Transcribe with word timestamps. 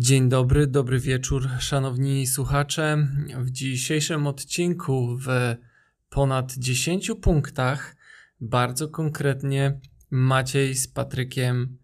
Dzień 0.00 0.28
dobry, 0.28 0.66
dobry 0.66 1.00
wieczór, 1.00 1.48
szanowni 1.58 2.26
słuchacze. 2.26 3.08
W 3.38 3.50
dzisiejszym 3.50 4.26
odcinku 4.26 5.16
w 5.16 5.28
ponad 6.08 6.54
10 6.54 7.10
punktach, 7.22 7.96
bardzo 8.40 8.88
konkretnie, 8.88 9.80
Maciej 10.10 10.74
z 10.74 10.88
Patrykiem 10.88 11.78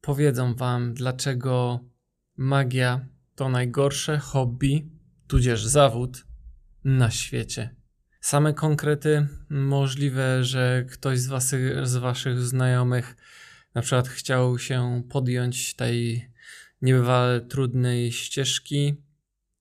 powiedzą 0.00 0.54
Wam, 0.54 0.94
dlaczego 0.94 1.80
magia 2.36 3.06
to 3.34 3.48
najgorsze 3.48 4.18
hobby, 4.18 4.90
tudzież 5.26 5.64
zawód 5.64 6.24
na 6.84 7.10
świecie. 7.10 7.74
Same 8.20 8.54
konkrety, 8.54 9.26
możliwe, 9.50 10.44
że 10.44 10.84
ktoś 10.90 11.18
z, 11.18 11.26
was, 11.26 11.54
z 11.82 11.96
Waszych 11.96 12.40
znajomych 12.40 13.16
na 13.74 13.82
przykład 13.82 14.08
chciał 14.08 14.58
się 14.58 15.02
podjąć 15.08 15.74
tej 15.74 16.29
niebywale 16.82 17.40
trudnej 17.40 18.12
ścieżki 18.12 18.94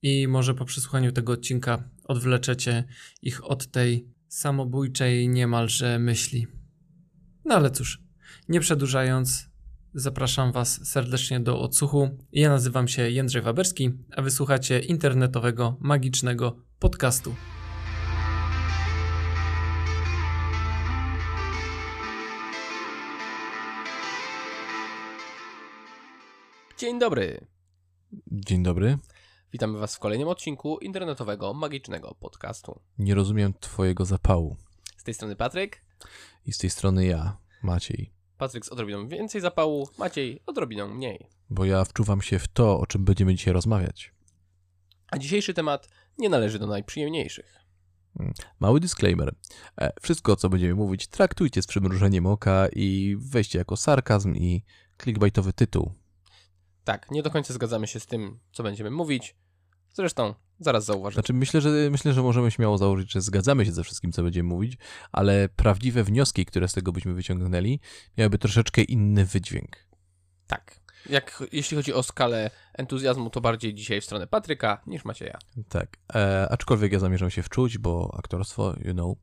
i 0.02 0.28
może 0.28 0.54
po 0.54 0.66
przesłuchaniu 0.66 1.12
tego 1.12 1.34
odcinka 1.34 1.90
odwleczecie 2.04 2.84
ich 3.22 3.46
od 3.46 3.68
tej 3.68 4.08
samobójczej 4.28 5.30
niemalże 5.30 6.00
myśli. 6.00 6.48
No 7.46 7.56
ale 7.56 7.72
cóż, 7.72 8.04
nie 8.50 8.60
przedłużając, 8.60 9.50
zapraszam 9.94 10.52
Was 10.52 10.88
serdecznie 10.88 11.40
do 11.40 11.62
odsłuchu. 11.62 12.10
Ja 12.32 12.50
nazywam 12.50 12.88
się 12.88 13.10
Jędrzej 13.10 13.42
Waberski, 13.42 13.92
a 14.16 14.22
wysłuchacie 14.22 14.80
internetowego, 14.80 15.78
magicznego 15.80 16.56
podcastu. 16.80 17.36
Dzień 26.80 27.00
dobry. 27.00 27.48
Dzień 28.32 28.64
dobry. 28.64 28.98
Witamy 29.54 29.80
Was 29.80 29.96
w 29.96 30.00
kolejnym 30.00 30.28
odcinku 30.28 30.78
internetowego, 30.78 31.54
magicznego 31.54 32.16
podcastu. 32.20 32.80
Nie 32.98 33.16
rozumiem 33.16 33.54
Twojego 33.60 34.06
zapału. 34.06 34.58
Z 34.98 35.04
tej 35.04 35.14
strony 35.14 35.36
Patryk. 35.36 35.82
I 36.46 36.54
z 36.54 36.58
tej 36.58 36.70
strony 36.70 37.06
ja, 37.06 37.38
Maciej. 37.64 38.14
Patryk 38.38 38.66
z 38.66 38.70
odrobiną 38.70 39.08
więcej 39.08 39.42
zapału, 39.42 39.90
Maciej 39.98 40.42
odrobiną 40.46 40.88
mniej. 40.88 41.28
Bo 41.50 41.66
ja 41.66 41.86
wczuwam 41.86 42.22
się 42.22 42.40
w 42.40 42.48
to, 42.48 42.80
o 42.80 42.86
czym 42.86 43.06
będziemy 43.06 43.36
dzisiaj 43.36 43.54
rozmawiać. 43.54 44.14
A 45.12 45.18
dzisiejszy 45.18 45.54
temat 45.54 45.90
nie 46.18 46.30
należy 46.30 46.60
do 46.60 46.68
najprzyjemniejszych. 46.68 47.56
Mały 48.60 48.80
disclaimer. 48.80 49.36
E, 49.82 49.92
Wszystko, 50.02 50.36
co 50.36 50.50
będziemy 50.50 50.76
mówić, 50.76 51.08
traktujcie 51.08 51.62
z 51.62 51.68
przymrużeniem 51.68 52.26
oka 52.26 52.68
i 52.74 53.18
weźcie 53.20 53.60
jako 53.60 53.78
sarkazm 53.78 54.36
i 54.36 54.64
clickbaitowy 55.02 55.54
tytuł. 55.54 55.94
Tak, 56.90 57.12
nie 57.12 57.24
do 57.24 57.32
końca 57.32 57.54
zgadzamy 57.54 57.88
się 57.88 58.00
z 58.00 58.06
tym, 58.06 58.40
co 58.52 58.64
będziemy 58.64 58.92
mówić. 58.92 59.36
Zresztą, 59.94 60.34
zaraz 60.60 60.86
zauważycie. 60.86 61.22
Znaczy, 61.22 61.34
myślę, 61.34 61.62
że 61.62 61.70
myślę, 61.92 62.14
że 62.14 62.24
możemy 62.24 62.52
śmiało 62.52 62.78
założyć, 62.78 63.12
że 63.12 63.22
zgadzamy 63.22 63.66
się 63.66 63.72
ze 63.72 63.84
wszystkim, 63.84 64.12
co 64.12 64.24
będziemy 64.24 64.50
mówić, 64.50 64.78
ale 65.12 65.50
prawdziwe 65.50 66.04
wnioski, 66.04 66.46
które 66.46 66.68
z 66.68 66.74
tego 66.74 66.92
byśmy 66.92 67.14
wyciągnęli, 67.14 67.80
miałyby 68.18 68.38
troszeczkę 68.38 68.82
inny 68.82 69.26
wydźwięk. 69.26 69.78
Tak. 70.48 70.80
Jak 71.10 71.44
jeśli 71.52 71.78
chodzi 71.78 71.94
o 71.94 72.04
skalę 72.04 72.52
entuzjazmu, 72.74 73.30
to 73.30 73.42
bardziej 73.42 73.74
dzisiaj 73.74 74.02
w 74.02 74.06
stronę 74.06 74.28
Patryka 74.28 74.82
niż 74.88 75.06
Macieja. 75.06 75.38
Tak. 75.70 75.98
E, 76.16 76.48
aczkolwiek 76.52 76.92
ja 76.92 77.00
zamierzam 77.00 77.30
się 77.30 77.44
wczuć, 77.44 77.78
bo 77.78 78.16
aktorstwo, 78.18 78.76
you 78.86 78.94
know. 78.94 79.18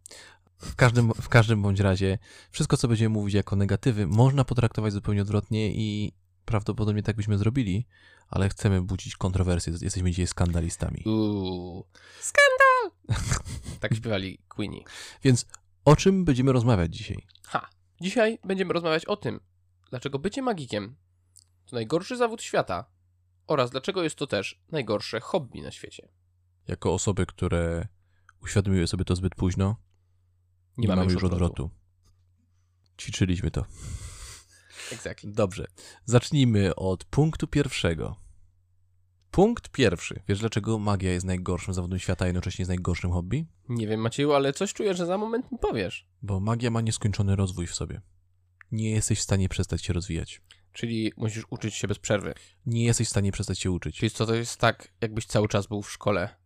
W 0.58 0.76
każdym, 0.76 1.12
w 1.12 1.28
każdym 1.28 1.62
bądź 1.62 1.80
razie, 1.80 2.18
wszystko, 2.50 2.76
co 2.76 2.88
będziemy 2.88 3.08
mówić 3.08 3.34
jako 3.34 3.56
negatywy, 3.56 4.06
można 4.06 4.44
potraktować 4.44 4.92
zupełnie 4.92 5.22
odwrotnie 5.22 5.72
i 5.74 6.12
prawdopodobnie 6.46 7.02
tak 7.02 7.16
byśmy 7.16 7.38
zrobili, 7.38 7.86
ale 8.28 8.48
chcemy 8.48 8.82
budzić 8.82 9.16
kontrowersje. 9.16 9.72
Jesteśmy 9.80 10.10
dzisiaj 10.10 10.26
skandalistami. 10.26 11.02
Uuu, 11.06 11.86
skandal! 12.20 13.16
tak 13.80 13.94
śpiewali 13.94 14.38
Queenie. 14.48 14.84
Więc 15.22 15.46
o 15.84 15.96
czym 15.96 16.24
będziemy 16.24 16.52
rozmawiać 16.52 16.96
dzisiaj? 16.96 17.26
Ha! 17.44 17.68
Dzisiaj 18.00 18.38
będziemy 18.44 18.72
rozmawiać 18.72 19.04
o 19.04 19.16
tym, 19.16 19.40
dlaczego 19.90 20.18
bycie 20.18 20.42
magikiem 20.42 20.96
to 21.66 21.76
najgorszy 21.76 22.16
zawód 22.16 22.42
świata 22.42 22.84
oraz 23.46 23.70
dlaczego 23.70 24.02
jest 24.02 24.16
to 24.16 24.26
też 24.26 24.60
najgorsze 24.72 25.20
hobby 25.20 25.62
na 25.62 25.70
świecie. 25.70 26.08
Jako 26.68 26.94
osoby, 26.94 27.26
które 27.26 27.88
uświadomiły 28.42 28.86
sobie 28.86 29.04
to 29.04 29.16
zbyt 29.16 29.34
późno, 29.34 29.76
nie, 30.76 30.88
mamy 30.88 31.12
już 31.12 31.24
odwrotu. 31.24 31.70
Ćwiczyliśmy 32.98 33.50
to. 33.50 33.64
Exactly. 34.92 35.32
Dobrze. 35.32 35.66
Zacznijmy 36.04 36.74
od 36.74 37.04
punktu 37.04 37.46
pierwszego. 37.46 38.16
Punkt 39.30 39.68
pierwszy. 39.68 40.22
Wiesz, 40.28 40.40
dlaczego 40.40 40.78
magia 40.78 41.12
jest 41.12 41.26
najgorszym 41.26 41.74
zawodem 41.74 41.98
świata, 41.98 42.24
a 42.24 42.26
jednocześnie 42.26 42.62
jest 42.62 42.68
najgorszym 42.68 43.10
hobby? 43.10 43.46
Nie 43.68 43.86
wiem, 43.86 44.00
Macieju, 44.00 44.32
ale 44.32 44.52
coś 44.52 44.72
czuję, 44.72 44.94
że 44.94 45.06
za 45.06 45.18
moment 45.18 45.52
mi 45.52 45.58
powiesz. 45.58 46.08
Bo 46.22 46.40
magia 46.40 46.70
ma 46.70 46.80
nieskończony 46.80 47.36
rozwój 47.36 47.66
w 47.66 47.74
sobie. 47.74 48.00
Nie 48.72 48.90
jesteś 48.90 49.18
w 49.18 49.22
stanie 49.22 49.48
przestać 49.48 49.84
się 49.84 49.92
rozwijać. 49.92 50.42
Czyli 50.72 51.12
musisz 51.16 51.44
uczyć 51.50 51.74
się 51.74 51.88
bez 51.88 51.98
przerwy. 51.98 52.34
Nie 52.66 52.84
jesteś 52.84 53.06
w 53.06 53.10
stanie 53.10 53.32
przestać 53.32 53.58
się 53.58 53.70
uczyć. 53.70 53.96
Czyli 53.96 54.10
co 54.10 54.26
to 54.26 54.34
jest 54.34 54.60
tak, 54.60 54.92
jakbyś 55.00 55.26
cały 55.26 55.48
czas 55.48 55.66
był 55.66 55.82
w 55.82 55.92
szkole, 55.92 56.36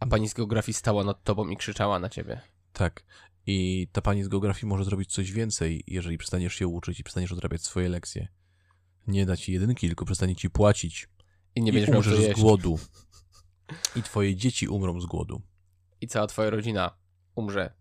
a 0.00 0.06
pani 0.06 0.28
z 0.28 0.34
geografii 0.34 0.74
stała 0.74 1.04
nad 1.04 1.24
tobą 1.24 1.48
i 1.48 1.56
krzyczała 1.56 1.98
na 1.98 2.08
ciebie. 2.08 2.40
Tak. 2.72 3.04
I 3.46 3.88
ta 3.92 4.02
pani 4.02 4.24
z 4.24 4.28
geografii 4.28 4.66
może 4.66 4.84
zrobić 4.84 5.12
coś 5.12 5.32
więcej, 5.32 5.84
jeżeli 5.86 6.18
przestaniesz 6.18 6.54
się 6.54 6.66
uczyć 6.66 7.00
i 7.00 7.04
przestaniesz 7.04 7.32
odrabiać 7.32 7.62
swoje 7.62 7.88
lekcje. 7.88 8.28
Nie 9.06 9.26
da 9.26 9.36
ci 9.36 9.52
jedynki, 9.52 9.86
tylko 9.86 10.04
przestanie 10.04 10.36
ci 10.36 10.50
płacić. 10.50 11.08
I 11.54 11.62
nie 11.62 11.70
I 11.70 11.72
będziesz 11.72 11.90
co 11.90 11.96
umrzesz 11.96 12.36
z 12.36 12.40
głodu. 12.40 12.78
I 13.96 14.02
twoje 14.02 14.36
dzieci 14.36 14.68
umrą 14.68 15.00
z 15.00 15.06
głodu. 15.06 15.42
I 16.00 16.08
cała 16.08 16.26
twoja 16.26 16.50
rodzina 16.50 16.96
umrze. 17.34 17.74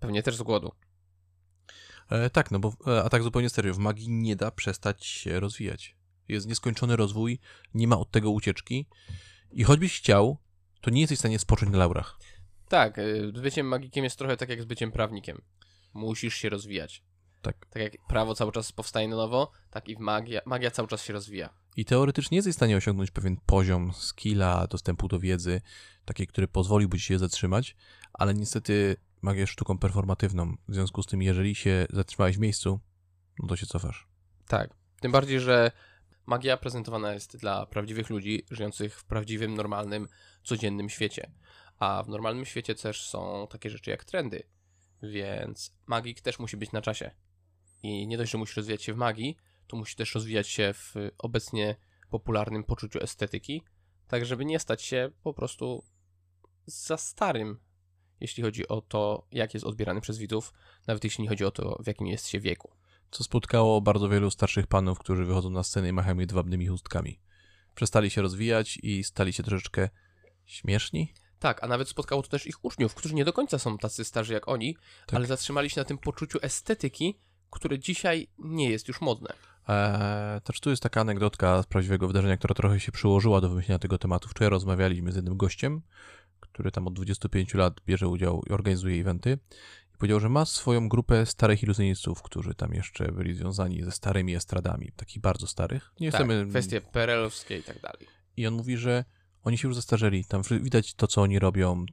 Pewnie 0.00 0.22
też 0.22 0.36
z 0.36 0.42
głodu. 0.42 0.72
E, 2.10 2.30
tak, 2.30 2.50
no 2.50 2.58
bo, 2.58 2.72
e, 2.86 3.04
a 3.04 3.08
tak 3.08 3.22
zupełnie 3.22 3.50
serio, 3.50 3.74
w 3.74 3.78
magii 3.78 4.10
nie 4.10 4.36
da 4.36 4.50
przestać 4.50 5.06
się 5.06 5.40
rozwijać. 5.40 5.96
Jest 6.28 6.46
nieskończony 6.46 6.96
rozwój, 6.96 7.38
nie 7.74 7.88
ma 7.88 7.98
od 7.98 8.10
tego 8.10 8.30
ucieczki 8.30 8.86
i 9.52 9.64
choćbyś 9.64 9.98
chciał, 9.98 10.38
to 10.80 10.90
nie 10.90 11.00
jesteś 11.00 11.18
w 11.18 11.20
stanie 11.20 11.38
spocząć 11.38 11.72
na 11.72 11.78
laurach. 11.78 12.18
Tak, 12.68 12.98
y, 12.98 13.32
byciem 13.32 13.66
magikiem 13.66 14.04
jest 14.04 14.18
trochę 14.18 14.36
tak 14.36 14.48
jak 14.48 14.62
z 14.62 14.64
byciem 14.64 14.92
prawnikiem. 14.92 15.42
Musisz 15.94 16.34
się 16.34 16.48
rozwijać. 16.48 17.02
Tak. 17.42 17.66
Tak 17.70 17.82
jak 17.82 17.92
prawo 18.08 18.34
cały 18.34 18.52
czas 18.52 18.72
powstaje 18.72 19.08
na 19.08 19.16
nowo, 19.16 19.52
tak 19.70 19.88
i 19.88 19.96
magia, 19.98 20.40
magia 20.46 20.70
cały 20.70 20.88
czas 20.88 21.02
się 21.02 21.12
rozwija. 21.12 21.54
I 21.76 21.84
teoretycznie 21.84 22.36
jesteś 22.36 22.54
w 22.54 22.56
stanie 22.56 22.76
osiągnąć 22.76 23.10
pewien 23.10 23.36
poziom 23.46 23.92
skilla, 23.92 24.66
dostępu 24.66 25.08
do 25.08 25.20
wiedzy, 25.20 25.60
taki, 26.04 26.26
który 26.26 26.48
pozwoliłby 26.48 26.98
ci 26.98 27.04
się 27.04 27.18
zatrzymać, 27.18 27.76
ale 28.12 28.34
niestety 28.34 28.96
magia 29.22 29.40
jest 29.40 29.52
sztuką 29.52 29.78
performatywną. 29.78 30.56
W 30.68 30.74
związku 30.74 31.02
z 31.02 31.06
tym, 31.06 31.22
jeżeli 31.22 31.54
się 31.54 31.86
zatrzymałeś 31.90 32.36
w 32.36 32.40
miejscu, 32.40 32.80
no 33.38 33.48
to 33.48 33.56
się 33.56 33.66
cofasz. 33.66 34.08
Tak. 34.48 34.70
Tym 35.00 35.12
bardziej, 35.12 35.40
że 35.40 35.70
magia 36.26 36.56
prezentowana 36.56 37.12
jest 37.12 37.36
dla 37.36 37.66
prawdziwych 37.66 38.10
ludzi 38.10 38.44
żyjących 38.50 38.98
w 38.98 39.04
prawdziwym, 39.04 39.54
normalnym, 39.54 40.08
codziennym 40.42 40.88
świecie. 40.88 41.30
A 41.78 42.02
w 42.02 42.08
normalnym 42.08 42.44
świecie 42.44 42.74
też 42.74 43.08
są 43.08 43.46
takie 43.50 43.70
rzeczy 43.70 43.90
jak 43.90 44.04
trendy. 44.04 44.42
Więc 45.02 45.74
magik 45.86 46.20
też 46.20 46.38
musi 46.38 46.56
być 46.56 46.72
na 46.72 46.82
czasie. 46.82 47.10
I 47.82 48.06
nie 48.06 48.18
dość, 48.18 48.32
że 48.32 48.38
musi 48.38 48.56
rozwijać 48.56 48.82
się 48.82 48.94
w 48.94 48.96
magii, 48.96 49.36
to 49.66 49.76
musi 49.76 49.96
też 49.96 50.14
rozwijać 50.14 50.48
się 50.48 50.72
w 50.74 50.94
obecnie 51.18 51.76
popularnym 52.10 52.64
poczuciu 52.64 53.02
estetyki, 53.02 53.62
tak 54.08 54.26
żeby 54.26 54.44
nie 54.44 54.58
stać 54.58 54.82
się 54.82 55.10
po 55.22 55.34
prostu 55.34 55.84
za 56.66 56.96
starym, 56.96 57.60
jeśli 58.20 58.42
chodzi 58.42 58.68
o 58.68 58.80
to, 58.80 59.26
jak 59.30 59.54
jest 59.54 59.66
odbierany 59.66 60.00
przez 60.00 60.18
widzów, 60.18 60.52
nawet 60.86 61.04
jeśli 61.04 61.22
nie 61.22 61.28
chodzi 61.28 61.44
o 61.44 61.50
to, 61.50 61.78
w 61.82 61.86
jakim 61.86 62.06
jest 62.06 62.28
się 62.28 62.40
wieku. 62.40 62.72
Co 63.10 63.24
spotkało 63.24 63.80
bardzo 63.80 64.08
wielu 64.08 64.30
starszych 64.30 64.66
panów, 64.66 64.98
którzy 64.98 65.24
wychodzą 65.24 65.50
na 65.50 65.62
scenę 65.62 65.88
i 65.88 65.92
machają 65.92 66.18
jedwabnymi 66.18 66.66
chustkami. 66.66 67.20
Przestali 67.74 68.10
się 68.10 68.22
rozwijać 68.22 68.78
i 68.82 69.04
stali 69.04 69.32
się 69.32 69.42
troszeczkę 69.42 69.88
śmieszni. 70.44 71.14
Tak, 71.38 71.64
a 71.64 71.66
nawet 71.66 71.88
spotkało 71.88 72.22
to 72.22 72.28
też 72.28 72.46
ich 72.46 72.64
uczniów, 72.64 72.94
którzy 72.94 73.14
nie 73.14 73.24
do 73.24 73.32
końca 73.32 73.58
są 73.58 73.78
tacy 73.78 74.04
starzy 74.04 74.32
jak 74.32 74.48
oni, 74.48 74.76
Tak. 75.06 75.14
ale 75.16 75.26
zatrzymali 75.26 75.70
się 75.70 75.80
na 75.80 75.84
tym 75.84 75.98
poczuciu 75.98 76.38
estetyki, 76.42 77.18
które 77.50 77.78
dzisiaj 77.78 78.28
nie 78.38 78.70
jest 78.70 78.88
już 78.88 79.00
modne. 79.00 79.32
Eee, 79.68 80.40
też 80.40 80.60
tu 80.60 80.70
jest 80.70 80.82
taka 80.82 81.00
anegdotka 81.00 81.62
z 81.62 81.66
prawdziwego 81.66 82.06
wydarzenia, 82.06 82.36
która 82.36 82.54
trochę 82.54 82.80
się 82.80 82.92
przyłożyła 82.92 83.40
do 83.40 83.48
wymyślenia 83.48 83.78
tego 83.78 83.98
tematu. 83.98 84.28
Wczoraj 84.28 84.50
rozmawialiśmy 84.50 85.12
z 85.12 85.16
jednym 85.16 85.36
gościem, 85.36 85.82
który 86.40 86.70
tam 86.70 86.86
od 86.86 86.94
25 86.94 87.54
lat 87.54 87.80
bierze 87.86 88.08
udział 88.08 88.42
i 88.46 88.52
organizuje 88.52 89.00
eventy. 89.00 89.38
I 89.94 89.98
powiedział, 89.98 90.20
że 90.20 90.28
ma 90.28 90.44
swoją 90.44 90.88
grupę 90.88 91.26
starych 91.26 91.62
iluzjonistów, 91.62 92.22
którzy 92.22 92.54
tam 92.54 92.74
jeszcze 92.74 93.12
byli 93.12 93.34
związani 93.34 93.84
ze 93.84 93.92
starymi 93.92 94.34
estradami, 94.34 94.92
takich 94.96 95.22
bardzo 95.22 95.46
starych. 95.46 95.92
Nie 96.00 96.12
Tak, 96.12 96.20
chcemy... 96.20 96.46
kwestie 96.50 96.80
perelowskie 96.80 97.58
i 97.58 97.62
tak 97.62 97.80
dalej. 97.80 98.06
I 98.36 98.46
on 98.46 98.54
mówi, 98.54 98.76
że 98.76 99.04
oni 99.46 99.58
się 99.58 99.68
już 99.68 99.74
zastarzeli. 99.74 100.24
Tam 100.24 100.42
widać 100.50 100.94
to, 100.94 101.06
co 101.06 101.22
oni 101.22 101.38
robią. 101.38 101.86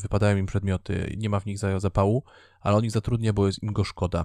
Wypadają 0.00 0.36
im 0.36 0.46
przedmioty, 0.46 1.14
nie 1.16 1.28
ma 1.30 1.40
w 1.40 1.46
nich 1.46 1.58
za- 1.58 1.80
zapału, 1.80 2.24
ale 2.60 2.76
on 2.76 2.84
ich 2.84 2.90
zatrudnia, 2.90 3.32
bo 3.32 3.46
jest 3.46 3.62
im 3.62 3.72
go 3.72 3.84
szkoda. 3.84 4.24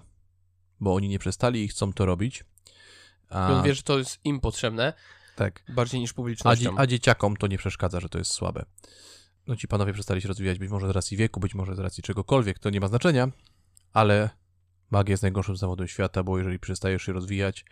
Bo 0.80 0.96
oni 0.96 1.08
nie 1.10 1.20
przestali 1.20 1.64
i 1.64 1.68
chcą 1.68 1.94
to 1.94 2.06
robić. 2.06 2.44
I 3.32 3.36
on 3.36 3.64
wie, 3.64 3.76
że 3.76 3.84
to 3.84 3.98
jest 3.98 4.20
im 4.24 4.40
potrzebne, 4.40 4.94
Tak. 5.36 5.64
Bardziej 5.70 6.00
niż 6.00 6.10
A, 6.10 6.12
dzie- 6.12 6.16
publicznością. 6.16 6.74
a 6.78 6.88
dzieciakom 6.88 7.38
to 7.38 7.48
nie 7.48 7.58
przeszkadza, 7.58 8.00
że 8.00 8.10
to 8.10 8.18
jest 8.18 8.32
słabe. 8.32 8.66
No 9.48 9.56
ci 9.56 9.68
panowie 9.68 9.94
przestali 9.94 10.22
się 10.22 10.28
rozwijać, 10.28 10.60
być 10.60 10.70
może 10.72 10.88
z 10.88 10.92
racji 10.92 11.18
wieku, 11.18 11.40
być 11.40 11.56
może 11.56 11.76
z 11.76 11.80
racji 11.80 12.04
czegokolwiek, 12.04 12.60
to 12.60 12.70
nie 12.70 12.80
ma 12.80 12.88
znaczenia, 12.88 13.28
ale 13.94 14.30
magia 14.92 15.14
jest 15.14 15.24
najgorszym 15.24 15.58
zawodem 15.58 15.88
świata, 15.88 16.24
bo 16.24 16.38
jeżeli 16.38 16.60
przestajesz 16.60 17.04
się 17.04 17.14
rozwijać, 17.14 17.66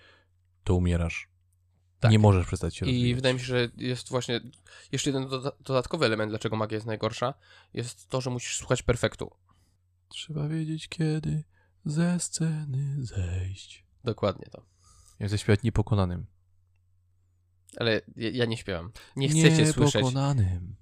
to 0.63 0.75
umierasz. 0.75 1.31
Tak. 2.01 2.12
Nie 2.12 2.19
możesz 2.19 2.45
przestać 2.48 2.75
się 2.75 2.86
I 2.86 2.89
rozwijać. 2.89 3.15
wydaje 3.15 3.33
mi 3.33 3.39
się, 3.39 3.45
że 3.45 3.69
jest 3.77 4.09
właśnie 4.09 4.42
jeszcze 4.92 5.09
jeden 5.09 5.27
doda- 5.27 5.51
dodatkowy 5.59 6.06
element, 6.06 6.31
dlaczego 6.31 6.56
magia 6.56 6.75
jest 6.75 6.88
najgorsza, 6.88 7.33
jest 7.74 8.09
to, 8.09 8.21
że 8.21 8.30
musisz 8.30 8.57
słuchać 8.57 8.83
perfektu. 8.83 9.31
Trzeba 10.09 10.48
wiedzieć, 10.48 10.88
kiedy 10.88 11.44
ze 11.86 12.19
sceny 12.19 12.95
zejść. 13.06 13.86
Dokładnie 14.03 14.45
to. 14.51 14.65
Jak 15.19 15.30
zaśpiewać 15.30 15.63
niepokonanym. 15.63 16.25
Ale 17.77 18.01
ja, 18.15 18.30
ja 18.30 18.45
nie 18.45 18.57
śpiewam. 18.57 18.92
Nie 19.15 19.30
chcecie 19.30 19.74
słyszeć. 19.74 19.95
Niepokonanym. 19.95 20.75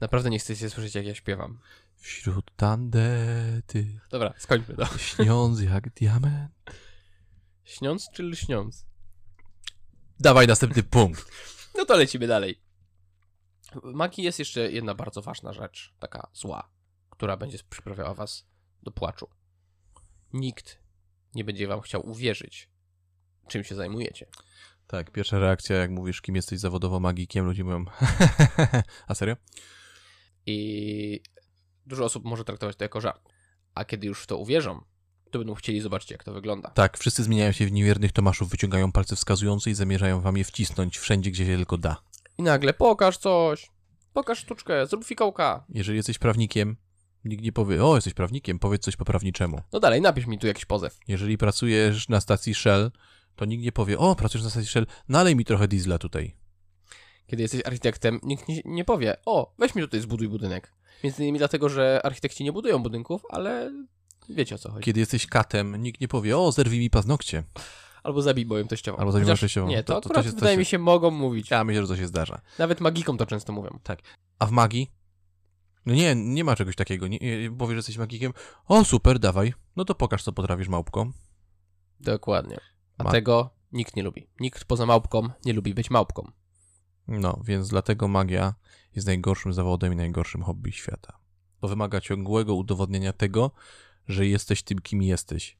Naprawdę 0.00 0.30
nie 0.30 0.38
chcecie 0.38 0.70
słyszeć, 0.70 0.94
jak 0.94 1.06
ja 1.06 1.14
śpiewam. 1.14 1.58
Wśród 1.96 2.50
tandety, 2.56 4.00
Dobra, 4.10 4.34
skończmy 4.38 4.74
to. 4.74 4.86
śniąc 4.98 5.60
jak 5.60 5.90
diament. 5.94 6.52
Śniąc 7.64 8.08
czy 8.14 8.22
lśniąc? 8.22 8.86
Dawaj 10.20 10.46
następny 10.46 10.82
punkt. 10.82 11.30
No 11.76 11.84
to 11.84 11.96
lecimy 11.96 12.26
dalej. 12.26 12.60
W 13.82 13.92
magii 13.92 14.24
jest 14.24 14.38
jeszcze 14.38 14.72
jedna 14.72 14.94
bardzo 14.94 15.22
ważna 15.22 15.52
rzecz, 15.52 15.94
taka 15.98 16.30
zła, 16.32 16.70
która 17.10 17.36
będzie 17.36 17.58
przyprawiała 17.70 18.14
was 18.14 18.46
do 18.82 18.90
płaczu. 18.90 19.28
Nikt 20.32 20.78
nie 21.34 21.44
będzie 21.44 21.68
wam 21.68 21.80
chciał 21.80 22.08
uwierzyć, 22.08 22.68
czym 23.48 23.64
się 23.64 23.74
zajmujecie. 23.74 24.26
Tak, 24.86 25.10
pierwsza 25.10 25.38
reakcja, 25.38 25.76
jak 25.76 25.90
mówisz, 25.90 26.20
kim 26.20 26.36
jesteś 26.36 26.60
zawodowo 26.60 27.00
magikiem, 27.00 27.46
ludzie 27.46 27.64
mówią, 27.64 27.84
a 29.08 29.14
serio? 29.14 29.36
I 30.46 31.22
dużo 31.86 32.04
osób 32.04 32.24
może 32.24 32.44
traktować 32.44 32.76
to 32.76 32.84
jako 32.84 33.00
żart. 33.00 33.28
A 33.74 33.84
kiedy 33.84 34.06
już 34.06 34.22
w 34.22 34.26
to 34.26 34.38
uwierzą, 34.38 34.84
to 35.34 35.38
będą 35.38 35.54
chcieli 35.54 35.80
zobaczyć, 35.80 36.10
jak 36.10 36.24
to 36.24 36.32
wygląda. 36.32 36.70
Tak, 36.70 36.98
wszyscy 36.98 37.24
zmieniają 37.24 37.52
się 37.52 37.66
w 37.66 37.72
niewiernych 37.72 38.12
Tomaszów, 38.12 38.48
wyciągają 38.48 38.92
palce 38.92 39.16
wskazujące 39.16 39.70
i 39.70 39.74
zamierzają 39.74 40.20
wam 40.20 40.36
je 40.36 40.44
wcisnąć 40.44 40.98
wszędzie, 40.98 41.30
gdzie 41.30 41.46
się 41.46 41.56
tylko 41.56 41.78
da. 41.78 41.96
I 42.38 42.42
nagle 42.42 42.74
pokaż 42.74 43.16
coś, 43.18 43.70
pokaż 44.12 44.38
sztuczkę, 44.38 44.86
zrób 44.86 45.04
fikołka. 45.04 45.64
Jeżeli 45.68 45.96
jesteś 45.96 46.18
prawnikiem, 46.18 46.76
nikt 47.24 47.44
nie 47.44 47.52
powie, 47.52 47.84
o, 47.84 47.94
jesteś 47.94 48.14
prawnikiem, 48.14 48.58
powiedz 48.58 48.82
coś 48.82 48.96
po 48.96 49.04
prawniczemu. 49.04 49.60
No 49.72 49.80
dalej, 49.80 50.00
napisz 50.00 50.26
mi 50.26 50.38
tu 50.38 50.46
jakiś 50.46 50.64
pozew. 50.64 50.98
Jeżeli 51.08 51.38
pracujesz 51.38 52.08
na 52.08 52.20
stacji 52.20 52.54
Shell, 52.54 52.90
to 53.36 53.44
nikt 53.44 53.64
nie 53.64 53.72
powie, 53.72 53.98
o, 53.98 54.14
pracujesz 54.14 54.44
na 54.44 54.50
stacji 54.50 54.68
Shell, 54.68 54.86
nalej 55.08 55.36
mi 55.36 55.44
trochę 55.44 55.68
diesla 55.68 55.98
tutaj. 55.98 56.36
Kiedy 57.26 57.42
jesteś 57.42 57.60
architektem, 57.64 58.20
nikt 58.22 58.48
nie, 58.48 58.60
nie 58.64 58.84
powie, 58.84 59.16
o, 59.26 59.54
weź 59.58 59.74
mi 59.74 59.82
tutaj 59.82 60.00
zbuduj 60.00 60.28
budynek. 60.28 60.72
Między 61.04 61.22
innymi 61.22 61.38
dlatego, 61.38 61.68
że 61.68 62.00
architekci 62.04 62.44
nie 62.44 62.52
budują 62.52 62.82
budynków, 62.82 63.22
ale 63.30 63.72
wiecie 64.28 64.54
o 64.54 64.58
co 64.58 64.70
chodzi. 64.70 64.84
Kiedy 64.84 65.00
jesteś 65.00 65.26
katem, 65.26 65.76
nikt 65.82 66.00
nie 66.00 66.08
powie, 66.08 66.38
o, 66.38 66.52
zerwij 66.52 66.80
mi 66.80 66.90
paznokcie. 66.90 67.44
Albo 68.02 68.22
zabij 68.22 68.46
moją 68.46 68.66
teściową. 68.68 68.98
Albo 68.98 69.12
zabij 69.12 69.24
moją 69.26 69.36
teściową. 69.36 69.68
Nie, 69.68 69.84
to, 69.84 69.94
To- 70.00 70.08
to- 70.08 70.14
to 70.14 70.22
się- 70.22 70.28
to 70.30 70.34
wydaje 70.34 70.54
się- 70.54 70.58
mi 70.58 70.64
się 70.64 70.78
mogą 70.78 71.10
mówić. 71.10 71.50
Ja 71.50 71.64
myślę, 71.64 71.82
że 71.82 71.88
to 71.88 71.96
się 71.96 72.06
zdarza. 72.06 72.40
Nawet 72.58 72.80
magikom 72.80 73.18
to 73.18 73.26
często 73.26 73.52
mówią. 73.52 73.78
A 74.38 74.46
w 74.46 74.50
magii? 74.50 74.90
No 75.86 75.94
nie, 75.94 76.14
nie 76.14 76.44
ma 76.44 76.56
czegoś 76.56 76.76
takiego. 76.76 77.08
Nie, 77.08 77.18
powiesz, 77.58 77.74
że 77.74 77.78
jesteś 77.78 77.98
magikiem. 77.98 78.32
O, 78.66 78.84
super, 78.84 79.18
dawaj. 79.18 79.54
No 79.76 79.84
to 79.84 79.94
pokaż, 79.94 80.22
co 80.22 80.32
potrafisz, 80.32 80.68
małpko. 80.68 81.12
Dokładnie. 82.00 82.60
A 82.98 83.04
Ma- 83.04 83.10
tego 83.10 83.50
nikt 83.72 83.96
nie 83.96 84.02
lubi. 84.02 84.28
Nikt 84.40 84.64
poza 84.64 84.86
małpką 84.86 85.28
nie 85.44 85.52
lubi 85.52 85.74
być 85.74 85.90
małpką. 85.90 86.30
No, 87.08 87.40
więc 87.44 87.68
dlatego 87.68 88.08
magia 88.08 88.54
jest 88.94 89.06
najgorszym 89.06 89.52
zawodem 89.52 89.92
i 89.92 89.96
najgorszym 89.96 90.42
hobby 90.42 90.72
świata. 90.72 91.18
Bo 91.60 91.68
wymaga 91.68 92.00
ciągłego 92.00 92.54
udowodnienia 92.54 93.12
tego, 93.12 93.50
że 94.08 94.26
jesteś 94.26 94.62
tym, 94.62 94.78
kim 94.78 95.02
jesteś. 95.02 95.56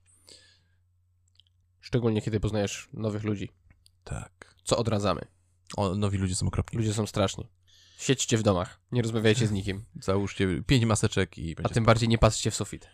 Szczególnie 1.81 2.23
kiedy 2.23 2.41
poznajesz 2.41 2.89
nowych 2.93 3.25
ludzi. 3.25 3.51
Tak. 4.05 4.55
Co 4.65 4.77
odradzamy. 4.77 5.21
O, 5.77 5.95
nowi 5.95 6.19
ludzie 6.19 6.35
są 6.35 6.47
okropni. 6.47 6.79
Ludzie 6.79 6.95
są 6.95 7.07
straszni. 7.07 7.49
Siedźcie 7.99 8.39
w 8.39 8.43
domach. 8.43 8.81
Nie 8.93 9.03
rozmawiajcie 9.03 9.47
z 9.47 9.53
nikim. 9.53 9.85
Załóżcie 10.03 10.63
pięć 10.67 10.85
maseczek 10.85 11.39
i 11.39 11.57
A 11.63 11.69
tym 11.69 11.85
bardziej 11.85 12.09
nie 12.09 12.19
patrzcie 12.19 12.51
w 12.51 12.55
sufit. 12.55 12.89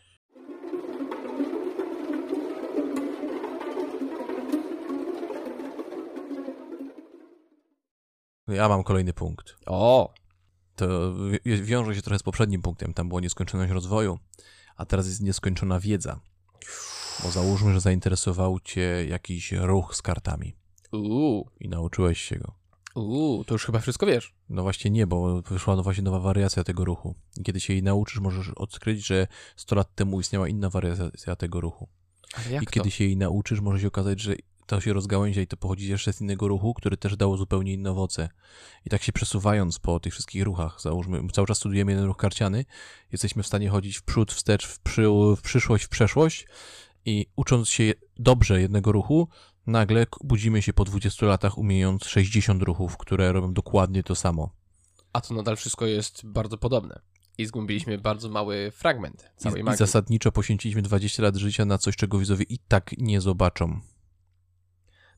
Ja 8.49 8.69
mam 8.69 8.83
kolejny 8.85 9.13
punkt. 9.13 9.57
O! 9.67 10.15
To 10.77 11.15
wi- 11.45 11.63
wiąże 11.63 11.95
się 11.95 12.03
trochę 12.03 12.19
z 12.19 12.23
poprzednim 12.23 12.63
punktem. 12.63 12.95
Tam 12.95 13.09
była 13.09 13.21
nieskończoność 13.21 13.73
rozwoju, 13.73 14.19
a 14.81 14.85
teraz 14.87 15.07
jest 15.07 15.21
nieskończona 15.21 15.81
wiedza. 15.81 16.21
Bo 17.23 17.31
załóżmy, 17.31 17.73
że 17.73 17.81
zainteresował 17.81 18.61
cię 18.61 19.07
jakiś 19.09 19.53
ruch 19.53 19.97
z 19.97 20.03
kartami 20.03 20.57
Uuu. 20.93 21.49
i 21.61 21.69
nauczyłeś 21.69 22.21
się 22.21 22.37
go. 22.37 22.55
Uuu, 22.95 23.45
to 23.45 23.55
już 23.55 23.67
chyba 23.67 23.79
wszystko 23.79 24.07
wiesz. 24.07 24.35
No 24.49 24.63
właśnie 24.63 24.91
nie, 24.91 25.07
bo 25.07 25.43
wyszła 25.43 25.77
no 25.77 25.83
właśnie 25.83 26.05
nowa 26.05 26.21
wariacja 26.21 26.65
tego 26.65 26.85
ruchu. 26.85 27.15
I 27.37 27.43
kiedy 27.43 27.61
się 27.61 27.73
jej 27.73 27.83
nauczysz, 27.83 28.21
możesz 28.21 28.49
odkryć, 28.49 29.07
że 29.07 29.27
100 29.57 29.77
lat 29.77 29.95
temu 29.95 30.21
istniała 30.21 30.49
inna 30.49 30.71
wariacja 30.71 31.37
tego 31.37 31.61
ruchu. 31.61 31.89
Ale 32.35 32.51
jak 32.51 32.63
I 32.63 32.67
to? 32.67 32.73
kiedy 32.73 32.91
się 32.91 33.05
jej 33.05 33.17
nauczysz, 33.17 33.61
może 33.61 33.81
się 33.81 33.89
okazać, 33.89 34.21
że 34.21 34.35
to 34.77 34.81
się 34.81 34.93
rozgałęzia 34.93 35.43
i 35.43 35.47
to 35.47 35.57
pochodzi 35.57 35.89
jeszcze 35.89 36.13
z 36.13 36.21
innego 36.21 36.49
ruchu, 36.49 36.75
który 36.75 36.97
też 36.97 37.17
dało 37.17 37.37
zupełnie 37.37 37.73
inne 37.73 37.91
owoce. 37.91 38.29
I 38.87 38.91
tak 38.91 39.03
się 39.03 39.13
przesuwając 39.13 39.79
po 39.79 40.01
tych 40.01 40.13
wszystkich 40.13 40.43
ruchach, 40.43 40.81
załóżmy, 40.81 41.23
cały 41.33 41.47
czas 41.47 41.59
studujemy 41.59 41.93
jeden 41.93 42.07
ruch 42.07 42.17
karciany, 42.17 42.65
jesteśmy 43.13 43.43
w 43.43 43.47
stanie 43.47 43.69
chodzić 43.69 43.97
w 43.97 44.03
przód, 44.03 44.33
wstecz, 44.33 44.67
w, 44.67 44.81
przy, 44.81 45.03
w 45.37 45.43
przyszłość, 45.43 45.85
w 45.85 45.89
przeszłość 45.89 46.47
i 47.05 47.27
ucząc 47.37 47.69
się 47.69 47.93
dobrze 48.19 48.61
jednego 48.61 48.93
ruchu, 48.93 49.29
nagle 49.67 50.07
budzimy 50.25 50.63
się 50.63 50.73
po 50.73 50.85
20 50.85 51.27
latach, 51.27 51.59
umiejąc 51.59 52.05
60 52.05 52.63
ruchów, 52.63 52.97
które 52.97 53.33
robią 53.33 53.53
dokładnie 53.53 54.03
to 54.03 54.15
samo. 54.15 54.51
A 55.13 55.21
to 55.21 55.35
nadal 55.35 55.57
wszystko 55.57 55.87
jest 55.87 56.27
bardzo 56.27 56.59
podobne. 56.59 57.01
I 57.39 57.47
zgubiliśmy 57.47 57.99
bardzo 57.99 58.29
mały 58.29 58.71
fragment 58.75 59.31
I, 59.39 59.41
całej 59.41 59.61
I 59.61 59.65
magii. 59.65 59.79
zasadniczo 59.79 60.33
poświęciliśmy 60.33 60.83
20 60.83 61.23
lat 61.23 61.37
życia 61.37 61.65
na 61.65 61.79
coś, 61.79 61.97
czego 61.97 62.19
widzowie 62.19 62.45
i 62.49 62.59
tak 62.59 62.91
nie 62.99 63.21
zobaczą. 63.21 63.81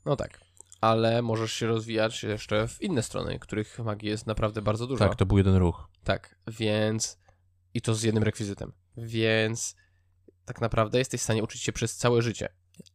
No 0.05 0.17
tak. 0.17 0.41
Ale 0.81 1.23
możesz 1.23 1.53
się 1.53 1.67
rozwijać 1.67 2.23
jeszcze 2.23 2.69
w 2.69 2.83
inne 2.83 3.03
strony, 3.03 3.39
których 3.39 3.79
magii 3.79 4.09
jest 4.09 4.27
naprawdę 4.27 4.63
bardzo 4.63 4.87
dużo. 4.87 5.09
Tak, 5.09 5.17
to 5.17 5.27
był 5.27 5.39
jeden 5.39 5.57
ruch. 5.57 5.89
Tak, 6.05 6.37
więc. 6.49 7.19
I 7.75 7.81
to 7.81 7.95
z 7.95 8.03
jednym 8.03 8.23
rekwizytem. 8.23 8.73
Więc 8.97 9.77
tak 10.45 10.61
naprawdę 10.61 10.99
jesteś 10.99 11.21
w 11.21 11.25
stanie 11.25 11.43
uczyć 11.43 11.63
się 11.63 11.73
przez 11.73 11.97
całe 11.97 12.23
życie. 12.23 12.49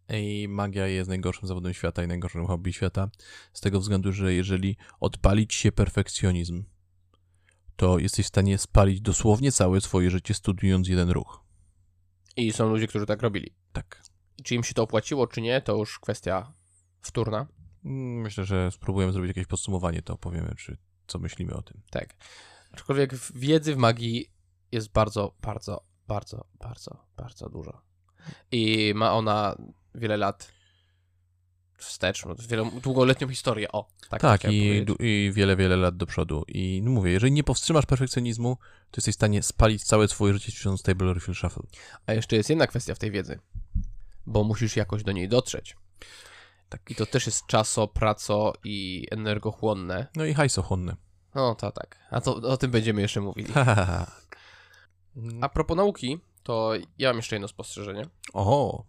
I 0.10 0.48
magia 0.50 0.88
jest 0.88 1.10
najgorszym 1.10 1.48
zawodem 1.48 1.74
świata 1.74 2.04
i 2.04 2.08
najgorszym 2.08 2.48
hobby 2.48 2.74
świata. 2.74 3.10
Z 3.54 3.62
tego 3.62 3.80
względu, 3.80 4.12
że 4.12 4.34
jeżeli 4.34 4.78
odpalić 5.00 5.54
się 5.54 5.72
perfekcjonizm, 5.72 6.64
to 7.76 8.00
jesteś 8.00 8.26
w 8.26 8.30
stanie 8.30 8.58
spalić 8.58 9.02
dosłownie 9.02 9.52
całe 9.52 9.82
swoje 9.82 10.10
życie 10.10 10.34
studiując 10.34 10.88
jeden 10.88 11.10
ruch. 11.10 11.44
I 12.36 12.54
są 12.54 12.70
ludzie, 12.70 12.88
którzy 12.88 13.06
tak 13.06 13.22
robili. 13.22 13.56
Tak. 13.74 14.02
Czy 14.44 14.56
im 14.56 14.64
się 14.64 14.74
to 14.74 14.84
opłaciło, 14.84 15.28
czy 15.28 15.42
nie, 15.42 15.62
to 15.62 15.78
już 15.78 16.00
kwestia 16.00 16.54
wtórna. 17.08 17.48
Myślę, 18.24 18.46
że 18.46 18.72
spróbujemy 18.72 19.14
zrobić 19.14 19.28
jakieś 19.28 19.48
podsumowanie, 19.48 20.02
to 20.02 20.14
opowiemy, 20.14 20.56
czy 20.58 20.78
co 21.08 21.20
myślimy 21.20 21.54
o 21.54 21.62
tym. 21.62 21.82
Tak. 21.90 22.16
Aczkolwiek 22.72 23.16
wiedzy 23.36 23.76
w 23.76 23.78
magii 23.78 24.32
jest 24.72 24.92
bardzo, 24.92 25.36
bardzo, 25.42 25.84
bardzo, 26.08 26.48
bardzo, 26.60 27.06
bardzo 27.18 27.50
dużo. 27.50 27.82
I 28.52 28.94
ma 28.96 29.14
ona 29.14 29.56
wiele 29.96 30.18
lat 30.18 30.52
wstecz, 31.78 32.26
no, 32.26 32.36
wiele, 32.50 32.72
długoletnią 32.84 33.28
historię. 33.28 33.72
O, 33.72 33.88
tak. 34.10 34.22
Tak, 34.22 34.46
i, 34.46 34.86
i 35.00 35.32
wiele, 35.34 35.56
wiele 35.56 35.78
lat 35.78 35.98
do 35.98 36.06
przodu. 36.06 36.44
I 36.48 36.82
no 36.84 36.92
mówię, 36.92 37.12
jeżeli 37.12 37.32
nie 37.32 37.44
powstrzymasz 37.44 37.86
perfekcjonizmu, 37.86 38.58
to 38.92 38.98
jesteś 38.98 39.14
w 39.14 39.18
stanie 39.18 39.44
spalić 39.44 39.84
całe 39.84 40.08
swoje 40.08 40.34
życie 40.34 40.52
ćwicząc 40.52 40.84
Table 40.84 41.14
Refill 41.14 41.36
Shuffle. 41.36 41.64
A 42.06 42.14
jeszcze 42.14 42.36
jest 42.36 42.50
jedna 42.50 42.68
kwestia 42.68 42.96
w 42.96 43.00
tej 43.00 43.12
wiedzy, 43.12 43.40
bo 44.26 44.44
musisz 44.44 44.76
jakoś 44.76 45.04
do 45.04 45.12
niej 45.12 45.30
dotrzeć. 45.30 45.76
Tak. 46.70 46.92
I 46.92 46.96
to 46.96 47.06
też 47.06 47.26
jest 47.26 47.46
czaso, 47.46 47.88
praco 47.88 48.54
i 48.64 49.08
energochłonne. 49.12 50.08
No 50.16 50.26
i 50.26 50.34
hajsochłonne. 50.34 50.96
No 51.36 51.56
to 51.56 51.72
tak. 51.72 52.00
A 52.12 52.22
to 52.22 52.36
o 52.36 52.58
tym 52.58 52.72
będziemy 52.72 53.02
jeszcze 53.02 53.22
mówili. 53.22 53.54
A 55.42 55.50
propos 55.50 55.78
nauki, 55.78 56.20
to 56.44 56.74
ja 56.98 57.10
mam 57.10 57.16
jeszcze 57.18 57.36
jedno 57.36 57.48
spostrzeżenie. 57.48 58.06
o, 58.34 58.84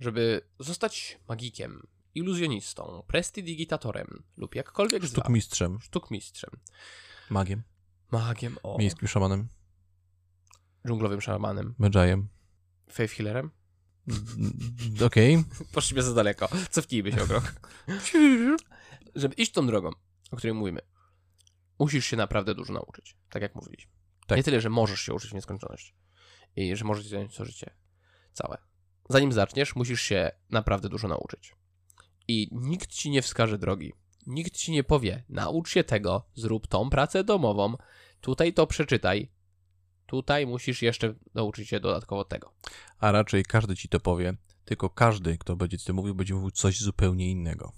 Żeby 0.00 0.40
zostać 0.58 1.18
magikiem, 1.28 1.86
iluzjonistą, 2.14 3.02
prestidigitatorem 3.06 4.22
lub 4.36 4.54
jakkolwiek 4.54 5.04
sztukmistrzem, 5.04 5.80
sztukmistrzem, 5.80 6.50
magiem, 7.30 7.62
magiem, 8.10 8.58
o, 8.62 8.78
miejskim 8.78 9.08
szamanem, 9.08 9.48
dżunglowym 10.86 11.20
szamanem, 11.20 11.74
medżajem. 11.78 12.28
faith 12.90 13.14
healerem. 13.14 13.50
Okej. 15.06 15.44
Poszliśmy 15.72 16.02
za 16.02 16.14
daleko. 16.14 16.48
Cofnijmy 16.70 17.12
się 17.12 17.22
o 17.22 17.26
krok. 17.26 17.52
żeby 19.14 19.34
iść 19.34 19.52
tą 19.52 19.66
drogą, 19.66 19.90
o 20.30 20.36
której 20.36 20.54
mówimy, 20.54 20.80
musisz 21.78 22.06
się 22.06 22.16
naprawdę 22.16 22.54
dużo 22.54 22.72
nauczyć, 22.72 23.16
tak 23.30 23.42
jak 23.42 23.54
mówiliśmy. 23.54 23.92
Tak. 24.26 24.36
Nie 24.36 24.42
tyle, 24.42 24.60
że 24.60 24.70
możesz 24.70 25.00
się 25.00 25.14
uczyć 25.14 25.30
w 25.30 25.34
nieskończoność 25.34 25.94
i 26.56 26.76
że 26.76 26.84
możesz 26.84 27.06
zająć 27.06 27.36
to 27.36 27.44
życie 27.44 27.70
całe. 28.32 28.58
Zanim 29.08 29.32
zaczniesz, 29.32 29.76
musisz 29.76 30.02
się 30.02 30.30
naprawdę 30.50 30.88
dużo 30.88 31.08
nauczyć. 31.08 31.54
I 32.28 32.48
nikt 32.52 32.90
ci 32.90 33.10
nie 33.10 33.22
wskaże 33.22 33.58
drogi. 33.58 33.92
Nikt 34.26 34.56
ci 34.56 34.72
nie 34.72 34.84
powie, 34.84 35.24
naucz 35.28 35.70
się 35.70 35.84
tego, 35.84 36.28
zrób 36.34 36.66
tą 36.66 36.90
pracę 36.90 37.24
domową, 37.24 37.76
tutaj 38.20 38.52
to 38.52 38.66
przeczytaj, 38.66 39.32
tutaj 40.08 40.46
musisz 40.46 40.82
jeszcze 40.82 41.14
nauczyć 41.34 41.68
się 41.68 41.80
dodatkowo 41.80 42.24
tego. 42.24 42.52
A 42.98 43.12
raczej 43.12 43.44
każdy 43.44 43.76
ci 43.76 43.88
to 43.88 44.00
powie, 44.00 44.34
tylko 44.64 44.90
każdy, 44.90 45.38
kto 45.38 45.56
będzie 45.56 45.78
ci 45.78 45.86
to 45.86 45.92
mówił, 45.92 46.14
będzie 46.14 46.34
mówił 46.34 46.50
coś 46.50 46.80
zupełnie 46.80 47.30
innego. 47.30 47.72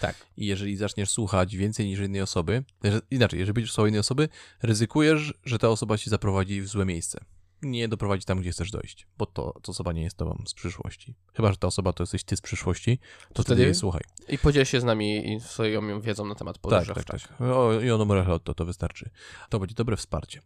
Tak. 0.00 0.14
I 0.36 0.46
jeżeli 0.46 0.76
zaczniesz 0.76 1.10
słuchać 1.10 1.56
więcej 1.56 1.86
niż 1.86 2.00
jednej 2.00 2.20
osoby, 2.22 2.64
że- 2.84 3.00
inaczej, 3.10 3.38
jeżeli 3.38 3.54
będziesz 3.54 3.72
słuchał 3.72 3.86
jednej 3.86 4.00
osoby, 4.00 4.28
ryzykujesz, 4.62 5.34
że 5.44 5.58
ta 5.58 5.68
osoba 5.68 5.98
ci 5.98 6.10
zaprowadzi 6.10 6.60
w 6.62 6.68
złe 6.68 6.84
miejsce. 6.84 7.24
Nie 7.62 7.88
doprowadzi 7.88 8.24
tam, 8.24 8.40
gdzie 8.40 8.50
chcesz 8.50 8.70
dojść, 8.70 9.06
bo 9.18 9.26
to, 9.26 9.54
to 9.62 9.72
osoba 9.72 9.92
nie 9.92 10.02
jest 10.02 10.16
tobą 10.16 10.42
z 10.46 10.54
przyszłości. 10.54 11.14
Chyba, 11.34 11.50
że 11.52 11.58
ta 11.58 11.66
osoba 11.66 11.92
to 11.92 12.02
jesteś 12.02 12.24
ty 12.24 12.36
z 12.36 12.40
przyszłości, 12.40 12.98
to 13.32 13.42
wtedy 13.42 13.62
wtedy- 13.62 13.74
słuchaj. 13.74 14.02
I 14.28 14.38
podziel 14.38 14.64
się 14.64 14.80
z 14.80 14.84
nami 14.84 15.38
swoją 15.40 16.00
wiedzą 16.00 16.24
na 16.24 16.34
temat 16.34 16.58
podróży 16.58 16.94
Tak, 16.94 17.04
tak, 17.04 17.20
tak. 17.20 17.40
O, 17.40 17.80
I 17.80 17.90
ono 17.90 18.04
Morelotto, 18.04 18.54
to 18.54 18.64
wystarczy. 18.64 19.10
To 19.48 19.60
będzie 19.60 19.74
dobre 19.74 19.96
wsparcie. 19.96 20.42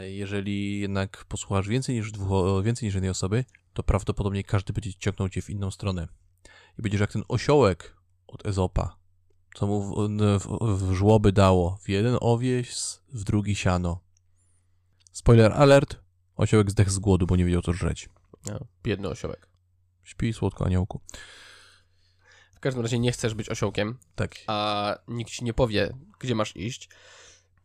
Jeżeli 0.00 0.80
jednak 0.80 1.24
posłuchasz 1.24 1.68
więcej 1.68 1.94
niż, 1.94 2.12
dwóch, 2.12 2.64
więcej 2.64 2.86
niż 2.86 2.94
jednej 2.94 3.10
osoby, 3.10 3.44
to 3.72 3.82
prawdopodobnie 3.82 4.44
każdy 4.44 4.72
będzie 4.72 4.94
ciągnął 4.94 5.28
cię 5.28 5.42
w 5.42 5.50
inną 5.50 5.70
stronę. 5.70 6.08
I 6.78 6.82
będziesz 6.82 7.00
jak 7.00 7.12
ten 7.12 7.22
osiołek 7.28 7.96
od 8.26 8.46
Ezopa, 8.46 8.96
co 9.54 9.66
mu 9.66 9.82
w, 9.82 10.08
w, 10.38 10.78
w 10.78 10.92
żłoby 10.92 11.32
dało. 11.32 11.78
W 11.82 11.88
jeden 11.88 12.16
owieś, 12.20 12.74
w 13.12 13.24
drugi 13.24 13.54
siano. 13.54 14.00
Spoiler 15.12 15.52
alert, 15.52 16.03
osiołek 16.36 16.70
zdechł 16.70 16.90
z 16.90 16.98
głodu, 16.98 17.26
bo 17.26 17.36
nie 17.36 17.44
wiedział 17.44 17.62
co 17.62 17.72
żreć. 17.72 18.08
No, 18.46 18.60
biedny 18.82 19.08
osiołek. 19.08 19.48
Śpi 20.02 20.32
słodko, 20.32 20.66
aniołku. 20.66 21.00
W 22.54 22.60
każdym 22.60 22.82
razie 22.82 22.98
nie 22.98 23.12
chcesz 23.12 23.34
być 23.34 23.48
osiołkiem, 23.48 23.98
Tak. 24.14 24.34
a 24.46 24.98
nikt 25.08 25.30
ci 25.30 25.44
nie 25.44 25.54
powie, 25.54 25.96
gdzie 26.20 26.34
masz 26.34 26.56
iść, 26.56 26.88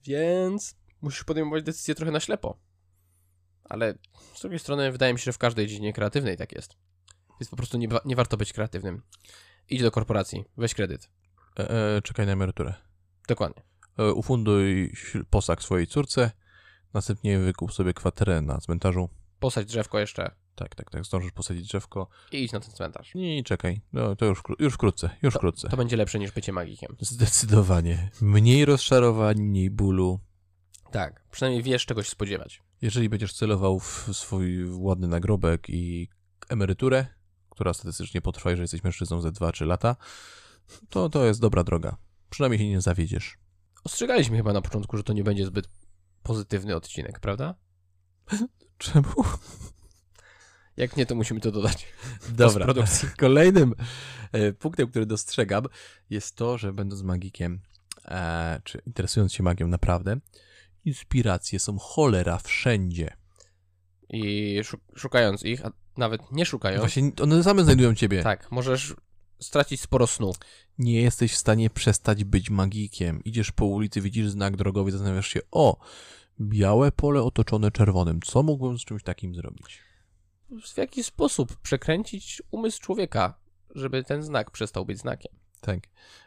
więc 0.04 0.76
musisz 1.02 1.24
podejmować 1.24 1.64
decyzje 1.64 1.96
trochę 1.96 2.12
na 2.12 2.20
ślepo. 2.20 2.58
Ale 3.64 3.98
z 4.36 4.42
drugiej 4.42 4.60
strony 4.60 4.92
wydaje 4.92 5.14
mi 5.14 5.20
się, 5.20 5.24
że 5.26 5.34
w 5.34 5.38
każdej 5.38 5.68
dziedzinie 5.68 5.94
kreatywnej 5.94 6.38
tak 6.38 6.52
jest. 6.52 6.76
Więc 7.42 7.50
po 7.50 7.56
prostu 7.56 7.78
nie, 7.78 7.88
nie 8.06 8.16
warto 8.16 8.38
być 8.38 8.54
kreatywnym. 8.54 9.02
Idź 9.70 9.82
do 9.82 9.92
korporacji, 9.92 10.46
weź 10.58 10.74
kredyt. 10.74 11.10
E, 11.60 11.96
e, 11.98 12.02
czekaj 12.02 12.26
na 12.26 12.32
emeryturę. 12.32 12.74
Dokładnie. 13.28 13.64
E, 14.00 14.12
ufunduj 14.14 14.94
posag 15.30 15.64
swojej 15.64 15.88
córce, 15.88 16.32
następnie 16.94 17.40
wykup 17.40 17.74
sobie 17.74 17.94
kwaterę 17.94 18.42
na 18.42 18.58
cmentarzu. 18.58 19.10
Posadź 19.40 19.68
drzewko 19.68 20.00
jeszcze 20.00 20.32
Tak, 20.56 20.76
tak, 20.76 20.92
tak, 20.92 21.06
zdążysz 21.06 21.32
posadzić 21.32 21.68
drzewko. 21.68 22.08
i 22.32 22.44
idź 22.44 22.52
na 22.52 22.60
ten 22.60 22.72
cmentarz. 22.72 23.16
Nie, 23.16 23.44
czekaj, 23.44 23.82
no 23.94 24.16
to 24.16 24.26
już, 24.26 24.42
już 24.60 24.74
wkrótce, 24.74 25.10
już 25.22 25.34
wkrótce. 25.34 25.70
To 25.70 25.78
będzie 25.78 25.98
lepsze 25.98 26.20
niż 26.20 26.32
bycie 26.32 26.54
magikiem. 26.54 26.96
Zdecydowanie. 27.00 28.10
Mniej 28.22 28.66
rozczarowań, 28.66 29.42
mniej 29.42 29.70
bólu. 29.70 30.20
Tak, 30.92 31.24
przynajmniej 31.32 31.64
wiesz 31.64 31.86
czegoś 31.86 32.10
spodziewać. 32.10 32.62
Jeżeli 32.82 33.10
będziesz 33.10 33.34
celował 33.34 33.80
w 33.80 34.10
swój 34.12 34.66
ładny 34.70 35.08
nagrobek 35.08 35.70
i 35.70 36.10
emeryturę, 36.50 37.06
która 37.50 37.74
statystycznie 37.74 38.22
potrwa, 38.22 38.50
jeżeli 38.50 38.64
jesteś 38.64 38.84
mężczyzną 38.84 39.22
ze 39.22 39.30
2-3 39.32 39.66
lata, 39.66 39.96
to 40.90 41.10
to 41.10 41.26
jest 41.26 41.42
dobra 41.42 41.64
droga. 41.64 41.98
Przynajmniej 42.30 42.60
się 42.60 42.70
nie 42.70 42.82
zawiedziesz. 42.82 43.38
Ostrzegaliśmy 43.84 44.38
chyba 44.38 44.54
na 44.54 44.62
początku, 44.62 44.98
że 44.98 45.04
to 45.04 45.14
nie 45.14 45.24
będzie 45.24 45.46
zbyt 45.46 45.70
pozytywny 46.24 46.76
odcinek, 46.76 47.20
prawda? 47.20 47.56
Czemu? 48.78 49.08
Jak 50.78 50.98
nie, 50.98 51.06
to 51.06 51.16
musimy 51.16 51.40
to 51.40 51.52
dodać. 51.52 51.88
Dobra. 52.30 52.46
Postprodukcji. 52.66 53.10
Kolejnym 53.18 53.74
e, 54.32 54.54
punktem, 54.54 54.88
który 54.88 55.06
dostrzegam, 55.06 55.64
jest 56.10 56.36
to, 56.36 56.58
że 56.58 56.74
będąc 56.74 57.02
magikiem, 57.02 57.60
e, 58.06 58.62
czy 58.64 58.82
interesując 58.88 59.34
się 59.34 59.44
magią 59.44 59.68
naprawdę, 59.68 60.18
inspiracje 60.86 61.60
są 61.60 61.78
cholera 61.80 62.38
wszędzie. 62.38 63.18
I 64.10 64.60
szu- 64.64 64.80
szukając 64.96 65.44
ich, 65.44 65.66
a 65.66 65.72
nawet 65.98 66.32
nie 66.32 66.46
szukając, 66.46 66.80
Właśnie 66.82 67.12
one 67.22 67.44
same 67.44 67.64
znajdują 67.64 67.96
ciebie. 67.96 68.24
tak, 68.24 68.52
możesz 68.52 68.96
stracić 69.40 69.82
sporo 69.82 70.08
snu. 70.08 70.34
Nie 70.78 71.02
jesteś 71.02 71.34
w 71.34 71.38
stanie 71.38 71.70
przestać 71.70 72.24
być 72.24 72.50
magikiem. 72.50 73.24
Idziesz 73.24 73.52
po 73.52 73.66
ulicy, 73.66 74.02
widzisz 74.02 74.30
znak 74.30 74.58
drogowy, 74.58 74.92
zastanawiasz 74.92 75.28
się, 75.28 75.40
o, 75.52 75.78
białe 76.42 76.92
pole 76.92 77.24
otoczone 77.24 77.72
czerwonym. 77.72 78.22
Co 78.22 78.44
mógłbym 78.44 78.80
z 78.80 78.86
czymś 78.86 79.04
takim 79.04 79.36
zrobić? 79.36 79.80
W 80.62 80.78
jaki 80.78 81.04
sposób 81.04 81.56
przekręcić 81.56 82.42
umysł 82.52 82.82
człowieka, 82.82 83.40
żeby 83.76 84.04
ten 84.04 84.24
znak 84.24 84.52
przestał 84.52 84.86
być 84.86 85.00
znakiem? 85.00 85.32
Tak. 85.62 85.80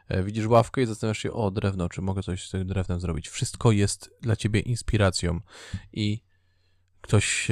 E, 0.08 0.22
Widzisz 0.22 0.46
ławkę 0.46 0.82
i 0.82 0.86
zastanawiasz 0.86 1.18
się, 1.18 1.32
o, 1.32 1.50
drewno, 1.50 1.88
czy 1.88 2.02
mogę 2.02 2.22
coś 2.22 2.48
z 2.48 2.50
tym 2.50 2.66
drewnem 2.66 3.00
zrobić. 3.00 3.28
Wszystko 3.28 3.72
jest 3.72 4.10
dla 4.20 4.36
ciebie 4.36 4.60
inspiracją 4.60 5.40
i 5.92 6.22
ktoś 7.00 7.50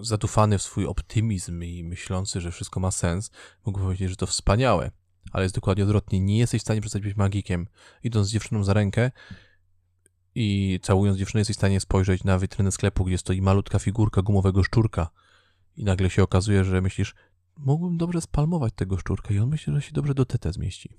zadufany 0.00 0.58
w 0.58 0.62
swój 0.62 0.86
optymizm 0.86 1.62
i 1.62 1.84
myślący, 1.84 2.40
że 2.40 2.50
wszystko 2.50 2.80
ma 2.80 2.90
sens, 2.90 3.30
mógłby 3.66 3.84
powiedzieć, 3.84 4.10
że 4.10 4.16
to 4.16 4.26
wspaniałe. 4.26 4.90
Ale 5.32 5.42
jest 5.42 5.54
dokładnie 5.54 5.84
odwrotnie. 5.84 6.20
Nie 6.20 6.38
jesteś 6.38 6.60
w 6.60 6.64
stanie 6.64 6.80
przestać 6.80 7.02
być 7.02 7.16
magikiem. 7.16 7.66
Idąc 8.02 8.26
z 8.26 8.30
dziewczyną 8.30 8.64
za 8.64 8.72
rękę 8.72 9.10
i 10.34 10.80
całując 10.82 11.18
dziewczynę, 11.18 11.40
jesteś 11.40 11.56
w 11.56 11.58
stanie 11.58 11.80
spojrzeć 11.80 12.24
na 12.24 12.38
witrynę 12.38 12.72
sklepu, 12.72 13.04
gdzie 13.04 13.18
stoi 13.18 13.42
malutka 13.42 13.78
figurka 13.78 14.22
gumowego 14.22 14.64
szczurka 14.64 15.10
i 15.76 15.84
nagle 15.84 16.10
się 16.10 16.22
okazuje, 16.22 16.64
że 16.64 16.80
myślisz, 16.80 17.14
mógłbym 17.56 17.98
dobrze 17.98 18.20
spalmować 18.20 18.72
tego 18.76 18.98
szczurka 18.98 19.34
i 19.34 19.38
on 19.38 19.48
myśli, 19.48 19.72
że 19.72 19.82
się 19.82 19.92
dobrze 19.92 20.14
do 20.14 20.24
TT 20.24 20.52
zmieści. 20.52 20.96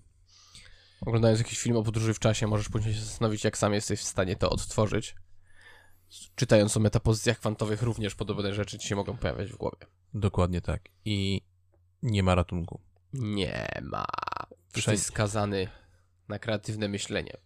Oglądając 1.01 1.39
jakiś 1.39 1.59
film 1.59 1.77
o 1.77 1.83
podróży 1.83 2.13
w 2.13 2.19
czasie, 2.19 2.47
możesz 2.47 2.69
później 2.69 2.93
się 2.93 3.01
zastanowić, 3.01 3.43
jak 3.43 3.57
sam 3.57 3.73
jesteś 3.73 3.99
w 3.99 4.03
stanie 4.03 4.35
to 4.35 4.49
odtworzyć. 4.49 5.15
Czytając 6.35 6.77
o 6.77 6.79
metapozycjach 6.79 7.39
kwantowych, 7.39 7.81
również 7.81 8.15
podobne 8.15 8.53
rzeczy 8.53 8.79
ci 8.79 8.87
się 8.87 8.95
mogą 8.95 9.17
pojawiać 9.17 9.51
w 9.51 9.57
głowie. 9.57 9.77
Dokładnie 10.13 10.61
tak. 10.61 10.81
I 11.05 11.41
nie 12.03 12.23
ma 12.23 12.35
ratunku. 12.35 12.81
Nie 13.13 13.67
ma. 13.81 14.05
Jesteś 14.75 14.99
skazany 14.99 15.67
na 16.27 16.39
kreatywne 16.39 16.87
myślenie. 16.87 17.37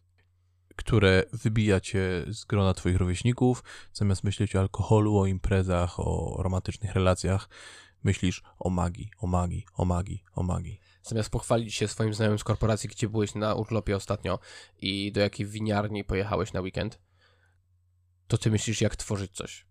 Które 0.76 1.24
wybija 1.34 1.80
cię 1.80 2.26
z 2.28 2.46
grona 2.46 2.74
twoich 2.74 2.98
rówieśników, 2.98 3.64
zamiast 3.94 4.24
myśleć 4.24 4.56
o 4.56 4.60
alkoholu, 4.60 5.18
o 5.18 5.26
imprezach, 5.26 6.00
o 6.00 6.36
romantycznych 6.44 6.94
relacjach, 6.94 7.50
myślisz 8.04 8.44
o 8.60 8.70
magii, 8.70 9.12
o 9.18 9.28
magii, 9.28 9.66
o 9.74 9.86
magii, 9.86 10.24
o 10.36 10.44
magii. 10.44 10.80
Zamiast 11.04 11.30
pochwalić 11.30 11.76
się 11.76 11.88
swoim 11.88 12.14
znajomym 12.14 12.40
z 12.40 12.44
korporacji, 12.44 12.90
gdzie 12.90 13.10
byłeś 13.10 13.36
na 13.36 13.56
urlopie 13.56 13.96
ostatnio 13.96 14.40
i 14.82 15.12
do 15.12 15.22
jakiej 15.22 15.46
winiarni 15.46 16.04
pojechałeś 16.04 16.54
na 16.54 16.62
weekend, 16.62 17.00
to 18.28 18.38
ty 18.38 18.52
myślisz, 18.52 18.82
jak 18.82 18.96
tworzyć 18.96 19.32
coś. 19.32 19.66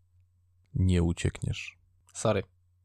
Nie 0.75 1.03
uciekniesz. 1.03 1.79
Sorry. 2.15 2.43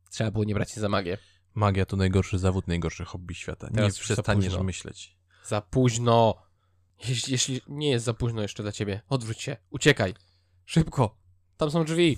Trzeba 0.10 0.32
było 0.32 0.44
nie 0.44 0.54
brać 0.54 0.72
się 0.72 0.82
za 0.82 0.90
magię. 0.90 1.18
Magia 1.54 1.86
to 1.86 1.98
najgorszy 1.98 2.40
zawód, 2.40 2.68
najgorszy 2.68 3.06
hobby 3.06 3.36
świata. 3.36 3.70
Teraz 3.74 3.96
nie 3.96 4.02
przestaniesz 4.02 4.58
myśleć. 4.58 5.18
Za 5.46 5.62
późno. 5.62 6.36
Jeśli, 7.08 7.32
jeśli 7.32 7.62
nie 7.68 7.90
jest 7.90 8.06
za 8.06 8.14
późno 8.14 8.42
jeszcze 8.42 8.64
dla 8.64 8.72
ciebie, 8.72 9.02
odwróć 9.10 9.42
się, 9.42 9.58
uciekaj. 9.70 10.14
Szybko. 10.66 11.18
Tam 11.58 11.72
są 11.72 11.86
drzwi. 11.86 12.18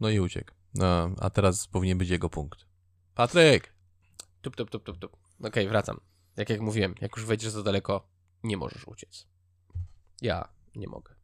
No 0.00 0.10
i 0.10 0.20
uciekł. 0.20 0.54
No, 0.74 1.10
a 1.18 1.30
teraz 1.30 1.66
powinien 1.66 1.98
być 1.98 2.08
jego 2.08 2.30
punkt. 2.30 2.66
Patryk! 3.14 3.74
Tup, 4.42 4.56
tup, 4.56 4.70
tup, 4.70 4.84
tup, 4.84 4.98
tup. 4.98 5.16
Okej, 5.44 5.68
wracam. 5.68 6.00
Jak 6.36 6.50
jak 6.50 6.60
mówiłem, 6.60 6.94
jak 7.00 7.16
już 7.16 7.26
wejdziesz 7.26 7.50
za 7.52 7.62
daleko, 7.62 8.08
nie 8.42 8.56
możesz 8.56 8.88
uciec. 8.88 9.26
Ja 10.22 10.48
nie 10.74 10.88
mogę. 10.88 11.14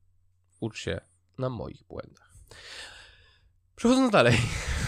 Ucz 0.60 0.78
się 0.78 1.00
na 1.38 1.48
moich 1.48 1.84
błędach. 1.84 2.32
Przechodząc 3.76 4.12
dalej. 4.12 4.38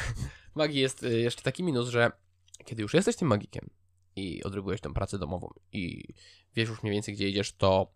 Magii 0.55 0.81
jest 0.81 1.03
y, 1.03 1.21
jeszcze 1.21 1.43
taki 1.43 1.63
minus, 1.63 1.89
że 1.89 2.13
kiedy 2.65 2.83
już 2.83 2.95
jesteś 2.95 3.17
tym 3.17 3.29
magikiem 3.29 3.71
i 4.17 4.45
odrobujesz 4.45 4.81
tę 4.81 4.95
pracę 4.95 5.19
domową 5.19 5.51
i 5.73 6.15
wiesz 6.55 6.69
już 6.69 6.83
mniej 6.83 6.95
więcej 6.95 7.15
gdzie 7.15 7.29
idziesz, 7.29 7.53
to 7.53 7.95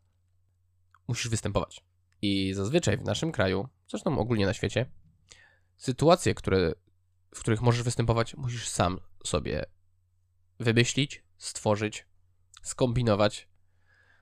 musisz 1.09 1.29
występować. 1.29 1.85
I 2.23 2.55
zazwyczaj 2.55 2.97
w 2.97 3.05
naszym 3.05 3.33
kraju, 3.33 3.69
zresztą 3.89 4.19
ogólnie 4.19 4.47
na 4.47 4.55
świecie, 4.55 4.91
sytuacje, 5.77 6.35
które, 6.35 6.73
w 7.35 7.41
których 7.41 7.63
możesz 7.63 7.83
występować, 7.83 8.35
musisz 8.35 8.69
sam 8.69 9.01
sobie 9.25 9.65
wymyślić, 10.61 11.25
stworzyć, 11.39 12.07
skombinować, 12.63 13.49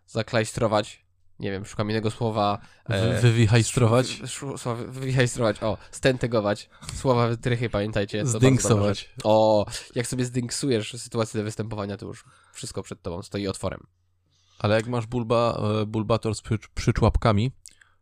zaklajstrować 0.06 1.01
Nie 1.40 1.50
wiem, 1.50 1.64
szukam 1.64 1.90
innego 1.90 2.10
słowa. 2.10 2.58
Wy- 2.88 3.20
Wywichajstrować, 3.20 4.20
wywichajstrować. 4.88 5.62
O, 5.62 5.78
stentegować. 5.90 6.70
Słowa 6.94 7.28
wytrychy, 7.28 7.70
pamiętajcie. 7.70 8.26
Zdynksować. 8.26 9.14
O, 9.24 9.66
jak 9.94 10.06
sobie 10.06 10.24
zdynksujesz 10.24 10.92
sytuację 10.92 11.38
do 11.40 11.44
występowania, 11.44 11.96
to 11.96 12.06
już 12.06 12.24
wszystko 12.52 12.82
przed 12.82 13.02
tobą 13.02 13.22
stoi 13.22 13.48
otworem. 13.48 13.86
ale 14.58 14.76
jak 14.76 14.86
masz 14.86 15.06
bulba, 15.06 15.60
e, 15.82 15.86
bulbator 15.86 16.34
z 16.34 16.40
przy, 16.42 16.58
przyczłapkami, 16.74 17.52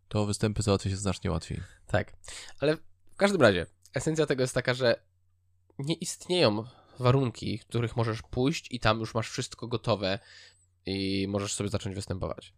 to 0.09 0.27
występy 0.27 0.63
załatwia 0.63 0.91
się 0.91 0.97
znacznie 0.97 1.31
łatwiej. 1.31 1.61
Tak. 1.87 2.13
Ale 2.61 2.77
w 3.13 3.17
każdym 3.17 3.41
razie, 3.41 3.67
esencja 3.95 4.27
tego 4.27 4.43
jest 4.43 4.55
taka, 4.55 4.75
że 4.75 5.03
nie 5.79 5.95
istnieją 5.95 6.65
warunki, 6.99 7.59
w 7.59 7.67
których 7.67 7.97
możesz 7.97 8.23
pójść 8.23 8.67
i 8.71 8.81
tam 8.81 9.01
już 9.01 9.15
masz 9.15 9.31
wszystko 9.31 9.69
gotowe 9.69 10.19
i 10.87 11.27
możesz 11.29 11.55
sobie 11.55 11.71
zacząć 11.71 11.95
występować. 11.95 12.53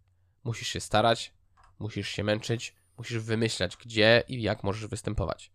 Musisz 0.44 0.68
się 0.68 0.80
starać, 0.80 1.32
musisz 1.78 2.08
się 2.08 2.25
męczyć, 2.25 2.75
musisz 2.99 3.18
wymyślać, 3.18 3.76
gdzie 3.76 4.22
i 4.28 4.42
jak 4.42 4.64
możesz 4.64 4.87
występować. 4.87 5.52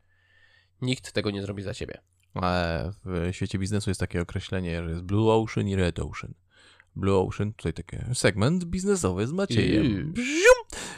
Nikt 0.82 1.12
tego 1.12 1.32
nie 1.32 1.42
zrobi 1.42 1.64
za 1.64 1.74
ciebie. 1.74 2.02
Ale 2.34 2.92
w 3.06 3.30
świecie 3.32 3.60
biznesu 3.60 3.90
jest 3.90 4.00
takie 4.00 4.22
określenie, 4.22 4.84
że 4.84 4.90
jest 4.90 5.02
Blue 5.02 5.34
Ocean 5.34 5.68
i 5.68 5.76
Red 5.76 6.00
Ocean. 6.00 6.34
Blue 6.96 7.28
Ocean, 7.28 7.54
tutaj 7.54 7.74
taki 7.74 7.98
segment 8.14 8.66
biznesowy 8.66 9.28
z 9.28 9.32
Maciejem. 9.32 10.14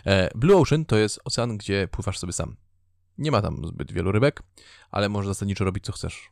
E, 0.06 0.30
Blue 0.36 0.58
Ocean 0.58 0.86
to 0.86 0.98
jest 0.98 1.20
ocean, 1.24 1.58
gdzie 1.58 1.88
pływasz 1.92 2.20
sobie 2.20 2.34
sam. 2.34 2.56
Nie 3.18 3.32
ma 3.32 3.42
tam 3.42 3.66
zbyt 3.68 3.92
wielu 3.92 4.12
rybek, 4.12 4.44
ale 4.92 5.10
możesz 5.10 5.28
zasadniczo 5.28 5.66
robić 5.66 5.86
co 5.86 5.92
chcesz. 5.92 6.32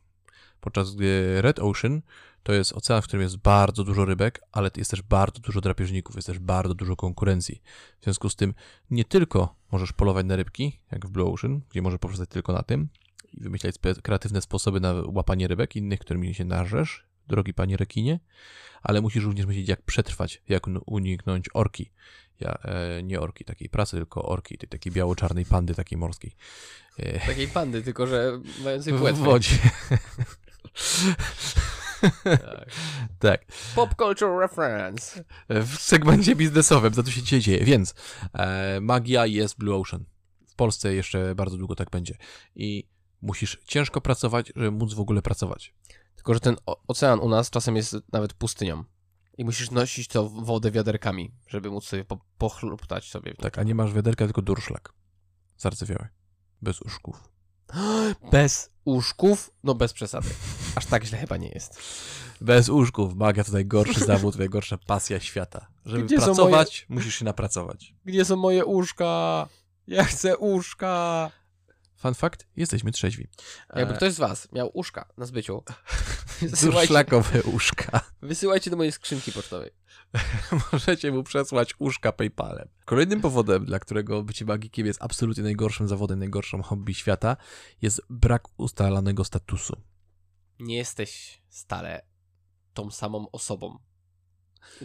Podczas 0.60 0.94
gdy 0.94 1.42
Red 1.42 1.58
Ocean 1.58 2.02
to 2.42 2.52
jest 2.52 2.72
ocean, 2.72 3.02
w 3.02 3.04
którym 3.04 3.22
jest 3.22 3.36
bardzo 3.36 3.84
dużo 3.84 4.04
rybek, 4.04 4.40
ale 4.52 4.70
jest 4.76 4.90
też 4.90 5.02
bardzo 5.02 5.40
dużo 5.40 5.60
drapieżników, 5.60 6.16
jest 6.16 6.26
też 6.26 6.38
bardzo 6.38 6.74
dużo 6.74 6.96
konkurencji. 6.96 7.62
W 8.00 8.04
związku 8.04 8.28
z 8.28 8.36
tym 8.36 8.54
nie 8.90 9.04
tylko 9.04 9.54
możesz 9.72 9.92
polować 9.92 10.26
na 10.26 10.36
rybki, 10.36 10.80
jak 10.92 11.06
w 11.06 11.10
Blue 11.10 11.32
Ocean, 11.32 11.60
gdzie 11.70 11.82
możesz 11.82 11.98
poprzestać 11.98 12.28
tylko 12.28 12.52
na 12.52 12.62
tym 12.62 12.88
i 13.32 13.40
wymyślać 13.40 13.74
kreatywne 14.02 14.40
sposoby 14.42 14.80
na 14.80 14.94
łapanie 15.06 15.48
rybek, 15.48 15.76
innych, 15.76 16.00
którymi 16.00 16.34
się 16.34 16.44
narzesz, 16.44 17.04
drogi 17.28 17.54
panie 17.54 17.76
rekinie, 17.76 18.20
ale 18.82 19.00
musisz 19.00 19.24
również 19.24 19.46
myśleć, 19.46 19.68
jak 19.68 19.82
przetrwać, 19.82 20.42
jak 20.48 20.66
un- 20.66 20.80
uniknąć 20.86 21.46
orki. 21.54 21.90
Ja, 22.40 22.58
e, 22.62 23.02
nie 23.02 23.20
orki 23.20 23.44
takiej 23.44 23.68
pracy, 23.68 23.96
tylko 23.96 24.22
orki, 24.22 24.58
tej 24.58 24.68
takiej 24.68 24.92
biało-czarnej 24.92 25.44
pandy 25.44 25.74
takiej 25.74 25.98
morskiej. 25.98 26.36
E, 26.98 27.26
Takiej 27.26 27.48
pandy, 27.48 27.82
tylko 27.82 28.06
że 28.06 28.40
mającej 28.64 28.92
w 28.92 28.98
płetwę. 28.98 29.24
wodzie. 29.24 29.56
Tak. 32.22 32.70
tak. 33.18 33.44
Pop 33.74 33.94
culture 33.94 34.38
reference. 34.40 35.24
w 35.48 35.76
segmencie 35.76 36.36
biznesowym, 36.36 36.94
za 36.94 37.02
to 37.02 37.10
się 37.10 37.22
dzisiaj 37.22 37.40
dzieje. 37.40 37.64
Więc 37.64 37.94
e, 38.32 38.80
magia 38.80 39.26
jest 39.26 39.58
Blue 39.58 39.76
Ocean. 39.76 40.04
W 40.48 40.54
Polsce 40.54 40.94
jeszcze 40.94 41.34
bardzo 41.34 41.56
długo 41.56 41.74
tak 41.74 41.90
będzie. 41.90 42.16
I 42.54 42.88
musisz 43.22 43.58
ciężko 43.64 44.00
pracować, 44.00 44.52
żeby 44.56 44.70
móc 44.70 44.94
w 44.94 45.00
ogóle 45.00 45.22
pracować. 45.22 45.74
Tylko, 46.14 46.34
że 46.34 46.40
ten 46.40 46.56
ocean 46.88 47.20
u 47.20 47.28
nas 47.28 47.50
czasem 47.50 47.76
jest 47.76 47.96
nawet 48.12 48.34
pustynią. 48.34 48.84
I 49.38 49.44
musisz 49.44 49.70
nosić 49.70 50.08
to 50.08 50.28
wodę 50.28 50.70
wiaderkami, 50.70 51.34
żeby 51.48 51.70
móc 51.70 51.84
sobie 51.84 52.04
po, 52.04 52.18
pochluptać 52.38 53.10
sobie. 53.10 53.34
Tak, 53.34 53.58
a 53.58 53.62
nie 53.62 53.74
masz 53.74 53.92
wiaderka, 53.92 54.24
tylko 54.24 54.42
durszlak. 54.42 54.92
Zardzewiały. 55.56 56.08
Bez 56.62 56.82
uszków. 56.82 57.28
Bez 58.32 58.70
uszków? 58.84 59.50
No 59.64 59.74
bez 59.74 59.92
przesady. 59.92 60.28
Aż 60.78 60.86
tak 60.86 61.04
źle 61.04 61.18
chyba 61.18 61.36
nie 61.36 61.48
jest. 61.48 61.78
Bez 62.40 62.68
uszków. 62.68 63.14
Magia 63.14 63.44
to 63.44 63.52
najgorszy 63.52 64.00
zawód, 64.04 64.38
najgorsza 64.38 64.78
pasja 64.78 65.20
świata. 65.20 65.66
Żeby 65.86 66.04
Gdzie 66.04 66.18
są 66.18 66.24
pracować, 66.24 66.86
musisz 66.88 67.14
się 67.18 67.24
napracować. 67.24 67.94
Gdzie 68.04 68.24
są 68.24 68.36
moje 68.36 68.64
uszka? 68.64 69.48
Ja 69.86 70.04
chcę 70.04 70.36
uszka. 70.36 71.30
Fun 71.96 72.14
fact, 72.14 72.46
jesteśmy 72.56 72.92
trzeźwi. 72.92 73.28
Jakby 73.76 73.94
E, 73.94 73.96
ktoś 73.96 74.12
z 74.12 74.18
was 74.18 74.52
miał 74.52 74.70
uszka 74.74 75.08
na 75.16 75.26
zbyciu, 75.26 75.62
Durszlakowe 76.62 77.42
uszka. 77.42 78.00
wysyłajcie 78.22 78.70
do 78.70 78.76
mojej 78.76 78.92
skrzynki 78.92 79.32
pocztowej. 79.32 79.70
Możecie 80.72 81.12
mu 81.12 81.22
przesłać 81.22 81.74
uszka 81.78 82.12
PayPalem. 82.12 82.68
Kolejnym 82.84 83.20
powodem, 83.20 83.64
dla 83.64 83.78
którego 83.78 84.22
bycie 84.22 84.44
magikiem 84.44 84.86
jest 84.86 85.02
absolutnie 85.02 85.42
najgorszym 85.42 85.88
zawodem, 85.88 86.18
najgorszą 86.18 86.62
hobby 86.62 86.94
świata, 86.94 87.36
jest 87.82 88.02
brak 88.10 88.44
ustalanego 88.56 89.24
statusu. 89.24 89.76
Nie 90.60 90.76
jesteś 90.76 91.42
stale 91.48 92.02
tą 92.74 92.90
samą 92.90 93.30
osobą. 93.30 93.78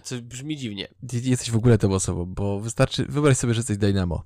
Co 0.04 0.22
brzmi 0.22 0.58
dziwnie. 0.58 0.88
Ty 1.08 1.22
nie 1.22 1.30
jesteś 1.30 1.52
w 1.52 1.56
ogóle 1.56 1.78
tą 1.78 1.94
osobą, 1.94 2.26
bo 2.26 2.60
wystarczy, 2.60 3.06
wyobraź 3.06 3.38
sobie, 3.38 3.54
że 3.54 3.60
jesteś 3.60 3.78
Dynamo. 3.78 4.24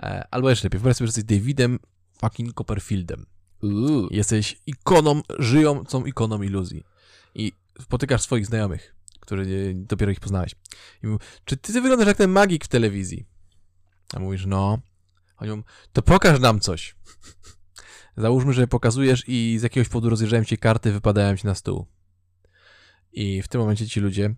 E, 0.00 0.28
albo 0.30 0.50
jeszcze 0.50 0.66
lepiej, 0.66 0.80
wyobraź 0.80 0.96
sobie, 0.96 1.06
że 1.06 1.18
jesteś 1.18 1.38
Davidem 1.38 1.78
fucking 2.20 2.54
Copperfieldem. 2.54 3.26
Uuu. 3.62 4.08
Jesteś 4.10 4.60
ikoną, 4.66 5.22
żyjącą 5.38 6.04
ikoną 6.04 6.42
iluzji. 6.42 6.84
I 7.34 7.52
spotykasz 7.80 8.22
swoich 8.22 8.46
znajomych, 8.46 8.96
którzy 9.20 9.72
dopiero 9.74 10.12
ich 10.12 10.20
poznałeś. 10.20 10.54
I 11.02 11.06
mówią, 11.06 11.18
czy 11.44 11.56
ty 11.56 11.72
wyglądasz 11.72 12.08
jak 12.08 12.16
ten 12.16 12.30
magik 12.30 12.64
w 12.64 12.68
telewizji? 12.68 13.26
A 14.14 14.18
mówisz, 14.18 14.46
no. 14.46 14.78
Oni 15.36 15.50
mówią, 15.50 15.62
to 15.92 16.02
pokaż 16.02 16.40
nam 16.40 16.60
coś. 16.60 16.96
Załóżmy, 18.16 18.52
że 18.52 18.66
pokazujesz 18.66 19.24
i 19.28 19.56
z 19.58 19.62
jakiegoś 19.62 19.88
powodu 19.88 20.10
rozjeżdżają 20.10 20.44
ci 20.44 20.58
karty, 20.58 20.92
wypadają 20.92 21.36
ci 21.36 21.46
na 21.46 21.54
stół. 21.54 21.86
I 23.12 23.42
w 23.42 23.48
tym 23.48 23.60
momencie 23.60 23.88
ci 23.88 24.00
ludzie 24.00 24.34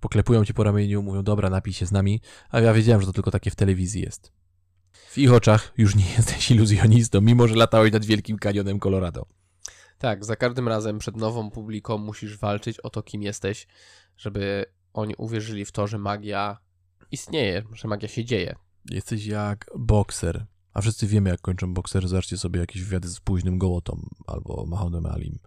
poklepują 0.00 0.44
cię 0.44 0.54
po 0.54 0.64
ramieniu, 0.64 1.02
mówią, 1.02 1.22
dobra, 1.22 1.50
napij 1.50 1.72
się 1.72 1.86
z 1.86 1.92
nami, 1.92 2.20
a 2.50 2.60
ja 2.60 2.72
wiedziałem, 2.72 3.00
że 3.00 3.06
to 3.06 3.12
tylko 3.12 3.30
takie 3.30 3.50
w 3.50 3.54
telewizji 3.54 4.02
jest. 4.02 4.32
W 4.92 5.18
ich 5.18 5.32
oczach 5.32 5.72
już 5.76 5.94
nie 5.94 6.10
jesteś 6.16 6.50
iluzjonistą, 6.50 7.20
mimo 7.20 7.48
że 7.48 7.54
latałeś 7.54 7.92
nad 7.92 8.04
Wielkim 8.04 8.38
Kanionem 8.38 8.80
Colorado. 8.80 9.26
Tak, 9.98 10.24
za 10.24 10.36
każdym 10.36 10.68
razem 10.68 10.98
przed 10.98 11.16
nową 11.16 11.50
publiką 11.50 11.98
musisz 11.98 12.38
walczyć 12.38 12.80
o 12.80 12.90
to, 12.90 13.02
kim 13.02 13.22
jesteś, 13.22 13.66
żeby 14.16 14.64
oni 14.92 15.14
uwierzyli 15.18 15.64
w 15.64 15.72
to, 15.72 15.86
że 15.86 15.98
magia 15.98 16.58
istnieje, 17.10 17.62
że 17.72 17.88
magia 17.88 18.08
się 18.08 18.24
dzieje. 18.24 18.54
Jesteś 18.90 19.26
jak 19.26 19.70
bokser. 19.78 20.46
A 20.74 20.80
wszyscy 20.80 21.06
wiemy, 21.06 21.30
jak 21.30 21.40
kończą 21.40 21.74
bokserzy. 21.74 22.08
Zobaczcie 22.08 22.38
sobie 22.38 22.60
jakieś 22.60 22.82
wywiady 22.82 23.08
z 23.08 23.20
późnym 23.20 23.58
Gołotą 23.58 24.08
albo 24.26 24.66
Mahonem 24.66 25.06
Alim. 25.06 25.38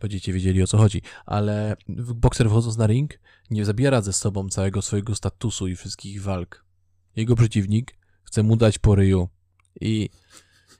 Będziecie 0.00 0.32
wiedzieli, 0.32 0.62
o 0.62 0.66
co 0.66 0.78
chodzi. 0.78 1.02
Ale 1.26 1.76
bokser 2.14 2.48
wchodząc 2.48 2.76
na 2.76 2.86
ring 2.86 3.14
nie 3.50 3.64
zabiera 3.64 4.02
ze 4.02 4.12
sobą 4.12 4.48
całego 4.48 4.82
swojego 4.82 5.14
statusu 5.14 5.68
i 5.68 5.76
wszystkich 5.76 6.22
walk. 6.22 6.64
Jego 7.16 7.36
przeciwnik 7.36 7.96
chce 8.22 8.42
mu 8.42 8.56
dać 8.56 8.78
po 8.78 8.94
ryju. 8.94 9.28
I 9.80 10.10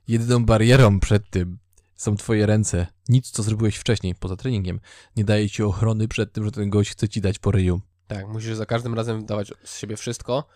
jedyną 0.09 0.45
barierą 0.45 1.01
przed 1.01 1.31
tym 1.31 1.59
są 1.97 2.17
twoje 2.17 2.47
ręce. 2.47 2.87
Nic, 3.09 3.31
co 3.31 3.43
zrobiłeś 3.43 3.77
wcześniej, 3.77 4.15
poza 4.15 4.37
treningiem, 4.37 4.81
nie 5.17 5.25
daje 5.25 5.51
ci 5.51 5.63
ochrony 5.63 6.09
przed 6.09 6.33
tym, 6.33 6.45
że 6.45 6.51
ten 6.51 6.71
gość 6.71 6.91
chce 6.91 7.09
ci 7.09 7.21
dać 7.21 7.39
po 7.39 7.51
ryju. 7.51 7.81
Tak, 8.07 8.29
musisz 8.29 8.57
za 8.57 8.67
każdym 8.67 8.95
razem 8.95 9.27
dawać 9.27 9.53
z 9.65 9.79
siebie 9.79 9.97
wszystko, 9.97 10.49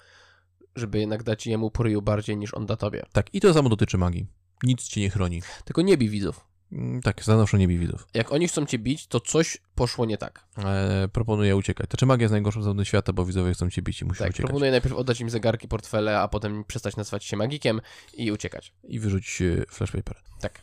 żeby 0.76 0.98
jednak 0.98 1.22
dać 1.22 1.46
jemu 1.46 1.70
po 1.70 1.82
ryju 1.82 2.02
bardziej 2.02 2.36
niż 2.36 2.54
on 2.54 2.66
da 2.66 2.76
tobie. 2.76 3.02
Tak, 3.12 3.34
i 3.34 3.40
to 3.40 3.54
samo 3.54 3.68
dotyczy 3.68 3.98
magii. 3.98 4.26
Nic 4.62 4.88
cię 4.88 5.00
nie 5.00 5.10
chroni. 5.10 5.42
Tylko 5.64 5.82
nie 5.82 5.96
bij 5.96 6.08
widzów. 6.08 6.49
Mm, 6.72 7.02
Tak, 7.02 7.24
zanoszą 7.24 7.56
nie 7.58 7.68
bij 7.68 7.78
widzów. 7.78 8.06
Jak 8.14 8.32
oni 8.32 8.48
chcą 8.48 8.66
cię 8.66 8.78
bić, 8.78 9.06
to 9.06 9.20
coś 9.20 9.58
poszło 9.74 10.06
nie 10.06 10.18
tak. 10.18 10.44
E, 10.58 11.08
proponuję 11.12 11.56
uciekać. 11.56 11.90
To 11.90 11.96
czy 11.96 12.06
magia 12.06 12.24
jest 12.24 12.32
najgorszą 12.32 12.62
zawodem 12.62 12.84
świata, 12.84 13.12
bo 13.12 13.24
widzowie 13.24 13.52
chcą 13.54 13.70
cię 13.70 13.82
bić 13.82 14.02
i 14.02 14.04
musisz 14.04 14.18
Tak, 14.18 14.30
uciekać. 14.30 14.46
proponuję 14.46 14.70
najpierw 14.70 14.94
oddać 14.94 15.20
im 15.20 15.30
zegarki, 15.30 15.68
portfele, 15.68 16.20
a 16.20 16.28
potem 16.28 16.64
przestać 16.64 16.96
nazywać 16.96 17.24
się 17.24 17.36
magikiem 17.36 17.80
i 18.14 18.32
uciekać. 18.32 18.72
I 18.84 19.00
wyrzucić 19.00 19.42
e, 19.42 19.64
flashpaper. 19.68 20.16
Tak. 20.40 20.62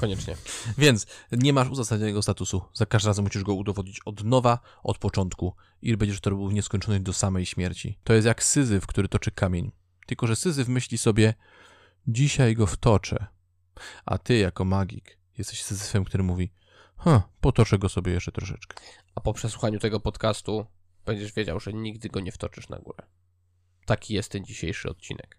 Koniecznie. 0.00 0.36
Więc 0.78 1.06
nie 1.32 1.52
masz 1.52 1.68
uzasadnionego 1.68 2.22
statusu. 2.22 2.62
Za 2.74 2.86
każdym 2.86 3.10
razem 3.10 3.24
musisz 3.24 3.42
go 3.42 3.54
udowodnić 3.54 4.00
od 4.04 4.24
nowa, 4.24 4.58
od 4.82 4.98
początku 4.98 5.54
i 5.82 5.96
będziesz 5.96 6.20
to 6.20 6.30
robił 6.30 6.48
w 6.48 6.52
nieskończoność 6.54 7.02
do 7.02 7.12
samej 7.12 7.46
śmierci. 7.46 7.98
To 8.04 8.14
jest 8.14 8.26
jak 8.26 8.42
syzyf, 8.42 8.86
który 8.86 9.08
toczy 9.08 9.30
kamień. 9.30 9.72
Tylko, 10.06 10.26
że 10.26 10.36
syzyf 10.36 10.68
myśli 10.68 10.98
sobie, 10.98 11.34
dzisiaj 12.08 12.54
go 12.54 12.66
wtoczę. 12.66 13.26
A 14.04 14.18
ty, 14.18 14.38
jako 14.38 14.64
magik, 14.64 15.18
jesteś 15.38 15.62
syzyfem, 15.62 16.04
który 16.04 16.22
mówi, 16.22 16.52
ha, 16.96 17.28
potoczę 17.40 17.78
go 17.78 17.88
sobie 17.88 18.12
jeszcze 18.12 18.32
troszeczkę. 18.32 18.76
A 19.14 19.20
po 19.20 19.32
przesłuchaniu 19.32 19.78
tego 19.78 20.00
podcastu 20.00 20.66
będziesz 21.06 21.32
wiedział, 21.32 21.60
że 21.60 21.72
nigdy 21.72 22.08
go 22.08 22.20
nie 22.20 22.32
wtoczysz 22.32 22.68
na 22.68 22.78
górę. 22.78 23.06
Taki 23.86 24.14
jest 24.14 24.32
ten 24.32 24.44
dzisiejszy 24.44 24.90
odcinek. 24.90 25.38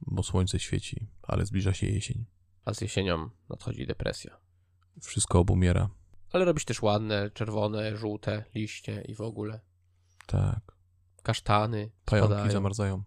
Bo 0.00 0.22
słońce 0.22 0.58
świeci, 0.58 1.06
ale 1.22 1.46
zbliża 1.46 1.74
się 1.74 1.86
jesień. 1.86 2.24
A 2.64 2.74
z 2.74 2.80
jesienią 2.80 3.30
nadchodzi 3.48 3.86
depresja. 3.86 4.36
Wszystko 5.02 5.38
obumiera. 5.38 5.90
Ale 6.32 6.44
robisz 6.44 6.64
też 6.64 6.82
ładne, 6.82 7.30
czerwone, 7.30 7.96
żółte 7.96 8.44
liście 8.54 9.02
i 9.08 9.14
w 9.14 9.20
ogóle. 9.20 9.60
Tak. 10.26 10.60
Kasztany 11.22 11.90
Pająki 12.04 12.32
spadają. 12.32 12.52
zamarzają. 12.52 13.02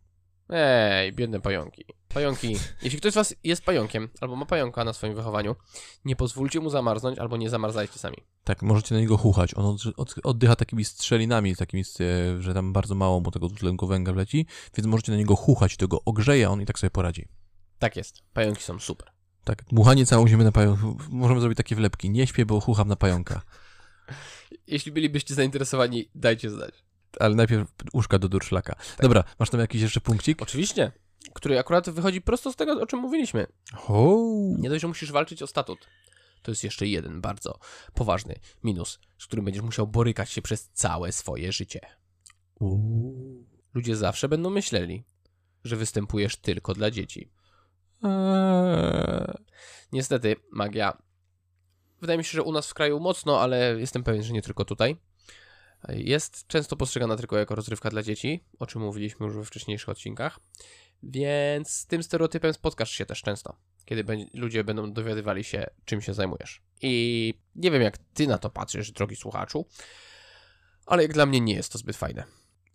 Ej, 0.56 1.14
biedne 1.14 1.42
pająki. 1.42 1.86
Pająki. 2.14 2.56
Jeśli 2.82 3.00
ktoś 3.00 3.12
z 3.12 3.16
was 3.16 3.36
jest 3.44 3.66
pająkiem, 3.66 4.10
albo 4.22 4.36
ma 4.36 4.46
pająka 4.46 4.84
na 4.84 4.94
swoim 4.94 5.16
wychowaniu, 5.16 5.56
nie 6.06 6.16
pozwólcie 6.16 6.60
mu 6.60 6.70
zamarznąć, 6.70 7.20
albo 7.20 7.38
nie 7.38 7.50
zamarzajcie 7.50 8.00
sami. 8.00 8.18
Tak, 8.44 8.62
możecie 8.62 8.96
na 8.96 9.02
niego 9.02 9.18
chuchać. 9.18 9.54
On 9.56 9.66
od, 9.66 9.82
od, 9.98 10.16
oddycha 10.24 10.56
takimi 10.56 10.86
strzelinami, 10.86 11.56
takimi, 11.56 11.84
e, 12.00 12.42
że 12.42 12.54
tam 12.54 12.74
bardzo 12.74 12.96
mało 12.96 13.20
mu 13.20 13.32
tego 13.32 13.48
dwutlenku 13.48 13.88
węgla 13.88 14.14
wleci, 14.14 14.46
więc 14.78 14.88
możecie 14.88 15.12
na 15.12 15.18
niego 15.18 15.36
chuchać, 15.36 15.78
to 15.78 15.88
go 15.88 16.02
ogrzeje, 16.06 16.48
a 16.48 16.50
on 16.50 16.62
i 16.62 16.66
tak 16.66 16.80
sobie 16.80 16.92
poradzi. 16.92 17.28
Tak 17.80 17.96
jest. 17.96 18.22
Pająki 18.34 18.64
są 18.64 18.80
super. 18.80 19.10
Tak, 19.44 19.64
dmuchanie 19.64 20.06
całą 20.06 20.28
ziemię 20.28 20.44
na 20.44 20.52
pająka. 20.52 20.84
Możemy 21.10 21.40
zrobić 21.40 21.58
takie 21.58 21.76
wlepki. 21.76 22.10
Nie 22.10 22.28
śpię, 22.28 22.46
bo 22.46 22.60
chucham 22.60 22.88
na 22.88 22.96
pająka. 22.96 23.42
Jeśli 24.68 24.92
bylibyście 24.92 25.36
zainteresowani, 25.36 26.10
dajcie 26.16 26.50
znać. 26.50 26.84
Ale 27.20 27.36
najpierw 27.36 27.72
uszka 27.94 28.20
do 28.20 28.30
durszlaka. 28.30 28.76
Dobra, 29.02 29.24
masz 29.40 29.50
tam 29.50 29.60
jakiś 29.60 29.82
jeszcze 29.82 30.02
punkcik? 30.02 30.42
Oczywiście. 30.42 30.92
Który 31.34 31.60
akurat 31.60 31.90
wychodzi 31.90 32.22
prosto 32.22 32.52
z 32.52 32.56
tego, 32.56 32.82
o 32.82 32.86
czym 32.86 33.00
mówiliśmy. 33.00 33.48
O, 33.88 34.18
Nie 34.58 34.70
dość, 34.70 34.82
że 34.82 34.88
musisz 34.88 35.12
walczyć 35.12 35.42
o 35.44 35.48
statut. 35.48 35.88
To 36.42 36.52
jest 36.52 36.64
jeszcze 36.64 36.88
jeden 36.88 37.22
bardzo 37.22 37.60
poważny 37.94 38.36
minus, 38.64 39.00
z 39.18 39.26
którym 39.26 39.46
będziesz 39.46 39.64
musiał 39.64 39.88
borykać 39.88 40.30
się 40.30 40.42
przez 40.42 40.70
całe 40.70 41.12
swoje 41.12 41.52
życie. 41.52 41.80
Ludzie 43.74 43.96
zawsze 43.96 44.30
będą 44.30 44.50
myśleli, 44.50 45.04
że 45.64 45.76
występujesz 45.76 46.36
tylko 46.36 46.74
dla 46.74 46.92
dzieci. 46.92 47.32
Eee. 48.04 49.34
Niestety, 49.92 50.36
magia. 50.52 50.98
Wydaje 52.02 52.18
mi 52.18 52.24
się, 52.24 52.32
że 52.32 52.44
u 52.44 52.52
nas 52.52 52.70
w 52.70 52.74
kraju 52.74 53.00
mocno, 53.00 53.42
ale 53.42 53.80
jestem 53.80 54.04
pewien, 54.04 54.24
że 54.24 54.34
nie 54.34 54.42
tylko 54.42 54.66
tutaj. 54.66 54.98
Jest 55.90 56.48
często 56.48 56.76
postrzegana 56.76 57.16
tylko 57.18 57.38
jako 57.38 57.56
rozrywka 57.56 57.90
dla 57.90 58.04
dzieci, 58.04 58.44
o 58.60 58.66
czym 58.66 58.82
mówiliśmy 58.82 59.26
już 59.26 59.36
we 59.36 59.46
wcześniejszych 59.46 59.90
odcinkach. 59.90 60.40
Więc 61.04 61.70
z 61.70 61.86
tym 61.86 62.04
stereotypem 62.04 62.54
spotkasz 62.54 62.92
się 62.92 63.06
też 63.06 63.22
często, 63.22 63.56
kiedy 63.86 64.28
ludzie 64.34 64.64
będą 64.64 64.94
dowiadywali 64.94 65.44
się, 65.44 65.66
czym 65.86 66.02
się 66.02 66.14
zajmujesz. 66.14 66.62
I 66.82 67.34
nie 67.56 67.72
wiem, 67.72 67.82
jak 67.82 67.98
ty 67.98 68.28
na 68.28 68.38
to 68.38 68.50
patrzysz, 68.50 68.92
drogi 68.92 69.16
słuchaczu, 69.16 69.66
ale 70.86 71.04
jak 71.04 71.14
dla 71.14 71.26
mnie 71.26 71.42
nie 71.42 71.54
jest 71.54 71.72
to 71.72 71.78
zbyt 71.78 71.96
fajne. 71.96 72.24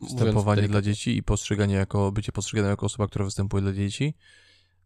Występowanie 0.01 0.69
dla 0.69 0.83
dzieci 0.83 1.17
i 1.17 1.23
postrzeganie 1.23 1.75
jako, 1.75 2.13
bycie 2.13 2.33
postrzeganym 2.33 2.71
jako 2.71 2.87
osoba, 2.87 3.07
która 3.07 3.25
występuje 3.25 3.63
dla 3.63 3.73
dzieci. 3.73 4.15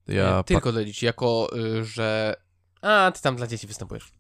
To 0.04 0.12
Nie, 0.12 0.18
Ja 0.18 0.42
tylko 0.42 0.72
dla 0.72 0.84
dzieci, 0.84 1.06
jako 1.06 1.48
y, 1.56 1.84
że. 1.84 2.36
A, 2.80 3.12
ty 3.14 3.22
tam 3.22 3.36
dla 3.36 3.46
dzieci 3.46 3.66
występujesz. 3.66 4.12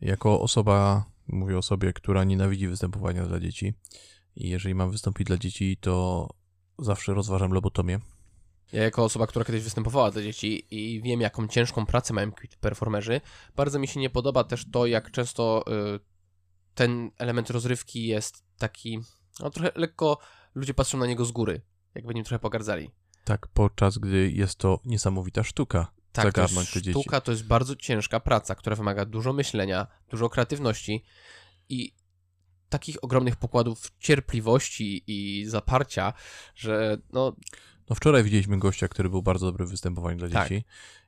jako 0.00 0.40
osoba, 0.40 1.04
mówię 1.32 1.58
o 1.58 1.62
sobie, 1.62 1.92
która 1.92 2.24
nienawidzi 2.24 2.68
występowania 2.68 3.26
dla 3.26 3.40
dzieci. 3.40 3.74
I 4.36 4.48
jeżeli 4.48 4.74
mam 4.74 4.90
wystąpić 4.90 5.26
dla 5.26 5.36
dzieci, 5.36 5.76
to 5.80 6.28
zawsze 6.78 7.14
rozważam 7.14 7.52
lobotomię. 7.52 8.00
Ja 8.72 8.82
jako 8.82 9.04
osoba, 9.04 9.26
która 9.26 9.44
kiedyś 9.44 9.62
występowała 9.62 10.10
dla 10.10 10.22
dzieci 10.22 10.66
i 10.70 11.02
wiem, 11.02 11.20
jaką 11.20 11.48
ciężką 11.48 11.86
pracę 11.86 12.14
mają 12.14 12.32
performerzy, 12.60 13.20
bardzo 13.56 13.78
mi 13.78 13.88
się 13.88 14.00
nie 14.00 14.10
podoba 14.10 14.44
też 14.44 14.70
to, 14.70 14.86
jak 14.86 15.10
często 15.10 15.64
y, 15.96 16.00
ten 16.74 17.10
element 17.18 17.50
rozrywki 17.50 18.06
jest 18.06 18.44
taki, 18.58 19.00
no 19.40 19.50
trochę 19.50 19.72
lekko 19.74 20.18
ludzie 20.54 20.74
patrzą 20.74 20.98
na 20.98 21.06
niego 21.06 21.24
z 21.24 21.32
góry, 21.32 21.60
jakby 21.94 22.14
nim 22.14 22.24
trochę 22.24 22.38
pogardzali. 22.38 22.90
Tak, 23.24 23.46
podczas 23.46 23.98
gdy 23.98 24.30
jest 24.30 24.58
to 24.58 24.80
niesamowita 24.84 25.44
sztuka. 25.44 25.92
Tak, 26.12 26.24
Zagarnąć 26.24 26.70
te 26.70 26.82
dzieci. 26.82 27.00
sztuka, 27.00 27.20
to 27.20 27.32
jest 27.32 27.46
bardzo 27.46 27.76
ciężka 27.76 28.20
praca, 28.20 28.54
która 28.54 28.76
wymaga 28.76 29.04
dużo 29.04 29.32
myślenia, 29.32 29.86
dużo 30.10 30.28
kreatywności 30.28 31.04
i 31.68 31.94
takich 32.68 33.04
ogromnych 33.04 33.36
pokładów 33.36 33.92
cierpliwości 33.98 35.02
i 35.06 35.44
zaparcia, 35.46 36.12
że 36.54 36.98
no 37.12 37.36
No 37.90 37.96
wczoraj 37.96 38.24
widzieliśmy 38.24 38.58
gościa, 38.58 38.88
który 38.88 39.10
był 39.10 39.22
bardzo 39.22 39.46
dobry 39.46 39.66
w 39.66 39.70
występowaniu 39.70 40.18
dla 40.18 40.28
Tak. 40.28 40.48
dzieci. 40.48 40.64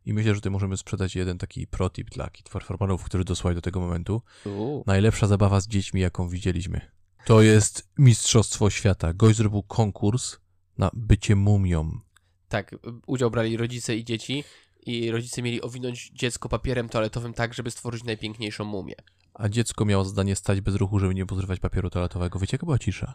I 0.06 0.12
myślę, 0.12 0.30
że 0.34 0.40
tutaj 0.40 0.52
możemy 0.52 0.76
sprzedać 0.76 1.16
jeden 1.16 1.38
taki 1.38 1.66
protip 1.66 2.10
dla 2.10 2.30
performerów, 2.52 3.04
który 3.04 3.24
dosłali 3.24 3.54
do 3.54 3.60
tego 3.62 3.80
momentu. 3.80 4.22
uu, 4.44 4.84
Najlepsza 4.86 5.26
zabawa 5.26 5.60
z 5.60 5.68
dziećmi, 5.68 6.00
jaką 6.00 6.28
widzieliśmy. 6.28 6.80
To 7.24 7.42
jest 7.42 7.88
Mistrzostwo 7.98 8.70
Świata. 8.70 9.12
Gość 9.12 9.36
zrobił 9.36 9.62
konkurs 9.62 10.38
na 10.78 10.90
bycie 10.94 11.36
mumią. 11.36 12.00
Tak, 12.48 12.74
udział 13.06 13.30
brali 13.30 13.56
rodzice 13.56 13.96
i 13.96 14.04
dzieci 14.04 14.44
i 14.86 15.10
rodzice 15.10 15.42
mieli 15.42 15.62
owinąć 15.62 16.10
dziecko 16.14 16.48
papierem 16.48 16.88
toaletowym 16.88 17.34
tak, 17.34 17.54
żeby 17.54 17.70
stworzyć 17.70 18.04
najpiękniejszą 18.04 18.64
mumię. 18.64 18.94
A 19.34 19.48
dziecko 19.48 19.84
miało 19.84 20.04
zadanie 20.04 20.36
stać 20.36 20.60
bez 20.60 20.74
ruchu, 20.74 20.98
żeby 20.98 21.14
nie 21.14 21.26
pozrywać 21.26 21.60
papieru 21.60 21.90
toaletowego. 21.90 22.38
Wiecie, 22.38 22.54
jaka 22.54 22.66
była 22.66 22.78
cisza? 22.78 23.14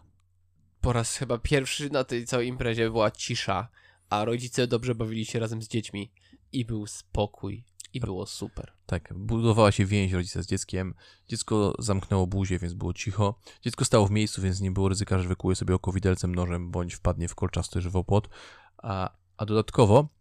Po 0.82 0.93
raz 0.93 1.17
chyba 1.17 1.38
pierwszy 1.38 1.89
na 1.89 2.03
tej 2.03 2.25
całej 2.25 2.47
imprezie 2.47 2.89
była 2.89 3.12
cisza, 3.12 3.67
a 4.10 4.25
rodzice 4.25 4.67
dobrze 4.67 4.95
bawili 4.95 5.25
się 5.25 5.39
razem 5.39 5.62
z 5.62 5.67
dziećmi 5.67 6.12
i 6.51 6.65
był 6.65 6.88
spokój 6.88 7.63
i 7.93 7.99
było 7.99 8.25
super. 8.25 8.73
Tak, 8.86 9.13
budowała 9.15 9.71
się 9.71 9.86
więź 9.86 10.12
rodzica 10.12 10.41
z 10.41 10.47
dzieckiem. 10.47 10.93
Dziecko 11.27 11.75
zamknęło 11.80 12.27
buzię, 12.27 12.60
więc 12.60 12.73
było 12.73 12.93
cicho. 12.93 13.39
Dziecko 13.62 13.86
stało 13.86 14.08
w 14.08 14.12
miejscu, 14.12 14.41
więc 14.41 14.62
nie 14.62 14.71
było 14.71 14.89
ryzyka, 14.89 15.19
że 15.19 15.27
wykuje 15.27 15.56
sobie 15.56 15.75
oko 15.75 15.91
widelcem, 15.91 16.36
nożem, 16.36 16.71
bądź 16.71 16.93
wpadnie 16.93 17.27
w 17.27 17.36
kolczasty 17.36 17.82
żywopłot. 17.82 18.30
A, 18.77 19.10
a 19.38 19.45
dodatkowo 19.45 20.16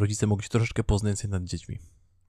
rodzice 0.00 0.26
mogli 0.26 0.42
się 0.44 0.48
troszeczkę 0.48 0.84
poznęcać 0.84 1.30
nad 1.30 1.44
dziećmi. 1.44 1.78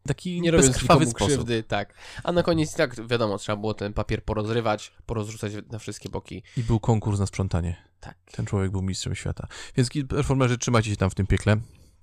Taki 0.08 0.41
Nie 0.41 0.51
bezkrwawy 0.51 1.06
sposób. 1.06 1.27
krzywdy, 1.27 1.63
tak. 1.63 1.93
A 2.23 2.32
na 2.32 2.43
koniec 2.43 2.73
i 2.73 2.77
tak 2.77 3.08
wiadomo, 3.08 3.38
trzeba 3.38 3.56
było 3.56 3.73
ten 3.73 3.93
papier 3.93 4.23
porozrywać, 4.23 4.93
porozrzucać 5.06 5.53
na 5.71 5.80
wszystkie 5.80 6.10
boki. 6.10 6.43
I 6.58 6.63
był 6.63 6.80
konkurs 6.80 7.19
na 7.19 7.25
sprzątanie. 7.25 7.75
Tak. 7.99 8.17
Ten 8.32 8.45
człowiek 8.45 8.71
był 8.71 8.82
mistrzem 8.82 9.15
świata. 9.15 9.47
Więc 9.75 9.89
performerzy, 10.10 10.58
trzymajcie 10.58 10.89
się 10.89 10.95
tam 10.95 11.10
w 11.10 11.15
tym 11.15 11.27
piekle. 11.27 11.58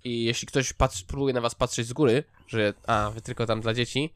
I 0.05 0.25
jeśli 0.25 0.49
ktoś 0.49 0.73
patrzy, 0.73 1.05
próbuje 1.07 1.35
na 1.35 1.41
was 1.41 1.55
patrzeć 1.55 1.87
z 1.87 1.93
góry, 1.93 2.25
że 2.47 2.75
a, 2.87 3.11
wy 3.15 3.21
tylko 3.21 3.47
tam 3.47 3.61
dla 3.61 3.75
dzieci, 3.75 4.15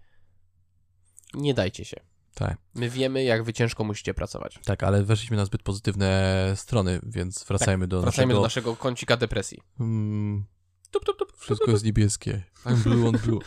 nie 1.35 1.55
dajcie 1.55 1.85
się. 1.85 2.01
Tak, 2.35 2.57
My 2.75 2.91
wiemy, 2.91 3.25
jak 3.25 3.45
wy 3.45 3.53
ciężko 3.53 3.85
musicie 3.85 4.15
pracować. 4.15 4.59
tak, 4.65 4.83
ale 4.83 5.03
weszliśmy 5.05 5.37
na 5.37 5.45
zbyt 5.45 5.63
pozytywne 5.63 6.53
strony, 6.57 7.01
więc 7.03 7.45
wracajmy 7.45 7.87
do 7.87 8.01
Wracajmy 8.01 8.29
naszego... 8.29 8.41
do 8.41 8.47
naszego 8.47 8.77
kącika 8.77 9.17
depresji. 9.17 9.59
Mm, 9.81 10.45
Tup, 10.90 11.05
tup, 11.05 11.16
tup. 11.18 11.33
wszystko 11.37 11.70
jest 11.70 11.85
niebieskie. 11.85 12.42
I'm 12.64 12.74
blue 12.77 13.09
on 13.09 13.18
blue. 13.18 13.40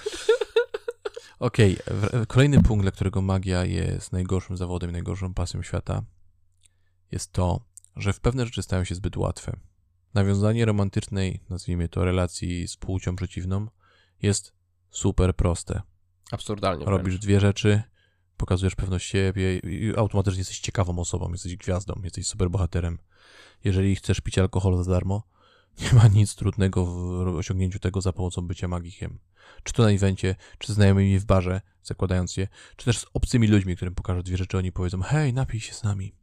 Okej, 1.39 1.77
w- 1.87 2.27
kolejny 2.27 2.63
punkt, 2.63 2.83
dla 2.83 2.91
którego 2.91 3.21
magia 3.21 3.65
jest 3.65 4.11
najgorszym 4.11 4.57
zawodem 4.57 4.89
i 4.89 4.93
najgorszą 4.93 5.33
pasją 5.33 5.63
świata, 5.63 6.03
jest 7.11 7.31
to, 7.31 7.65
że 7.95 8.13
w 8.13 8.19
pewne 8.19 8.45
rzeczy 8.45 8.61
stają 8.63 8.83
się 8.83 8.95
zbyt 8.95 9.17
łatwe. 9.17 9.59
Nawiązanie 10.13 10.65
romantycznej, 10.65 11.39
nazwijmy 11.49 11.89
to, 11.89 12.05
relacji 12.05 12.67
z 12.67 12.77
płcią 12.77 13.15
przeciwną 13.15 13.67
jest 14.21 14.53
super 14.89 15.35
proste. 15.35 15.81
Absurdalnie. 16.31 16.85
Robisz 16.85 17.13
wręcz. 17.13 17.21
dwie 17.21 17.39
rzeczy, 17.39 17.81
pokazujesz 18.37 18.75
pewność 18.75 19.07
siebie 19.09 19.57
i 19.57 19.93
automatycznie 19.97 20.39
jesteś 20.39 20.59
ciekawą 20.59 20.99
osobą, 20.99 21.31
jesteś 21.31 21.55
gwiazdą, 21.55 22.01
jesteś 22.03 22.27
superbohaterem. 22.27 22.97
Jeżeli 23.63 23.95
chcesz 23.95 24.21
pić 24.21 24.37
alkohol 24.37 24.83
za 24.83 24.91
darmo, 24.91 25.23
nie 25.79 25.93
ma 25.93 26.07
nic 26.07 26.35
trudnego 26.35 26.85
w 26.85 27.35
osiągnięciu 27.35 27.79
tego 27.79 28.01
za 28.01 28.13
pomocą 28.13 28.41
bycia 28.41 28.67
magikiem. 28.67 29.19
Czy 29.63 29.73
to 29.73 29.83
na 29.83 29.89
evencie, 29.89 30.35
czy 30.57 30.73
z 30.73 30.75
znajomymi 30.75 31.19
w 31.19 31.25
barze, 31.25 31.61
zakładając 31.83 32.37
je, 32.37 32.47
czy 32.75 32.85
też 32.85 32.99
z 32.99 33.05
obcymi 33.13 33.47
ludźmi, 33.47 33.75
którym 33.75 33.95
pokażę 33.95 34.23
dwie 34.23 34.37
rzeczy, 34.37 34.57
oni 34.57 34.71
powiedzą, 34.71 35.01
hej, 35.01 35.33
napij 35.33 35.59
się 35.59 35.73
z 35.73 35.83
nami. 35.83 36.15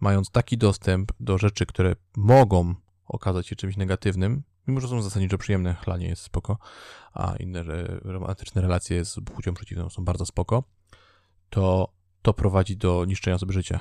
Mając 0.00 0.30
taki 0.30 0.58
dostęp 0.58 1.12
do 1.20 1.38
rzeczy, 1.38 1.66
które 1.66 1.96
mogą 2.16 2.74
okazać 3.06 3.46
się 3.46 3.56
czymś 3.56 3.76
negatywnym, 3.76 4.42
mimo 4.66 4.80
że 4.80 4.88
są 4.88 5.02
zasadniczo 5.02 5.38
przyjemne, 5.38 5.74
chlanie 5.74 6.06
jest 6.06 6.22
spoko, 6.22 6.58
a 7.12 7.34
inne 7.36 7.62
romantyczne 8.02 8.62
relacje 8.62 9.04
z 9.04 9.20
płcią 9.24 9.54
przeciwną 9.54 9.90
są 9.90 10.04
bardzo 10.04 10.26
spoko, 10.26 10.64
to 11.50 11.92
to 12.22 12.34
prowadzi 12.34 12.76
do 12.76 13.04
niszczenia 13.04 13.38
sobie 13.38 13.52
życia. 13.52 13.80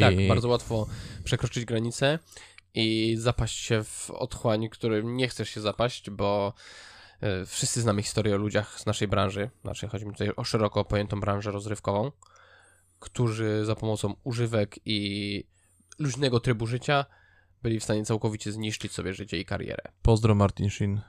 Tak, 0.00 0.14
bardzo 0.28 0.48
łatwo 0.48 0.86
przekroczyć 1.24 1.64
granicę 1.64 2.18
i 2.74 3.16
zapaść 3.18 3.58
się 3.58 3.84
w 3.84 4.10
otchłań, 4.10 4.68
którym 4.68 5.16
nie 5.16 5.28
chcesz 5.28 5.50
się 5.50 5.60
zapaść, 5.60 6.10
bo 6.10 6.52
e, 7.20 7.46
wszyscy 7.46 7.80
znamy 7.80 8.02
historię 8.02 8.34
o 8.34 8.38
ludziach 8.38 8.80
z 8.80 8.86
naszej 8.86 9.08
branży, 9.08 9.50
znaczy 9.62 9.88
chodzi 9.88 10.06
mi 10.06 10.12
tutaj 10.12 10.30
o 10.36 10.44
szeroko 10.44 10.84
pojętą 10.84 11.20
branżę 11.20 11.50
rozrywkową, 11.50 12.12
którzy 12.98 13.64
za 13.64 13.76
pomocą 13.76 14.14
używek 14.24 14.78
i 14.84 15.44
luźnego 15.98 16.40
trybu 16.40 16.66
życia 16.66 17.04
byli 17.62 17.80
w 17.80 17.84
stanie 17.84 18.04
całkowicie 18.04 18.52
zniszczyć 18.52 18.92
sobie 18.92 19.14
życie 19.14 19.38
i 19.38 19.44
karierę. 19.44 19.82
Pozdro 20.02 20.34
Martin 20.34 20.70
Sheen. 20.70 21.00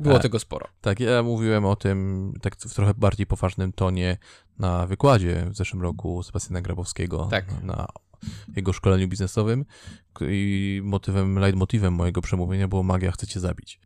Było 0.00 0.16
E, 0.16 0.20
tego 0.20 0.38
sporo. 0.38 0.66
Tak, 0.80 1.00
ja 1.00 1.22
mówiłem 1.22 1.64
o 1.64 1.76
tym 1.76 2.32
tak 2.42 2.56
w 2.56 2.74
trochę 2.74 2.94
bardziej 2.94 3.26
poważnym 3.26 3.72
tonie 3.72 4.18
na 4.58 4.86
wykładzie 4.86 5.46
w 5.50 5.56
zeszłym 5.56 5.82
roku 5.82 6.22
Sebastiana 6.22 6.60
Grabowskiego 6.60 7.28
Tak. 7.30 7.62
na 7.62 7.86
jego 8.56 8.72
szkoleniu 8.72 9.08
biznesowym 9.08 9.64
i 10.20 10.80
motywem, 10.84 11.38
leitmotywem 11.38 11.94
mojego 11.94 12.22
przemówienia 12.22 12.68
było 12.68 12.82
magia 12.82 13.12
chce 13.12 13.26
cię 13.26 13.40
zabić. 13.40 13.80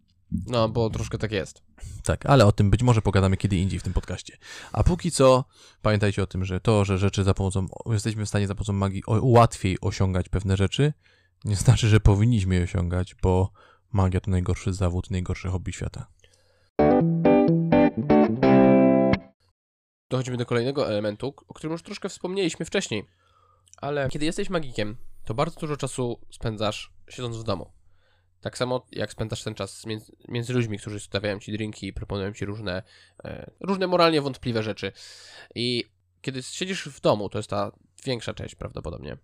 No, 0.47 0.68
bo 0.68 0.90
troszkę 0.90 1.18
tak 1.18 1.33
jest. 1.33 1.62
Tak, 2.05 2.27
ale 2.27 2.47
o 2.47 2.53
tym 2.53 2.70
być 2.70 2.83
może 2.83 3.03
pogadamy 3.03 3.37
kiedy 3.37 3.57
indziej 3.57 3.81
w 3.81 3.83
tym 3.83 3.92
podcaście. 3.92 4.37
A 4.73 4.83
póki 4.83 5.11
co 5.11 5.44
pamiętajcie 5.83 6.23
o 6.23 6.27
tym, 6.27 6.44
że 6.44 6.61
to, 6.61 6.85
że 6.85 6.99
rzeczy 6.99 7.25
za 7.25 7.35
pomocą, 7.35 7.66
jesteśmy 7.87 8.25
w 8.25 8.29
stanie 8.29 8.47
za 8.47 8.55
pomocą 8.55 8.73
magii 8.73 9.03
łatwiej 9.07 9.81
osiągać 9.81 10.29
pewne 10.29 10.57
rzeczy, 10.57 10.92
Nie 11.44 11.57
znaczy, 11.57 11.88
że 11.88 12.01
powinniśmy 12.01 12.55
je 12.55 12.62
osiągać, 12.62 13.14
bo 13.23 13.53
magia 13.92 14.20
to 14.20 14.31
najgorszy 14.31 14.73
zawód, 14.73 15.11
najgorsze 15.11 15.49
hobby 15.49 15.73
świata. 15.73 16.07
Dochodzimy 20.11 20.37
do 20.37 20.47
kolejnego 20.47 20.88
elementu, 20.88 21.35
o 21.49 21.55
którym 21.55 21.73
już 21.73 21.83
troszkę 21.83 22.09
wspomnieliśmy 22.09 22.66
wcześniej. 22.66 23.05
Ale 23.76 24.08
kiedy 24.08 24.24
jesteś 24.24 24.50
magikiem, 24.50 24.96
to 25.24 25.34
bardzo 25.34 25.60
dużo 25.60 25.76
czasu 25.76 26.20
spędzasz 26.30 26.92
siedząc 27.08 27.37
w 27.37 27.42
domu. 27.42 27.72
Tak 28.40 28.58
samo 28.58 28.87
jak 28.92 29.12
spędzasz 29.12 29.42
ten 29.42 29.54
czas 29.54 29.87
między, 29.87 30.12
między 30.28 30.52
ludźmi, 30.52 30.78
którzy 30.78 31.00
stawiają 31.00 31.38
ci 31.38 31.52
drinki 31.52 31.87
i 31.87 31.92
proponują 31.92 32.32
ci 32.32 32.44
różne, 32.44 32.82
e, 33.24 33.50
różne 33.60 33.87
moralnie 33.87 34.20
wątpliwe 34.20 34.62
rzeczy. 34.62 34.92
I 35.54 35.84
kiedy 36.20 36.42
siedzisz 36.42 36.88
w 36.88 37.00
domu, 37.00 37.28
to 37.28 37.38
jest 37.38 37.50
ta 37.50 37.72
większa 38.04 38.34
część 38.34 38.54
prawdopodobnie, 38.54 39.16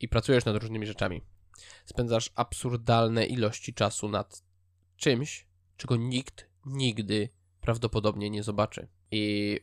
i 0.00 0.08
pracujesz 0.08 0.44
nad 0.44 0.56
różnymi 0.56 0.86
rzeczami, 0.86 1.22
spędzasz 1.84 2.30
absurdalne 2.34 3.26
ilości 3.26 3.74
czasu 3.74 4.08
nad 4.08 4.42
czymś, 4.96 5.46
czego 5.76 5.96
nikt 5.96 6.48
nigdy 6.66 7.28
prawdopodobnie 7.60 8.30
nie 8.30 8.42
zobaczy. 8.42 8.88
I 9.10 9.56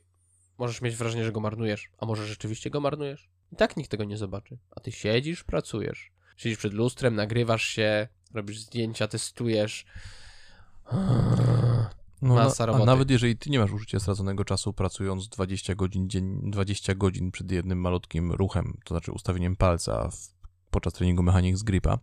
możesz 0.57 0.81
mieć 0.81 0.95
wrażenie, 0.95 1.23
że 1.23 1.31
go 1.31 1.39
marnujesz, 1.39 1.91
a 1.97 2.05
może 2.05 2.27
rzeczywiście 2.27 2.69
go 2.69 2.79
marnujesz? 2.79 3.29
I 3.56 3.58
tak 3.58 3.78
nikt 3.78 3.91
tego 3.91 4.04
nie 4.04 4.18
zobaczy. 4.18 4.58
A 4.72 4.80
ty 4.80 4.91
siedzisz, 4.91 5.44
pracujesz. 5.44 6.12
Siedzisz 6.38 6.58
przed 6.58 6.74
lustrem, 6.74 7.15
nagrywasz 7.15 7.63
się, 7.63 8.08
robisz 8.34 8.60
zdjęcia, 8.60 9.08
testujesz. 9.08 9.86
No, 12.22 12.36
Masa 12.36 12.63
a 12.63 12.65
roboty. 12.65 12.86
nawet 12.86 13.12
jeżeli 13.12 13.38
ty 13.38 13.50
nie 13.50 13.60
masz 13.60 13.72
użycia 13.72 14.00
straconego 14.00 14.46
czasu 14.46 14.74
pracując 14.74 15.30
20 15.30 15.76
godzin, 15.76 16.10
dzień, 16.10 16.52
20 16.52 16.96
godzin 16.96 17.32
przed 17.32 17.52
jednym 17.52 17.82
malutkim 17.82 18.32
ruchem, 18.32 18.78
to 18.86 18.94
znaczy 18.94 19.12
ustawieniem 19.12 19.56
palca 19.56 20.10
w, 20.10 20.18
podczas 20.72 20.94
treningu 20.94 21.24
mechanik 21.24 21.58
z 21.58 21.63
gripa, 21.63 22.00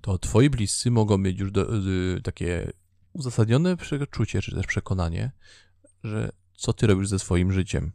to 0.00 0.18
twoi 0.18 0.50
bliscy 0.50 0.90
mogą 0.90 1.18
mieć 1.18 1.40
już 1.40 1.52
do, 1.52 1.76
y, 1.76 2.20
takie 2.22 2.72
uzasadnione 3.12 3.76
przeczucie, 3.76 4.42
czy 4.42 4.54
też 4.54 4.66
przekonanie, 4.66 5.32
że 6.04 6.32
co 6.54 6.72
ty 6.72 6.86
robisz 6.86 7.08
ze 7.08 7.18
swoim 7.18 7.52
życiem, 7.52 7.92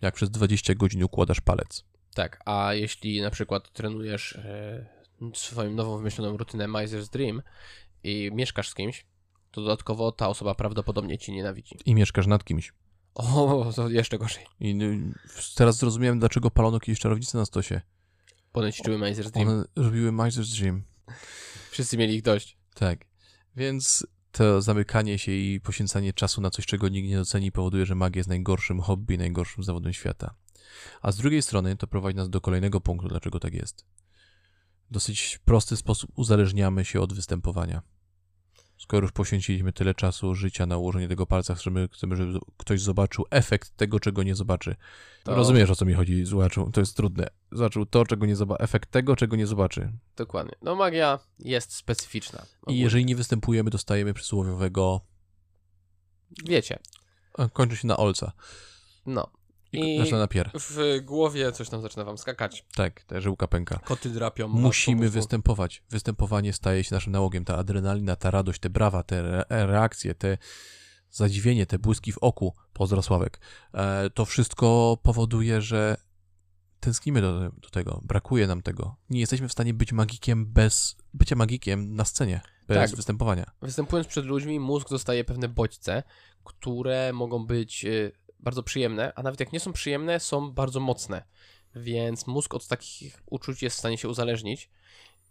jak 0.00 0.14
przez 0.14 0.30
20 0.30 0.74
godzin 0.74 1.04
układasz 1.04 1.40
palec. 1.40 1.84
Tak, 2.14 2.42
a 2.44 2.74
jeśli 2.74 3.22
na 3.22 3.30
przykład 3.30 3.72
trenujesz 3.72 4.32
e, 4.32 4.86
swoją 5.34 5.70
nową 5.70 5.96
wymyśloną 5.96 6.36
rutynę 6.36 6.66
Miser's 6.66 7.12
Dream 7.12 7.42
i 8.04 8.30
mieszkasz 8.32 8.68
z 8.68 8.74
kimś, 8.74 9.06
to 9.50 9.60
dodatkowo 9.60 10.12
ta 10.12 10.28
osoba 10.28 10.54
prawdopodobnie 10.54 11.18
ci 11.18 11.32
nienawidzi. 11.32 11.76
I 11.84 11.94
mieszkasz 11.94 12.26
nad 12.26 12.44
kimś. 12.44 12.72
O, 13.14 13.72
to 13.76 13.88
jeszcze 13.88 14.18
gorzej. 14.18 14.46
I 14.60 14.82
y, 14.82 15.54
teraz 15.54 15.76
zrozumiałem, 15.76 16.18
dlaczego 16.18 16.50
palono 16.50 16.80
kiedyś 16.80 17.00
czarownice 17.00 17.38
na 17.38 17.44
stosie. 17.44 17.80
One 18.52 18.72
ćwiczyły 18.72 18.98
Miser's 18.98 19.30
Dream. 19.30 19.48
One 19.48 19.64
robiły 19.76 20.12
Miser's 20.12 20.60
Dream. 20.60 20.82
Wszyscy 21.70 21.96
mieli 21.96 22.14
ich 22.14 22.22
dość. 22.22 22.56
Tak. 22.74 23.04
Więc 23.56 24.06
to 24.32 24.62
zamykanie 24.62 25.18
się 25.18 25.32
i 25.32 25.60
poświęcanie 25.60 26.12
czasu 26.12 26.40
na 26.40 26.50
coś, 26.50 26.66
czego 26.66 26.88
nikt 26.88 27.08
nie 27.08 27.16
doceni, 27.16 27.52
powoduje, 27.52 27.86
że 27.86 27.94
magia 27.94 28.20
jest 28.20 28.28
najgorszym 28.28 28.80
hobby, 28.80 29.18
najgorszym 29.18 29.64
zawodem 29.64 29.92
świata. 29.92 30.34
A 31.02 31.12
z 31.12 31.16
drugiej 31.16 31.42
strony 31.42 31.76
to 31.76 31.86
prowadzi 31.86 32.16
nas 32.16 32.30
do 32.30 32.40
kolejnego 32.40 32.80
punktu, 32.80 33.08
dlaczego 33.08 33.40
tak 33.40 33.54
jest. 33.54 33.84
W 34.90 34.92
dosyć 34.92 35.38
prosty 35.44 35.76
sposób 35.76 36.10
uzależniamy 36.14 36.84
się 36.84 37.00
od 37.00 37.12
występowania. 37.12 37.82
Skoro 38.80 39.04
już 39.04 39.12
poświęciliśmy 39.12 39.72
tyle 39.72 39.94
czasu, 39.94 40.34
życia 40.34 40.66
na 40.66 40.76
ułożenie 40.76 41.08
tego 41.08 41.26
palca, 41.26 41.54
chcemy, 41.54 41.88
chcemy 41.92 42.16
żeby 42.16 42.38
ktoś 42.56 42.80
zobaczył 42.80 43.24
efekt 43.30 43.76
tego, 43.76 44.00
czego 44.00 44.22
nie 44.22 44.34
zobaczy. 44.34 44.76
To- 45.24 45.34
Rozumiesz, 45.34 45.70
o 45.70 45.76
co 45.76 45.84
mi 45.84 45.94
chodzi, 45.94 46.24
zobaczył, 46.24 46.70
to 46.70 46.80
jest 46.80 46.96
trudne. 46.96 47.26
Zobaczył 47.52 47.86
to, 47.86 48.04
czego 48.06 48.26
nie 48.26 48.36
zobaczy, 48.36 48.62
efekt 48.62 48.90
tego, 48.90 49.16
czego 49.16 49.36
nie 49.36 49.46
zobaczy. 49.46 49.92
Dokładnie. 50.16 50.52
No 50.62 50.74
magia 50.74 51.18
jest 51.38 51.74
specyficzna. 51.74 52.46
I 52.68 52.78
jeżeli 52.78 53.04
nie 53.04 53.16
występujemy, 53.16 53.70
dostajemy 53.70 54.14
przysłowiowego 54.14 55.00
Wiecie. 56.44 56.78
Kończy 57.52 57.76
się 57.76 57.88
na 57.88 57.96
olca. 57.96 58.32
No. 59.06 59.30
I, 59.72 59.96
I- 59.96 59.98
zaczyna. 59.98 60.28
W 60.54 61.00
głowie 61.02 61.52
coś 61.52 61.68
tam 61.68 61.82
zaczyna 61.82 62.04
wam 62.04 62.18
skakać. 62.18 62.64
Tak, 62.74 63.04
ta 63.04 63.20
żyłka 63.20 63.48
pęka. 63.48 63.78
Koty 63.78 64.10
drapią. 64.10 64.48
Musimy 64.48 65.10
występować. 65.10 65.82
Występowanie 65.90 66.52
staje 66.52 66.84
się 66.84 66.94
naszym 66.94 67.12
nałogiem. 67.12 67.44
Ta 67.44 67.56
adrenalina, 67.56 68.16
ta 68.16 68.30
radość, 68.30 68.60
te 68.60 68.70
brawa, 68.70 69.02
te 69.02 69.18
re 69.18 69.66
reakcje, 69.66 70.14
te 70.14 70.38
zadziwienie, 71.10 71.66
te 71.66 71.78
błyski 71.78 72.12
w 72.12 72.18
oku, 72.18 72.54
pozdro 72.72 73.02
Sławek, 73.02 73.40
e, 73.74 74.10
to 74.10 74.24
wszystko 74.24 74.98
powoduje, 75.02 75.60
że 75.60 75.96
tęsknimy 76.80 77.20
do, 77.20 77.40
do 77.40 77.70
tego. 77.70 78.00
Brakuje 78.04 78.46
nam 78.46 78.62
tego. 78.62 78.96
Nie 79.10 79.20
jesteśmy 79.20 79.48
w 79.48 79.52
stanie 79.52 79.74
być 79.74 79.92
magikiem 79.92 80.46
bez 80.46 80.96
bycia 81.14 81.36
magikiem 81.36 81.94
na 81.94 82.04
scenie, 82.04 82.40
bez 82.68 82.76
Tak. 82.90 82.96
występowania. 82.96 83.50
Występując 83.62 84.06
przed 84.08 84.24
ludźmi, 84.24 84.60
mózg 84.60 84.90
dostaje 84.90 85.24
pewne 85.24 85.48
bodźce, 85.48 86.02
które 86.44 87.12
mogą 87.12 87.46
być 87.46 87.84
y, 87.84 88.12
bardzo 88.42 88.62
przyjemne, 88.62 89.12
a 89.16 89.22
nawet 89.22 89.40
jak 89.40 89.52
nie 89.52 89.60
są 89.60 89.72
przyjemne, 89.72 90.20
są 90.20 90.50
bardzo 90.52 90.80
mocne. 90.80 91.22
Więc 91.74 92.26
mózg 92.26 92.54
od 92.54 92.66
takich 92.66 93.22
uczuć 93.26 93.62
jest 93.62 93.76
w 93.76 93.78
stanie 93.78 93.98
się 93.98 94.08
uzależnić. 94.08 94.70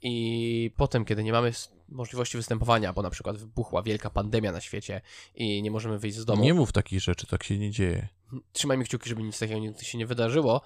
I 0.02 0.72
potem, 0.78 1.06
kiedy 1.06 1.24
nie 1.24 1.32
mamy 1.32 1.52
możliwości 1.90 2.38
występowania, 2.38 2.94
bo 2.94 3.02
na 3.02 3.10
przykład 3.10 3.38
wybuchła 3.38 3.82
wielka 3.84 4.10
pandemia 4.10 4.52
na 4.52 4.62
świecie 4.62 5.02
i 5.36 5.62
nie 5.62 5.72
możemy 5.72 6.00
wyjść 6.00 6.18
z 6.18 6.26
domu, 6.26 6.44
Nie 6.44 6.54
mów 6.54 6.72
takich 6.72 7.02
rzeczy, 7.02 7.28
tak 7.28 7.44
się 7.44 7.58
nie 7.58 7.72
dzieje. 7.72 8.08
trzymajmy 8.54 8.84
kciuki, 8.84 9.10
żeby 9.10 9.24
nic 9.24 9.40
takiego 9.40 9.60
nigdy 9.60 9.86
się 9.86 9.98
nie 9.98 10.06
wydarzyło, 10.06 10.62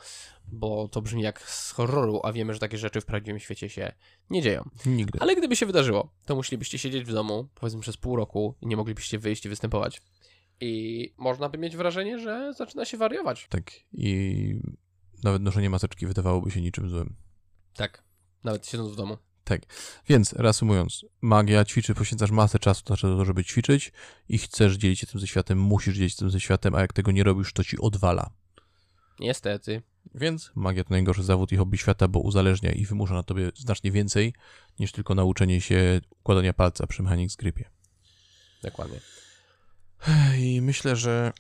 bo 0.48 0.88
to 0.88 1.02
brzmi 1.02 1.22
jak 1.22 1.42
z 1.50 1.72
horroru, 1.72 2.20
a 2.24 2.32
wiemy, 2.34 2.54
że 2.54 2.60
takie 2.60 2.78
rzeczy 2.78 3.02
w 3.02 3.06
prawdziwym 3.06 3.40
świecie 3.40 3.70
się 3.70 3.94
nie 4.30 4.42
dzieją. 4.42 4.70
Nigdy. 4.86 5.20
Ale 5.22 5.36
gdyby 5.36 5.56
się 5.56 5.66
wydarzyło, 5.66 6.10
to 6.26 6.36
musielibyście 6.36 6.78
siedzieć 6.78 7.04
w 7.04 7.14
domu, 7.14 7.48
powiedzmy 7.56 7.82
przez 7.82 7.98
pół 7.98 8.16
roku 8.16 8.56
i 8.62 8.68
nie 8.68 8.78
moglibyście 8.78 9.20
wyjść 9.20 9.46
i 9.46 9.50
występować. 9.50 10.02
I 10.64 11.14
można 11.18 11.50
by 11.50 11.58
mieć 11.58 11.78
wrażenie, 11.78 12.20
że 12.20 12.54
zaczyna 12.54 12.86
się 12.86 12.98
wariować. 12.98 13.48
Tak. 13.50 13.72
I 13.94 14.56
nawet 15.24 15.42
noszenie 15.42 15.70
maseczki 15.70 16.08
wydawałoby 16.08 16.52
się 16.52 16.62
niczym 16.62 16.90
złym. 16.90 17.16
Tak. 17.74 18.04
Nawet 18.44 18.68
siedząc 18.68 18.92
w 18.92 18.96
domu. 18.96 19.18
Tak. 19.44 19.62
Więc 20.10 20.34
reasumując, 20.34 21.06
magia 21.22 21.66
ćwiczy, 21.66 21.96
poświęcasz 21.96 22.32
masę 22.32 22.60
czasu 22.60 22.84
na 22.90 22.98
to, 22.98 23.26
żeby 23.26 23.44
ćwiczyć 23.44 23.92
i 24.30 24.38
chcesz 24.38 24.76
dzielić 24.76 25.00
się 25.00 25.08
tym 25.08 25.20
ze 25.20 25.28
światem, 25.28 25.60
musisz 25.60 25.96
dzielić 25.96 26.14
się 26.14 26.20
tym 26.20 26.30
ze 26.30 26.40
światem, 26.40 26.76
a 26.76 26.82
jak 26.82 26.94
tego 26.94 27.12
nie 27.12 27.24
robisz, 27.24 27.54
to 27.54 27.64
ci 27.64 27.80
odwala. 27.80 28.30
Niestety. 29.20 29.82
Więc 30.16 30.52
magia 30.56 30.84
to 30.84 30.90
najgorszy 30.90 31.24
zawód 31.24 31.52
i 31.52 31.58
hobby 31.58 31.78
świata, 31.78 32.08
bo 32.08 32.20
uzależnia 32.20 32.72
i 32.72 32.86
wymusza 32.86 33.14
na 33.14 33.24
tobie 33.24 33.52
znacznie 33.56 33.92
więcej 33.92 34.34
niż 34.80 34.92
tylko 34.92 35.16
nauczenie 35.16 35.62
się 35.62 36.02
układania 36.10 36.54
palca 36.54 36.88
przy 36.88 37.04
Mechanics 37.04 37.36
Gripie. 37.36 37.70
Dokładnie. 38.64 39.00
I 40.38 40.62
myślę, 40.62 40.96
że 40.96 41.34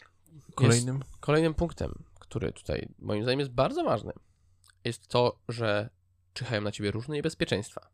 kolejnym... 0.55 1.03
Kolejnym 1.19 1.53
punktem, 1.53 2.03
który 2.19 2.51
tutaj 2.51 2.89
moim 2.99 3.23
zdaniem 3.23 3.39
jest 3.39 3.51
bardzo 3.51 3.83
ważny, 3.83 4.13
jest 4.83 5.07
to, 5.07 5.39
że 5.49 5.89
czyhają 6.33 6.61
na 6.61 6.71
ciebie 6.71 6.91
różne 6.91 7.15
niebezpieczeństwa. 7.15 7.89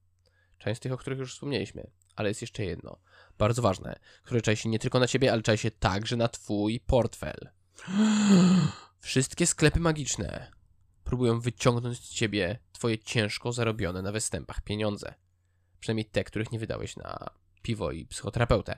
Część 0.58 0.78
z 0.78 0.82
tych, 0.82 0.92
o 0.92 0.98
których 0.98 1.20
już 1.20 1.34
wspomnieliśmy, 1.34 1.92
ale 2.16 2.30
jest 2.30 2.42
jeszcze 2.42 2.66
jedno, 2.66 2.98
bardzo 3.38 3.62
ważne, 3.62 4.00
które 4.24 4.42
czai 4.42 4.58
się 4.58 4.70
nie 4.70 4.80
tylko 4.80 5.00
na 5.00 5.08
ciebie, 5.08 5.32
ale 5.32 5.42
czai 5.42 5.58
się 5.58 5.72
także 5.72 6.16
na 6.16 6.28
twój 6.28 6.80
portfel. 6.80 7.50
Wszystkie 9.00 9.48
sklepy 9.48 9.80
magiczne 9.80 10.52
próbują 11.04 11.40
wyciągnąć 11.40 11.98
z 12.06 12.10
ciebie 12.10 12.60
twoje 12.72 13.00
ciężko 13.00 13.52
zarobione 13.52 14.02
na 14.02 14.12
występach 14.12 14.62
pieniądze. 14.62 15.14
Przynajmniej 15.80 16.06
te, 16.06 16.24
których 16.24 16.52
nie 16.52 16.60
wydałeś 16.60 16.98
na 16.98 17.30
piwo 17.62 17.92
i 17.92 18.06
psychoterapeutę. 18.06 18.78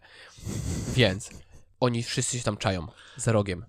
Więc 0.93 1.29
oni 1.81 2.03
wszyscy 2.03 2.37
się 2.37 2.43
tam 2.43 2.57
czają 2.57 2.87
za 3.17 3.31
rogiem. 3.31 3.65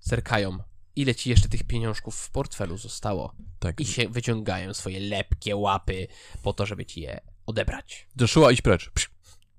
Zerkają. 0.00 0.58
Ile 0.96 1.14
ci 1.14 1.30
jeszcze 1.30 1.48
tych 1.48 1.64
pieniążków 1.64 2.16
w 2.16 2.30
portfelu 2.30 2.76
zostało? 2.78 3.34
Tak. 3.58 3.80
I 3.80 3.86
się 3.86 4.08
wyciągają 4.08 4.74
swoje 4.74 5.00
lepkie 5.00 5.56
łapy 5.56 6.08
po 6.42 6.52
to, 6.52 6.66
żeby 6.66 6.86
ci 6.86 7.00
je 7.00 7.20
odebrać. 7.46 8.08
Joshua, 8.20 8.52
idź 8.52 8.62
precz. 8.62 8.90
Psz, 8.90 9.10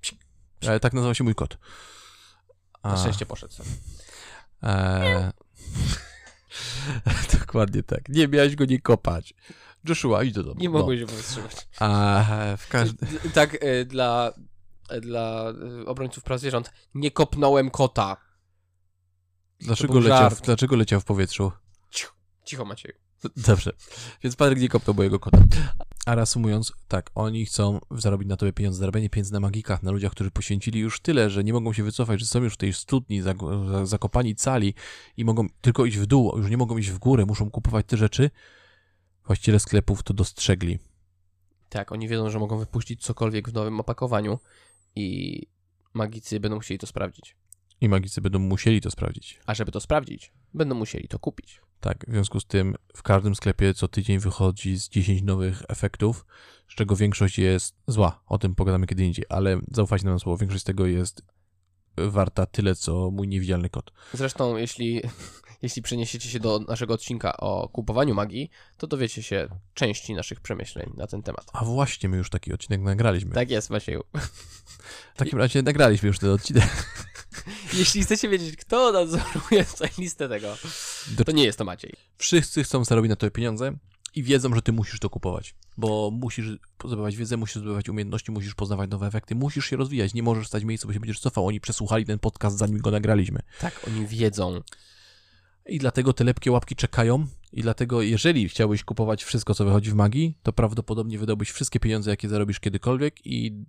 psz. 0.01 0.15
Ale 0.67 0.79
tak 0.79 0.93
nazywa 0.93 1.13
się 1.13 1.23
mój 1.23 1.35
kot. 1.35 1.57
Na 2.83 2.93
A, 2.93 2.97
szczęście 2.97 3.25
poszedł 3.25 3.53
sobie. 3.53 3.69
e... 4.63 5.31
Dokładnie 7.39 7.83
tak. 7.83 8.09
Nie 8.09 8.27
miałeś 8.27 8.55
go 8.55 8.65
nie 8.65 8.81
kopać. 8.81 9.33
Joshua, 9.89 10.23
idź 10.23 10.33
do 10.33 10.43
domu. 10.43 10.61
Nie 10.61 10.69
mogłeś 10.69 10.99
się 10.99 11.05
powstrzymać. 11.05 11.55
No. 11.55 11.87
A 11.87 12.57
w 12.57 12.67
każdym... 12.67 13.09
Tak, 13.33 13.63
y, 13.63 13.85
dla, 13.85 14.33
dla 15.01 15.53
y, 15.81 15.85
obrońców 15.85 16.23
praw 16.23 16.39
zwierząt. 16.39 16.71
Nie 16.93 17.11
kopnąłem 17.11 17.71
kota. 17.71 18.17
Dlaczego 19.59 19.99
leciał, 19.99 20.17
żart. 20.17 20.45
dlaczego 20.45 20.75
leciał 20.75 20.99
w 21.01 21.05
powietrzu? 21.05 21.51
Cicho 22.45 22.65
Macieju. 22.65 22.93
Dobrze. 23.47 23.71
Więc 24.23 24.35
Patryk 24.35 24.59
nie 24.59 24.69
kopnął 24.69 24.95
mojego 24.95 25.19
kota. 25.19 25.37
A 26.05 26.15
reasumując, 26.15 26.73
tak, 26.87 27.11
oni 27.15 27.45
chcą 27.45 27.79
zarobić 27.91 28.29
na 28.29 28.37
tobie 28.37 28.53
pieniądze, 28.53 28.79
zarabianie 28.79 29.09
pieniędzy 29.09 29.33
na 29.33 29.39
magikach, 29.39 29.83
na 29.83 29.91
ludziach, 29.91 30.11
którzy 30.11 30.31
poświęcili 30.31 30.79
już 30.79 30.99
tyle, 30.99 31.29
że 31.29 31.43
nie 31.43 31.53
mogą 31.53 31.73
się 31.73 31.83
wycofać, 31.83 32.19
że 32.19 32.25
są 32.25 32.43
już 32.43 32.53
w 32.53 32.57
tej 32.57 32.73
studni, 32.73 33.21
zakopani 33.83 34.35
cali 34.35 34.73
i 35.17 35.25
mogą 35.25 35.47
tylko 35.61 35.85
iść 35.85 35.97
w 35.97 36.05
dół, 36.05 36.37
już 36.37 36.49
nie 36.49 36.57
mogą 36.57 36.77
iść 36.77 36.89
w 36.89 36.97
górę, 36.97 37.25
muszą 37.25 37.51
kupować 37.51 37.85
te 37.85 37.97
rzeczy. 37.97 38.29
Właściciele 39.25 39.59
sklepów 39.59 40.03
to 40.03 40.13
dostrzegli. 40.13 40.79
Tak, 41.69 41.91
oni 41.91 42.07
wiedzą, 42.07 42.29
że 42.29 42.39
mogą 42.39 42.57
wypuścić 42.57 43.03
cokolwiek 43.03 43.49
w 43.49 43.53
nowym 43.53 43.79
opakowaniu 43.79 44.39
i 44.97 45.47
magicy 45.93 46.39
będą 46.39 46.55
musieli 46.55 46.77
to 46.77 46.87
sprawdzić. 46.87 47.35
I 47.81 47.89
magicy 47.89 48.21
będą 48.21 48.39
musieli 48.39 48.81
to 48.81 48.91
sprawdzić. 48.91 49.39
A 49.45 49.53
żeby 49.53 49.71
to 49.71 49.79
sprawdzić, 49.79 50.33
będą 50.53 50.75
musieli 50.75 51.07
to 51.07 51.19
kupić. 51.19 51.61
Tak, 51.79 52.05
w 52.07 52.11
związku 52.11 52.39
z 52.39 52.45
tym 52.45 52.75
w 52.95 53.03
każdym 53.03 53.35
sklepie 53.35 53.73
co 53.73 53.87
tydzień 53.87 54.19
wychodzi 54.19 54.77
z 54.77 54.89
10 54.89 55.21
nowych 55.21 55.63
efektów, 55.67 56.25
z 56.69 56.75
czego 56.75 56.95
większość 56.95 57.39
jest 57.39 57.75
zła. 57.87 58.23
O 58.27 58.37
tym 58.37 58.55
pogadamy 58.55 58.87
kiedy 58.87 59.05
indziej, 59.05 59.25
ale 59.29 59.59
zaufajcie 59.71 60.05
nam 60.05 60.13
na 60.13 60.19
słowo, 60.19 60.37
większość 60.37 60.61
z 60.61 60.65
tego 60.65 60.85
jest 60.85 61.21
warta 61.97 62.45
tyle, 62.45 62.75
co 62.75 63.11
mój 63.11 63.27
niewidzialny 63.27 63.69
kot. 63.69 63.91
Zresztą, 64.13 64.57
jeśli, 64.57 65.01
jeśli 65.61 65.81
przeniesiecie 65.81 66.29
się 66.29 66.39
do 66.39 66.59
naszego 66.59 66.93
odcinka 66.93 67.37
o 67.37 67.69
kupowaniu 67.69 68.15
magii, 68.15 68.49
to 68.77 68.87
dowiecie 68.87 69.23
się 69.23 69.47
części 69.73 70.13
naszych 70.13 70.39
przemyśleń 70.39 70.93
na 70.97 71.07
ten 71.07 71.23
temat. 71.23 71.45
A 71.53 71.65
właśnie, 71.65 72.09
my 72.09 72.17
już 72.17 72.29
taki 72.29 72.53
odcinek 72.53 72.81
nagraliśmy. 72.81 73.33
Tak 73.33 73.49
jest, 73.49 73.69
Macieju. 73.69 74.03
W 75.15 75.17
takim 75.17 75.39
razie 75.39 75.61
nagraliśmy 75.61 76.07
już 76.07 76.19
ten 76.19 76.29
odcinek. 76.29 76.69
Jeśli 77.73 78.03
chcecie 78.03 78.29
wiedzieć, 78.29 78.55
kto 78.55 78.91
nadzoruje 78.91 79.65
tutaj 79.71 79.89
listę 79.97 80.29
tego, 80.29 80.57
to 81.25 81.31
nie 81.31 81.43
jest 81.43 81.57
to 81.57 81.65
Maciej. 81.65 81.93
Wszyscy 82.17 82.63
chcą 82.63 82.85
zarobić 82.85 83.09
na 83.09 83.15
to 83.15 83.31
pieniądze 83.31 83.73
i 84.15 84.23
wiedzą, 84.23 84.55
że 84.55 84.61
ty 84.61 84.71
musisz 84.71 84.99
to 84.99 85.09
kupować, 85.09 85.55
bo 85.77 86.11
musisz 86.11 86.47
zdobywać 86.85 87.15
wiedzę, 87.15 87.37
musisz 87.37 87.55
zdobywać 87.55 87.89
umiejętności, 87.89 88.31
musisz 88.31 88.55
poznawać 88.55 88.89
nowe 88.89 89.07
efekty, 89.07 89.35
musisz 89.35 89.65
się 89.65 89.75
rozwijać, 89.75 90.13
nie 90.13 90.23
możesz 90.23 90.47
stać 90.47 90.63
w 90.63 90.65
miejscu, 90.65 90.87
bo 90.87 90.93
się 90.93 90.99
będziesz 90.99 91.19
cofał. 91.19 91.47
Oni 91.47 91.61
przesłuchali 91.61 92.05
ten 92.05 92.19
podcast, 92.19 92.57
zanim 92.57 92.77
go 92.77 92.91
nagraliśmy. 92.91 93.39
Tak, 93.59 93.81
oni 93.87 94.07
wiedzą. 94.07 94.61
I 95.69 95.79
dlatego 95.79 96.13
te 96.13 96.23
lepkie 96.23 96.51
łapki 96.51 96.75
czekają 96.75 97.27
i 97.53 97.61
dlatego 97.61 98.01
jeżeli 98.01 98.49
chciałbyś 98.49 98.83
kupować 98.83 99.23
wszystko, 99.23 99.55
co 99.55 99.65
wychodzi 99.65 99.91
w 99.91 99.93
magii, 99.93 100.37
to 100.43 100.53
prawdopodobnie 100.53 101.19
wydałbyś 101.19 101.51
wszystkie 101.51 101.79
pieniądze, 101.79 102.09
jakie 102.11 102.29
zarobisz 102.29 102.59
kiedykolwiek 102.59 103.25
i 103.25 103.65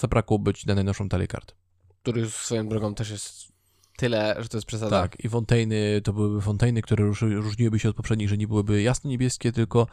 zabrakłoby 0.00 0.54
ci 0.54 0.66
na 0.66 0.74
najnowszą 0.74 1.08
talię 1.08 1.26
kart. 1.26 1.54
Który 2.02 2.30
swoją 2.30 2.68
drogą 2.68 2.94
też 2.94 3.10
jest 3.10 3.52
tyle, 3.96 4.36
że 4.38 4.48
to 4.48 4.56
jest 4.56 4.66
przesada. 4.66 5.02
Tak, 5.02 5.24
i 5.24 5.28
fontajny 5.28 6.00
to 6.04 6.12
byłyby 6.12 6.40
fontajny, 6.40 6.82
które 6.82 7.04
róż- 7.04 7.22
różniłyby 7.42 7.78
się 7.78 7.88
od 7.88 7.96
poprzednich, 7.96 8.28
że 8.28 8.36
nie 8.36 8.48
byłyby 8.48 8.82
jasno-niebieskie, 8.82 9.52
tylko 9.52 9.86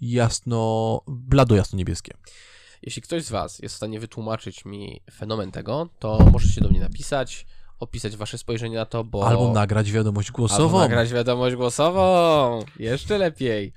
jasno, 0.00 1.00
blado 1.06 1.54
jasno-niebieskie. 1.54 2.12
Jeśli 2.82 3.02
ktoś 3.02 3.24
z 3.24 3.30
Was 3.30 3.58
jest 3.58 3.74
w 3.74 3.76
stanie 3.76 4.00
wytłumaczyć 4.00 4.64
mi 4.64 5.00
fenomen 5.12 5.52
tego, 5.52 5.88
to 5.98 6.28
możecie 6.32 6.60
do 6.60 6.68
mnie 6.68 6.80
napisać, 6.80 7.46
opisać 7.84 8.16
Wasze 8.16 8.38
spojrzenie 8.38 8.76
na 8.76 8.86
to, 8.86 9.04
bo... 9.04 9.28
Albo 9.28 9.52
nagrać 9.52 9.92
wiadomość 9.92 10.30
głosową. 10.30 10.64
Albo 10.64 10.78
nagrać 10.78 11.12
wiadomość 11.12 11.56
głosową. 11.56 12.60
Jeszcze 12.78 13.18
lepiej. 13.18 13.72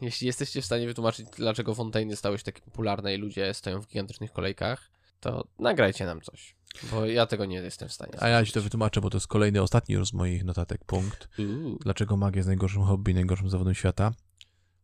Jeśli 0.00 0.26
jesteście 0.26 0.62
w 0.62 0.64
stanie 0.64 0.86
wytłumaczyć, 0.86 1.26
dlaczego 1.36 1.74
fontajny 1.74 2.16
stały 2.16 2.38
się 2.38 2.44
takie 2.44 2.62
popularne 2.62 3.14
i 3.14 3.18
ludzie 3.18 3.54
stoją 3.54 3.80
w 3.80 3.86
gigantycznych 3.86 4.32
kolejkach, 4.32 4.90
to 5.20 5.44
nagrajcie 5.58 6.06
nam 6.06 6.20
coś. 6.20 6.54
Bo 6.90 7.06
ja 7.06 7.26
tego 7.26 7.44
nie 7.44 7.56
jestem 7.56 7.88
w 7.88 7.92
stanie. 7.92 8.12
A 8.20 8.28
ja 8.28 8.44
ci 8.44 8.52
to 8.52 8.62
wytłumaczę, 8.62 9.00
bo 9.00 9.10
to 9.10 9.16
jest 9.16 9.26
kolejny, 9.26 9.62
ostatni 9.62 9.94
już 9.94 10.08
z 10.08 10.12
moich 10.12 10.44
notatek 10.44 10.84
punkt. 10.84 11.28
Uuu. 11.38 11.78
Dlaczego 11.78 12.16
magia 12.16 12.38
jest 12.38 12.46
najgorszym 12.46 12.82
hobby, 12.82 13.14
najgorszym 13.14 13.50
zawodem 13.50 13.74
świata? 13.74 14.12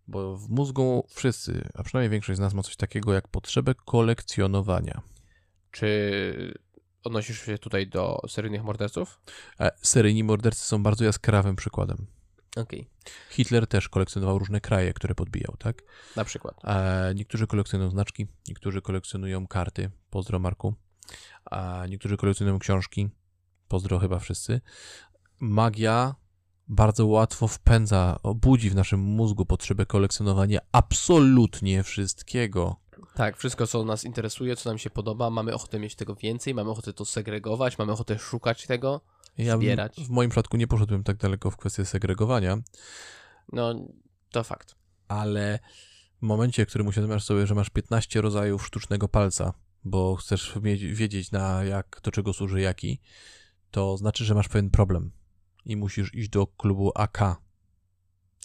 Bo 0.09 0.37
w 0.37 0.49
mózgu 0.49 1.07
wszyscy, 1.09 1.69
a 1.75 1.83
przynajmniej 1.83 2.11
większość 2.11 2.37
z 2.37 2.41
nas 2.41 2.55
ma 2.55 2.63
coś 2.63 2.77
takiego 2.77 3.15
jak 3.15 3.29
potrzebę 3.29 3.75
kolekcjonowania. 3.75 5.01
Czy 5.71 6.59
odnosisz 7.05 7.43
się 7.43 7.59
tutaj 7.59 7.87
do 7.87 8.21
seryjnych 8.29 8.65
morderców? 8.65 9.21
E, 9.61 9.71
Seryjni 9.83 10.25
mordercy 10.25 10.65
są 10.65 10.83
bardzo 10.83 11.05
jaskrawym 11.05 11.57
przykładem. 11.57 12.07
Okej. 12.57 12.91
Hitler 13.31 13.67
też 13.67 13.89
kolekcjonował 13.89 14.39
różne 14.39 14.61
kraje, 14.61 14.93
które 14.93 15.15
podbijał, 15.15 15.55
tak? 15.59 15.83
Na 16.17 16.25
przykład. 16.25 16.55
E, 16.65 17.13
niektórzy 17.15 17.47
kolekcjonują 17.47 17.91
znaczki, 17.91 18.27
niektórzy 18.49 18.83
kolekcjonują 18.83 19.47
karty, 19.47 19.91
pozdro 20.11 20.39
Marku, 20.39 20.75
a 21.45 21.87
niektórzy 21.89 22.17
kolekcjonują 22.17 22.59
książki, 22.59 23.09
pozdro 23.69 23.99
chyba 23.99 24.19
wszyscy. 24.19 24.61
Magia 25.41 26.15
bardzo 26.69 27.07
łatwo 27.07 27.49
wpędza, 27.49 28.19
budzi 28.35 28.71
w 28.71 28.75
naszym 28.75 29.01
mózgu 29.01 29.47
potrzebę 29.47 29.87
kolekcjonowania 29.87 30.59
absolutnie 30.73 31.83
wszystkiego. 31.83 32.77
Tak, 33.19 33.37
wszystko 33.37 33.67
co 33.67 33.85
nas 33.85 34.05
interesuje, 34.05 34.57
co 34.57 34.71
nam 34.71 34.79
się 34.79 34.91
podoba, 34.91 35.31
mamy 35.31 35.55
ochotę 35.55 35.79
mieć 35.79 35.95
tego 35.95 36.15
więcej, 36.15 36.55
mamy 36.55 36.71
ochotę 36.71 36.93
to 36.93 37.05
segregować, 37.05 37.79
mamy 37.79 37.93
ochotę 37.93 38.19
szukać 38.19 38.67
tego. 38.67 39.01
Ja 39.39 39.57
Zbierać. 39.57 39.97
w 40.01 40.11
moim 40.11 40.31
przypadku 40.31 40.57
nie 40.57 40.67
poszedłem 40.67 41.05
tak 41.05 41.17
daleko 41.17 41.51
w 41.51 41.57
kwestię 41.57 41.85
segregowania, 41.85 42.59
No, 43.53 43.75
to 44.31 44.45
fakt. 44.45 44.75
ale 45.09 45.59
w 46.19 46.23
momencie, 46.23 46.67
w 46.67 46.69
którym 46.69 46.87
uświadamiasz 46.87 47.25
sobie, 47.25 47.47
że 47.47 47.55
masz 47.55 47.71
15 47.71 48.21
rodzajów 48.21 48.67
sztucznego 48.67 49.09
palca, 49.09 49.53
bo 49.85 50.17
chcesz 50.17 50.59
wiedzieć 50.93 51.31
na 51.31 51.65
jak, 51.65 52.01
do 52.05 52.11
czego 52.11 52.33
służy 52.33 52.61
jaki, 52.61 53.01
to 53.71 53.97
znaczy, 53.97 54.25
że 54.25 54.35
masz 54.35 54.49
pewien 54.49 54.71
problem 54.71 55.11
i 55.65 55.77
musisz 55.77 56.15
iść 56.15 56.29
do 56.29 56.47
klubu 56.47 56.93
AK. 56.95 57.19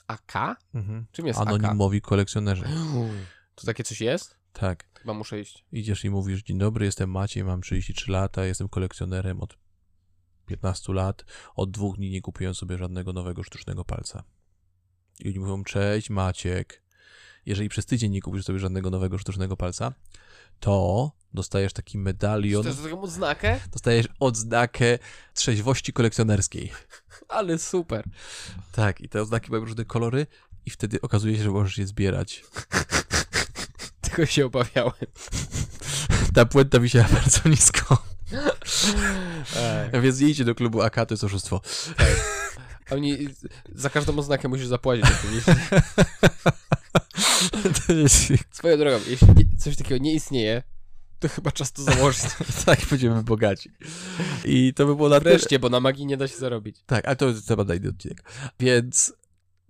AK? 0.08 0.34
Mhm. 0.74 1.06
Czym 1.12 1.28
jest 1.28 1.40
Anonimowi 1.40 2.02
kolekcjonerzy. 2.02 2.66
AK? 2.66 2.72
To 3.56 3.66
takie 3.66 3.84
coś 3.84 4.02
jest? 4.02 4.43
Tak. 4.54 4.86
Chyba 5.00 5.14
muszę 5.14 5.40
iść. 5.40 5.66
Idziesz 5.72 6.06
i 6.06 6.10
mówisz, 6.10 6.44
dzień 6.44 6.58
dobry, 6.58 6.86
jestem 6.86 7.12
Maciej, 7.12 7.44
mam 7.44 7.62
33 7.62 8.12
lata, 8.12 8.46
jestem 8.46 8.70
kolekcjonerem 8.70 9.42
od 9.42 9.58
15 10.46 10.94
lat, 10.94 11.26
od 11.56 11.72
dwóch 11.72 11.98
dni 11.98 12.10
nie 12.10 12.22
kupiłem 12.22 12.56
sobie 12.56 12.78
żadnego 12.78 13.14
nowego 13.14 13.44
sztucznego 13.44 13.86
palca. 13.86 14.24
I 15.20 15.30
oni 15.30 15.40
mówią, 15.40 15.64
cześć 15.64 16.10
Maciek, 16.10 16.84
jeżeli 17.46 17.70
przez 17.70 17.86
tydzień 17.86 18.12
nie 18.12 18.22
kupisz 18.22 18.46
sobie 18.46 18.60
żadnego 18.60 18.90
nowego 18.90 19.18
sztucznego 19.18 19.58
palca, 19.58 19.94
to 20.60 21.12
dostajesz 21.34 21.74
taki 21.74 21.98
medalion, 21.98 22.66
jest 22.66 22.84
taką 22.84 23.02
odznakę? 23.02 23.60
dostajesz 23.72 24.08
odznakę 24.20 25.00
trzeźwości 25.34 25.94
kolekcjonerskiej. 25.94 26.72
Ale 27.28 27.60
super. 27.60 28.06
Tak, 28.72 29.02
i 29.02 29.10
te 29.10 29.22
odznaki 29.22 29.52
mają 29.52 29.66
różne 29.66 29.86
kolory 29.86 30.28
i 30.66 30.70
wtedy 30.70 31.02
okazuje 31.02 31.38
się, 31.38 31.44
że 31.44 31.52
możesz 31.52 31.78
je 31.78 31.88
zbierać. 31.88 32.44
Tego 34.16 34.26
się 34.26 34.46
obawiałem. 34.46 34.94
Ta 36.34 36.46
puenta 36.46 36.80
wisiała 36.80 37.08
bardzo 37.14 37.50
nisko. 37.50 38.04
Ej. 39.58 40.02
Więc 40.02 40.20
nie 40.20 40.28
idźcie 40.28 40.46
do 40.46 40.56
klubu 40.56 40.82
AK, 40.82 40.96
to 40.96 41.14
jest 41.14 41.24
oszustwo. 41.24 41.62
A 42.92 42.96
oni 42.96 43.28
za 43.76 43.90
każdą 43.90 44.18
odznakę 44.20 44.48
musisz 44.48 44.68
zapłacić 44.68 45.06
Swoją 48.52 48.78
drogą, 48.78 49.00
jeśli 49.08 49.58
coś 49.58 49.76
takiego 49.76 50.04
nie 50.04 50.14
istnieje, 50.14 50.64
to 51.20 51.30
chyba 51.30 51.52
czas 51.52 51.72
to 51.72 51.84
założyć. 51.84 52.24
tak, 52.66 52.80
będziemy 52.90 53.24
bogaci. 53.24 53.72
I 54.46 54.74
to 54.74 54.86
by 54.86 54.96
było 54.96 55.10
na. 55.10 55.20
Wreszcie, 55.20 55.60
bo 55.60 55.70
na 55.70 55.80
magii 55.80 56.06
nie 56.06 56.18
da 56.18 56.28
się 56.28 56.38
zarobić. 56.38 56.78
Tak, 56.86 57.06
ale 57.06 57.16
to 57.16 57.28
jest 57.28 57.48
temat 57.48 57.68
na 57.68 57.74
odcinek. 57.90 58.24
Więc 58.60 59.14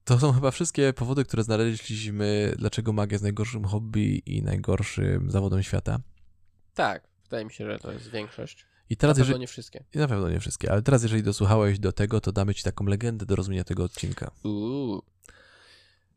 to 0.06 0.20
są 0.20 0.34
chyba 0.34 0.52
wszystkie 0.52 0.94
powody, 0.94 1.26
które 1.26 1.44
znaleźliśmy, 1.44 2.56
dlaczego 2.58 2.94
magia 2.94 3.13
jest 3.16 3.24
najgorszym 3.24 3.66
hobby 3.66 4.22
i 4.26 4.44
najgorszym 4.44 5.32
zawodem 5.32 5.63
świata. 5.63 6.00
Tak, 6.74 7.08
wydaje 7.24 7.46
mi 7.46 7.52
się, 7.52 7.66
że 7.66 7.80
to 7.80 7.92
jest 7.92 8.12
większość. 8.12 8.66
I 8.89 8.94
Na 8.94 8.98
teraz, 8.98 9.18
pewno 9.18 9.26
jeżeli... 9.30 9.39
nie 9.39 9.48
wszystkie. 9.48 9.84
Na 9.96 10.08
pewno 10.08 10.30
nie 10.30 10.39
wszystkie, 10.39 10.72
ale 10.72 10.82
teraz, 10.82 11.04
jeżeli 11.04 11.24
dosłuchałeś 11.24 11.80
do 11.80 11.92
tego, 11.92 12.22
to 12.22 12.32
damy 12.32 12.54
ci 12.54 12.63
taką 12.63 12.86
legendę 12.86 13.26
do 13.26 13.36
rozumienia 13.36 13.63
tego 13.63 13.84
odcinka. 13.84 14.32
Uuu. 14.44 15.02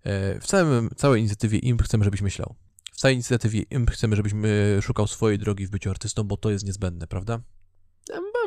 E, 0.05 0.41
W 0.41 0.47
całym, 0.47 0.91
całej 0.97 1.21
inicjatywie 1.21 1.59
IMP 1.59 1.83
chcemy, 1.83 2.05
żebyś 2.05 2.23
myślał. 2.23 2.55
W 2.93 2.97
całej 2.97 3.15
inicjatywie 3.15 3.63
IMP 3.63 3.91
chcemy, 3.91 4.17
żebyś 4.17 4.33
my 4.33 4.79
szukał 4.83 5.07
swojej 5.07 5.39
drogi 5.39 5.67
w 5.67 5.71
byciu 5.71 5.91
artystą, 5.91 6.25
bo 6.25 6.37
to 6.37 6.51
jest 6.51 6.65
niezbędne, 6.67 7.07
prawda? 7.07 7.41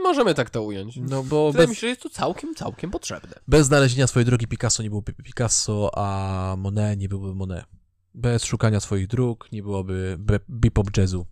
Możemy 0.04 0.34
tak 0.36 0.50
to 0.50 0.64
ująć. 0.64 0.96
No 0.98 1.24
bo 1.24 1.52
Wydaje 1.52 1.68
bez, 1.68 1.70
mi 1.70 1.76
się, 1.76 1.82
że 1.82 1.88
jest 1.88 2.02
to 2.02 2.10
całkiem, 2.10 2.56
całkiem 2.56 2.92
potrzebne. 2.92 3.34
bez 3.48 3.68
znalezienia 3.68 4.08
swojej 4.08 4.26
drogi 4.26 4.48
Picasso 4.48 4.84
nie 4.84 4.90
byłoby 4.90 5.14
Picasso, 5.14 5.92
a 5.98 6.56
Monet 6.58 7.00
nie 7.00 7.10
byłby 7.10 7.36
Monet. 7.36 7.66
Bez 8.14 8.44
szukania 8.44 8.80
swoich 8.80 9.08
dróg 9.08 9.52
nie 9.52 9.64
byłoby 9.64 10.16
be- 10.20 10.40
bebop 10.48 10.98
jazzu. 10.98 11.26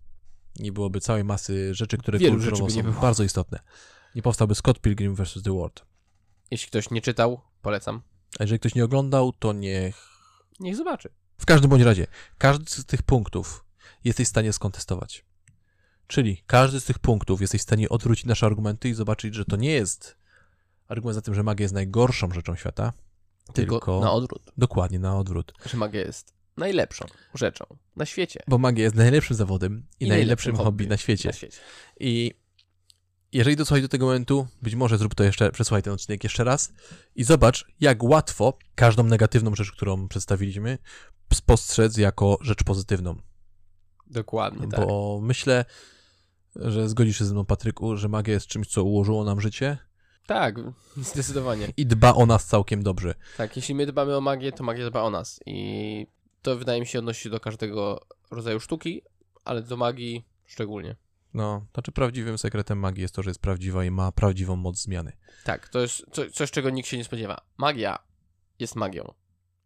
Nie 0.58 0.72
byłoby 0.72 1.00
całej 1.00 1.24
masy 1.24 1.74
rzeczy, 1.74 1.98
które 1.98 2.18
Wielu 2.18 2.40
rzeczy 2.40 2.56
by 2.62 2.62
nie 2.62 2.70
są 2.70 2.82
było. 2.82 3.00
bardzo 3.02 3.22
istotne. 3.24 3.58
Nie 4.14 4.22
powstałby 4.22 4.54
Scott 4.54 4.80
Pilgrim 4.80 5.14
vs. 5.14 5.42
The 5.44 5.50
World. 5.52 5.84
Jeśli 6.50 6.68
ktoś 6.68 6.90
nie 6.90 7.00
czytał, 7.02 7.40
polecam. 7.62 8.02
A 8.38 8.42
jeżeli 8.44 8.58
ktoś 8.58 8.74
nie 8.74 8.84
oglądał, 8.84 9.32
to 9.32 9.52
niech 9.52 10.08
Niech 10.60 10.76
zobaczy. 10.76 11.08
W 11.38 11.46
każdym 11.46 11.70
bądź 11.70 11.82
razie, 11.82 12.06
każdy 12.38 12.70
z 12.70 12.84
tych 12.84 13.02
punktów 13.02 13.64
jesteś 14.04 14.26
w 14.26 14.30
stanie 14.30 14.52
skontestować. 14.52 15.24
Czyli 16.08 16.42
każdy 16.46 16.80
z 16.80 16.84
tych 16.84 16.98
punktów 16.98 17.40
jesteś 17.40 17.60
w 17.60 17.62
stanie 17.64 17.88
odwrócić 17.88 18.24
nasze 18.24 18.46
argumenty 18.46 18.88
i 18.88 18.94
zobaczyć, 18.94 19.34
że 19.34 19.44
to 19.44 19.56
nie 19.56 19.70
jest 19.70 20.16
argument 20.88 21.14
za 21.14 21.22
tym, 21.22 21.34
że 21.34 21.42
magia 21.42 21.64
jest 21.64 21.74
najgorszą 21.74 22.30
rzeczą 22.30 22.56
świata, 22.56 22.92
Tylko, 23.52 23.74
tylko, 23.74 24.00
na 24.00 24.12
odwrót. 24.12 24.42
dokładnie 24.56 24.98
na 24.98 25.18
odwrót. 25.18 25.52
Że 25.66 25.76
magia 25.76 26.00
jest 26.00 26.32
najlepszą 26.56 27.06
rzeczą 27.34 27.64
na 27.96 28.06
świecie. 28.06 28.40
Bo 28.48 28.58
magia 28.58 28.84
jest 28.84 28.96
najlepszym 28.96 29.36
zawodem 29.36 29.72
i, 30.00 30.04
I 30.04 30.08
najlepszym 30.08 30.08
najlepszym 30.08 30.56
hobby 30.56 30.64
hobby 30.64 30.86
na 30.86 30.96
świecie. 30.96 31.28
Na 31.28 31.32
świecie. 31.32 31.58
I 32.00 32.34
jeżeli 33.32 33.56
dosłuchaj 33.56 33.82
do 33.82 33.88
tego 33.88 34.06
momentu, 34.06 34.46
być 34.62 34.74
może 34.74 34.98
zrób 34.98 35.14
to 35.14 35.24
jeszcze, 35.24 35.50
przesłuchaj 35.50 35.82
ten 35.82 35.92
odcinek 35.92 36.24
jeszcze 36.24 36.44
raz 36.44 36.72
i 37.14 37.24
zobacz, 37.24 37.66
jak 37.80 38.02
łatwo 38.02 38.58
każdą 38.74 39.04
negatywną 39.04 39.54
rzecz, 39.54 39.72
którą 39.72 40.08
przedstawiliśmy, 40.08 40.78
spostrzec 41.34 41.96
jako 41.96 42.38
rzecz 42.40 42.64
pozytywną. 42.64 43.16
Dokładnie, 44.06 44.68
tak. 44.68 44.86
Bo 44.86 45.20
myślę, 45.22 45.64
że 46.58 46.88
zgodzisz 46.88 47.18
się 47.18 47.24
ze 47.24 47.32
mną, 47.34 47.44
Patryku, 47.44 47.96
że 47.96 48.08
magia 48.08 48.34
jest 48.34 48.46
czymś, 48.46 48.66
co 48.68 48.84
ułożyło 48.84 49.24
nam 49.24 49.40
życie 49.40 49.78
Tak, 50.26 50.54
zdecydowanie. 50.96 51.68
i 51.76 51.86
dba 51.86 52.14
o 52.14 52.26
nas 52.26 52.46
całkiem 52.46 52.82
dobrze. 52.82 53.14
Tak, 53.36 53.56
jeśli 53.56 53.74
my 53.74 53.86
dbamy 53.86 54.16
o 54.16 54.20
magię, 54.20 54.52
to 54.52 54.64
magia 54.64 54.90
dba 54.90 55.02
o 55.02 55.10
nas. 55.10 55.40
I 55.46 56.06
to 56.42 56.56
wydaje 56.56 56.80
mi 56.80 56.86
się 56.86 56.98
odnosi 56.98 57.22
się 57.22 57.30
do 57.30 57.40
każdego 57.40 58.06
rodzaju 58.30 58.60
sztuki, 58.60 59.02
ale 59.44 59.62
do 59.62 59.76
magii 59.76 60.24
szczególnie. 60.46 60.96
No, 61.34 61.66
znaczy 61.74 61.92
prawdziwym 61.92 62.38
sekretem 62.38 62.78
magii 62.78 63.02
jest 63.02 63.14
to, 63.14 63.22
że 63.22 63.30
jest 63.30 63.40
prawdziwa 63.40 63.84
i 63.84 63.90
ma 63.90 64.12
prawdziwą 64.12 64.56
moc 64.56 64.82
zmiany. 64.82 65.12
Tak, 65.44 65.68
to 65.68 65.80
jest 65.80 66.02
co, 66.12 66.30
coś, 66.30 66.50
czego 66.50 66.70
nikt 66.70 66.88
się 66.88 66.96
nie 66.96 67.04
spodziewa. 67.04 67.40
Magia 67.58 67.98
jest 68.58 68.76
magią 68.76 69.14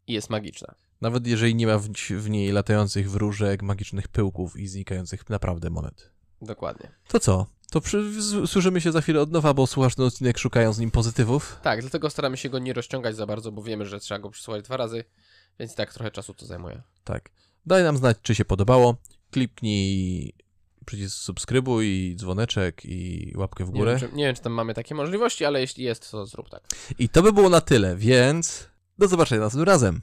i 0.07 0.13
jest 0.13 0.31
magiczna. 0.31 0.75
Nawet 1.01 1.27
jeżeli 1.27 1.55
nie 1.55 1.67
ma 1.67 1.79
w, 1.79 1.89
w 2.11 2.31
niej 2.31 2.53
latających 2.53 3.11
wróżek, 3.11 3.63
magicznych 3.63 4.09
pyłków 4.09 4.57
i 4.57 4.69
znikających 4.69 5.31
naprawdę 5.31 5.71
monet. 5.71 6.12
Dokładnie. 6.43 6.91
To 7.09 7.21
co? 7.21 7.47
To 7.71 7.81
przy, 7.81 8.23
z, 8.23 8.51
słyszymy 8.51 8.81
się 8.81 8.93
za 8.93 9.01
chwilę 9.01 9.21
od 9.21 9.33
nowa, 9.33 9.55
bo 9.55 9.67
słuchasz 9.67 9.95
ten 9.95 10.05
odcinek 10.05 10.39
szukając 10.39 10.79
nim 10.79 10.91
pozytywów. 10.91 11.59
Tak, 11.63 11.81
dlatego 11.81 12.11
staramy 12.11 12.37
się 12.37 12.49
go 12.51 12.59
nie 12.59 12.73
rozciągać 12.73 13.17
za 13.17 13.27
bardzo, 13.27 13.53
bo 13.53 13.63
wiemy, 13.63 13.87
że 13.87 14.01
trzeba 14.01 14.19
go 14.19 14.31
przysłuchać 14.31 14.65
dwa 14.65 14.77
razy, 14.77 15.05
więc 15.59 15.73
i 15.73 15.77
tak 15.77 15.95
trochę 15.95 16.11
czasu 16.11 16.35
to 16.35 16.47
zajmuje. 16.47 16.83
Tak. 17.05 17.31
Daj 17.67 17.83
nam 17.83 17.97
znać, 17.97 18.17
czy 18.23 18.35
się 18.35 18.45
podobało. 18.45 18.97
Kliknij 19.31 20.35
przycisk 20.87 21.17
subskrybuj 21.17 21.87
i 21.87 22.17
dzwoneczek 22.17 22.85
i 22.85 23.33
łapkę 23.37 23.65
w 23.65 23.73
Nie 23.73 23.79
górę. 23.79 23.97
wiem, 24.01 24.11
czy, 24.11 24.17
nie 24.17 24.25
wiem, 24.25 24.35
czy 24.37 24.43
tam 24.43 24.53
mamy 24.53 24.75
takie 24.75 24.95
możliwości, 24.95 25.45
ale 25.45 25.61
jeśli 25.61 25.85
jest, 25.85 26.11
to 26.11 26.27
zrób 26.27 26.49
tak. 26.51 26.63
I 26.99 27.09
to 27.09 27.23
by 27.23 27.33
było 27.33 27.49
na 27.49 27.61
tyle, 27.61 27.97
więc 27.97 28.69
do 28.99 29.09
zobaczenia 29.09 29.41
następnym 29.41 29.69
razem. 29.69 30.01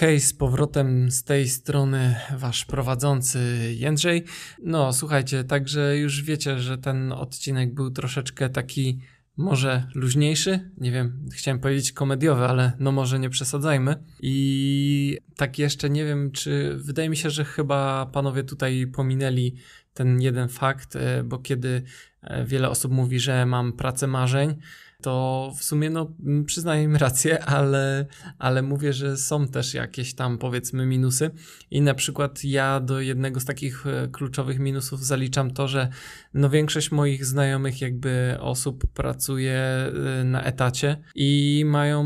Hej, 0.00 0.20
z 0.20 0.32
powrotem 0.32 1.10
z 1.10 1.24
tej 1.24 1.48
strony 1.48 2.16
wasz 2.36 2.64
prowadzący 2.64 3.38
Jędrzej. 3.76 4.24
No, 4.62 4.92
słuchajcie, 4.92 5.44
także 5.44 5.98
już 5.98 6.22
wiecie, 6.22 6.58
że 6.58 6.78
ten 6.78 7.12
odcinek 7.12 7.74
był 7.74 7.90
troszeczkę 7.90 8.48
taki 8.48 9.00
może 9.36 9.86
luźniejszy, 9.94 10.70
nie 10.76 10.92
wiem, 10.92 11.28
chciałem 11.32 11.60
powiedzieć 11.60 11.92
komediowy, 11.92 12.44
ale 12.44 12.72
no 12.78 12.92
może 12.92 13.18
nie 13.18 13.30
przesadzajmy. 13.30 14.04
I 14.22 15.18
tak 15.36 15.58
jeszcze 15.58 15.90
nie 15.90 16.04
wiem, 16.04 16.30
czy 16.30 16.76
wydaje 16.76 17.08
mi 17.08 17.16
się, 17.16 17.30
że 17.30 17.44
chyba 17.44 18.06
panowie 18.06 18.44
tutaj 18.44 18.86
pominęli 18.86 19.54
ten 19.94 20.20
jeden 20.20 20.48
fakt, 20.48 20.96
e, 20.96 21.24
bo 21.24 21.38
kiedy 21.38 21.82
e, 22.22 22.44
wiele 22.44 22.68
osób 22.70 22.92
mówi, 22.92 23.20
że 23.20 23.46
mam 23.46 23.72
pracę 23.72 24.06
marzeń, 24.06 24.56
to 25.02 25.52
w 25.56 25.64
sumie 25.64 25.90
no 25.90 26.12
m, 26.26 26.44
przyznaję 26.44 26.82
im 26.82 26.96
rację, 26.96 27.44
ale, 27.44 28.06
ale 28.38 28.62
mówię, 28.62 28.92
że 28.92 29.16
są 29.16 29.48
też 29.48 29.74
jakieś 29.74 30.14
tam 30.14 30.38
powiedzmy 30.38 30.86
minusy 30.86 31.30
i 31.70 31.80
na 31.80 31.94
przykład 31.94 32.44
ja 32.44 32.80
do 32.80 33.00
jednego 33.00 33.40
z 33.40 33.44
takich 33.44 33.86
e, 33.86 34.08
kluczowych 34.08 34.58
minusów 34.58 35.04
zaliczam 35.04 35.50
to, 35.50 35.68
że 35.68 35.88
no 36.34 36.50
większość 36.50 36.90
moich 36.90 37.24
znajomych 37.24 37.80
jakby 37.80 38.36
osób 38.40 38.86
pracuje 38.86 39.58
e, 39.58 40.24
na 40.24 40.42
etacie 40.42 40.96
i 41.14 41.62
mają 41.66 42.04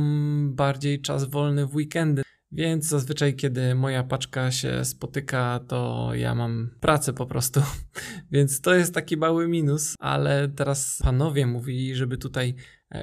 bardziej 0.51 1.01
czas 1.01 1.24
wolny 1.24 1.66
w 1.66 1.74
weekendy. 1.74 2.22
Więc 2.53 2.86
zazwyczaj, 2.86 3.36
kiedy 3.36 3.74
moja 3.74 4.05
paczka 4.05 4.51
się 4.51 4.84
spotyka, 4.84 5.61
to 5.68 6.11
ja 6.14 6.34
mam 6.34 6.70
pracę 6.80 7.12
po 7.12 7.26
prostu. 7.26 7.61
Więc 8.32 8.61
to 8.61 8.74
jest 8.74 8.95
taki 8.95 9.16
mały 9.16 9.49
minus, 9.49 9.95
ale 9.99 10.49
teraz 10.49 10.99
panowie 11.03 11.47
mówili, 11.47 11.95
żeby 11.95 12.18
tutaj 12.18 12.55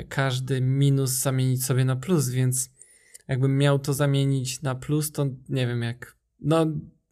każdy 0.09 0.61
minus 0.61 1.11
zamienić 1.11 1.65
sobie 1.65 1.85
na 1.85 1.95
plus, 1.95 2.29
więc 2.29 2.69
jakbym 3.27 3.57
miał 3.57 3.79
to 3.79 3.93
zamienić 3.93 4.61
na 4.61 4.75
plus, 4.75 5.11
to 5.11 5.25
nie 5.49 5.67
wiem 5.67 5.81
jak. 5.81 6.15
No, 6.39 6.65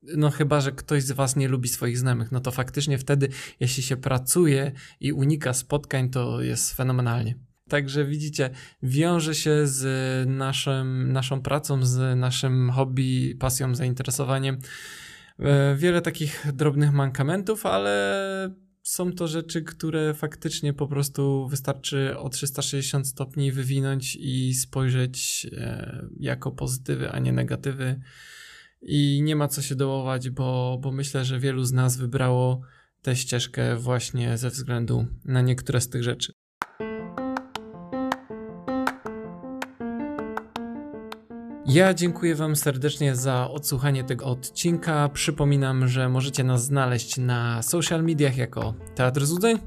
no 0.04 0.30
chyba, 0.30 0.62
że 0.62 0.72
ktoś 0.72 1.04
z 1.04 1.12
was 1.12 1.36
nie 1.36 1.48
lubi 1.48 1.70
swoich 1.70 1.98
znajomych, 1.98 2.32
no 2.32 2.40
to 2.40 2.52
faktycznie 2.52 2.98
wtedy, 2.98 3.30
jeśli 3.60 3.84
się 3.84 3.98
pracuje 3.98 4.72
i 5.00 5.14
unika 5.14 5.54
spotkań, 5.54 6.10
to 6.10 6.42
jest 6.42 6.74
fenomenalnie. 6.74 7.36
Także 7.70 8.06
widzicie, 8.06 8.50
wiąże 8.84 9.36
się 9.36 9.68
z 9.68 10.30
naszym, 10.30 11.12
naszą 11.12 11.42
pracą, 11.42 11.86
z 11.86 12.20
naszym 12.20 12.72
hobby, 12.72 13.38
pasją, 13.40 13.76
zainteresowaniem. 13.76 14.58
E, 15.40 15.76
Wiele 15.76 16.02
takich 16.02 16.46
drobnych 16.54 16.92
mankamentów, 16.94 17.66
ale 17.66 18.67
są 18.88 19.14
to 19.14 19.28
rzeczy, 19.28 19.62
które 19.62 20.14
faktycznie 20.14 20.74
po 20.74 20.88
prostu 20.88 21.48
wystarczy 21.48 22.18
o 22.18 22.30
360 22.30 23.08
stopni 23.08 23.52
wywinąć 23.52 24.16
i 24.16 24.54
spojrzeć 24.54 25.48
e, 25.58 26.08
jako 26.20 26.52
pozytywy, 26.52 27.12
a 27.12 27.20
nie 27.20 27.32
negatywy. 27.32 28.00
I 28.82 29.22
nie 29.24 29.36
ma 29.36 29.48
co 29.48 29.62
się 29.62 29.76
dołować, 29.76 30.30
bo, 30.30 30.80
bo 30.82 30.92
myślę, 30.92 31.26
że 31.26 31.40
wielu 31.40 31.64
z 31.64 31.74
nas 31.74 31.98
wybrało 31.98 32.62
tę 33.02 33.16
ścieżkę 33.16 33.78
właśnie 33.78 34.38
ze 34.38 34.50
względu 34.50 35.06
na 35.26 35.42
niektóre 35.42 35.82
z 35.82 35.90
tych 35.90 36.04
rzeczy. 36.04 36.34
Ja 41.70 41.94
dziękuję 41.94 42.36
Wam 42.36 42.56
serdecznie 42.56 43.16
za 43.16 43.50
odsłuchanie 43.50 44.04
tego 44.04 44.26
odcinka. 44.26 45.10
Przypominam, 45.10 45.88
że 45.88 46.10
możecie 46.10 46.44
nas 46.44 46.64
znaleźć 46.66 47.18
na 47.18 47.64
social 47.64 48.04
mediach 48.04 48.38
jako 48.38 48.74
Teatr 48.96 49.26
Złudzeń 49.26 49.60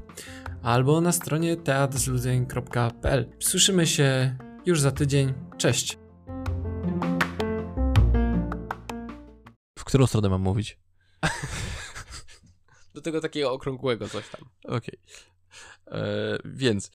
albo 0.63 1.01
na 1.01 1.11
stronie 1.11 1.57
teatrzludzeń.pl. 1.57 3.29
Słyszymy 3.39 3.87
się 3.87 4.35
już 4.65 4.81
za 4.81 4.91
tydzień. 4.91 5.33
Cześć! 5.57 5.97
W 9.79 9.83
którą 9.83 10.07
stronę 10.07 10.29
mam 10.29 10.41
mówić? 10.41 10.79
Do 12.95 13.01
tego 13.01 13.21
takiego 13.21 13.51
okrągłego 13.51 14.09
coś 14.09 14.29
tam. 14.29 14.41
Okej. 14.63 14.99
E, 15.87 16.37
Więc 16.45 16.89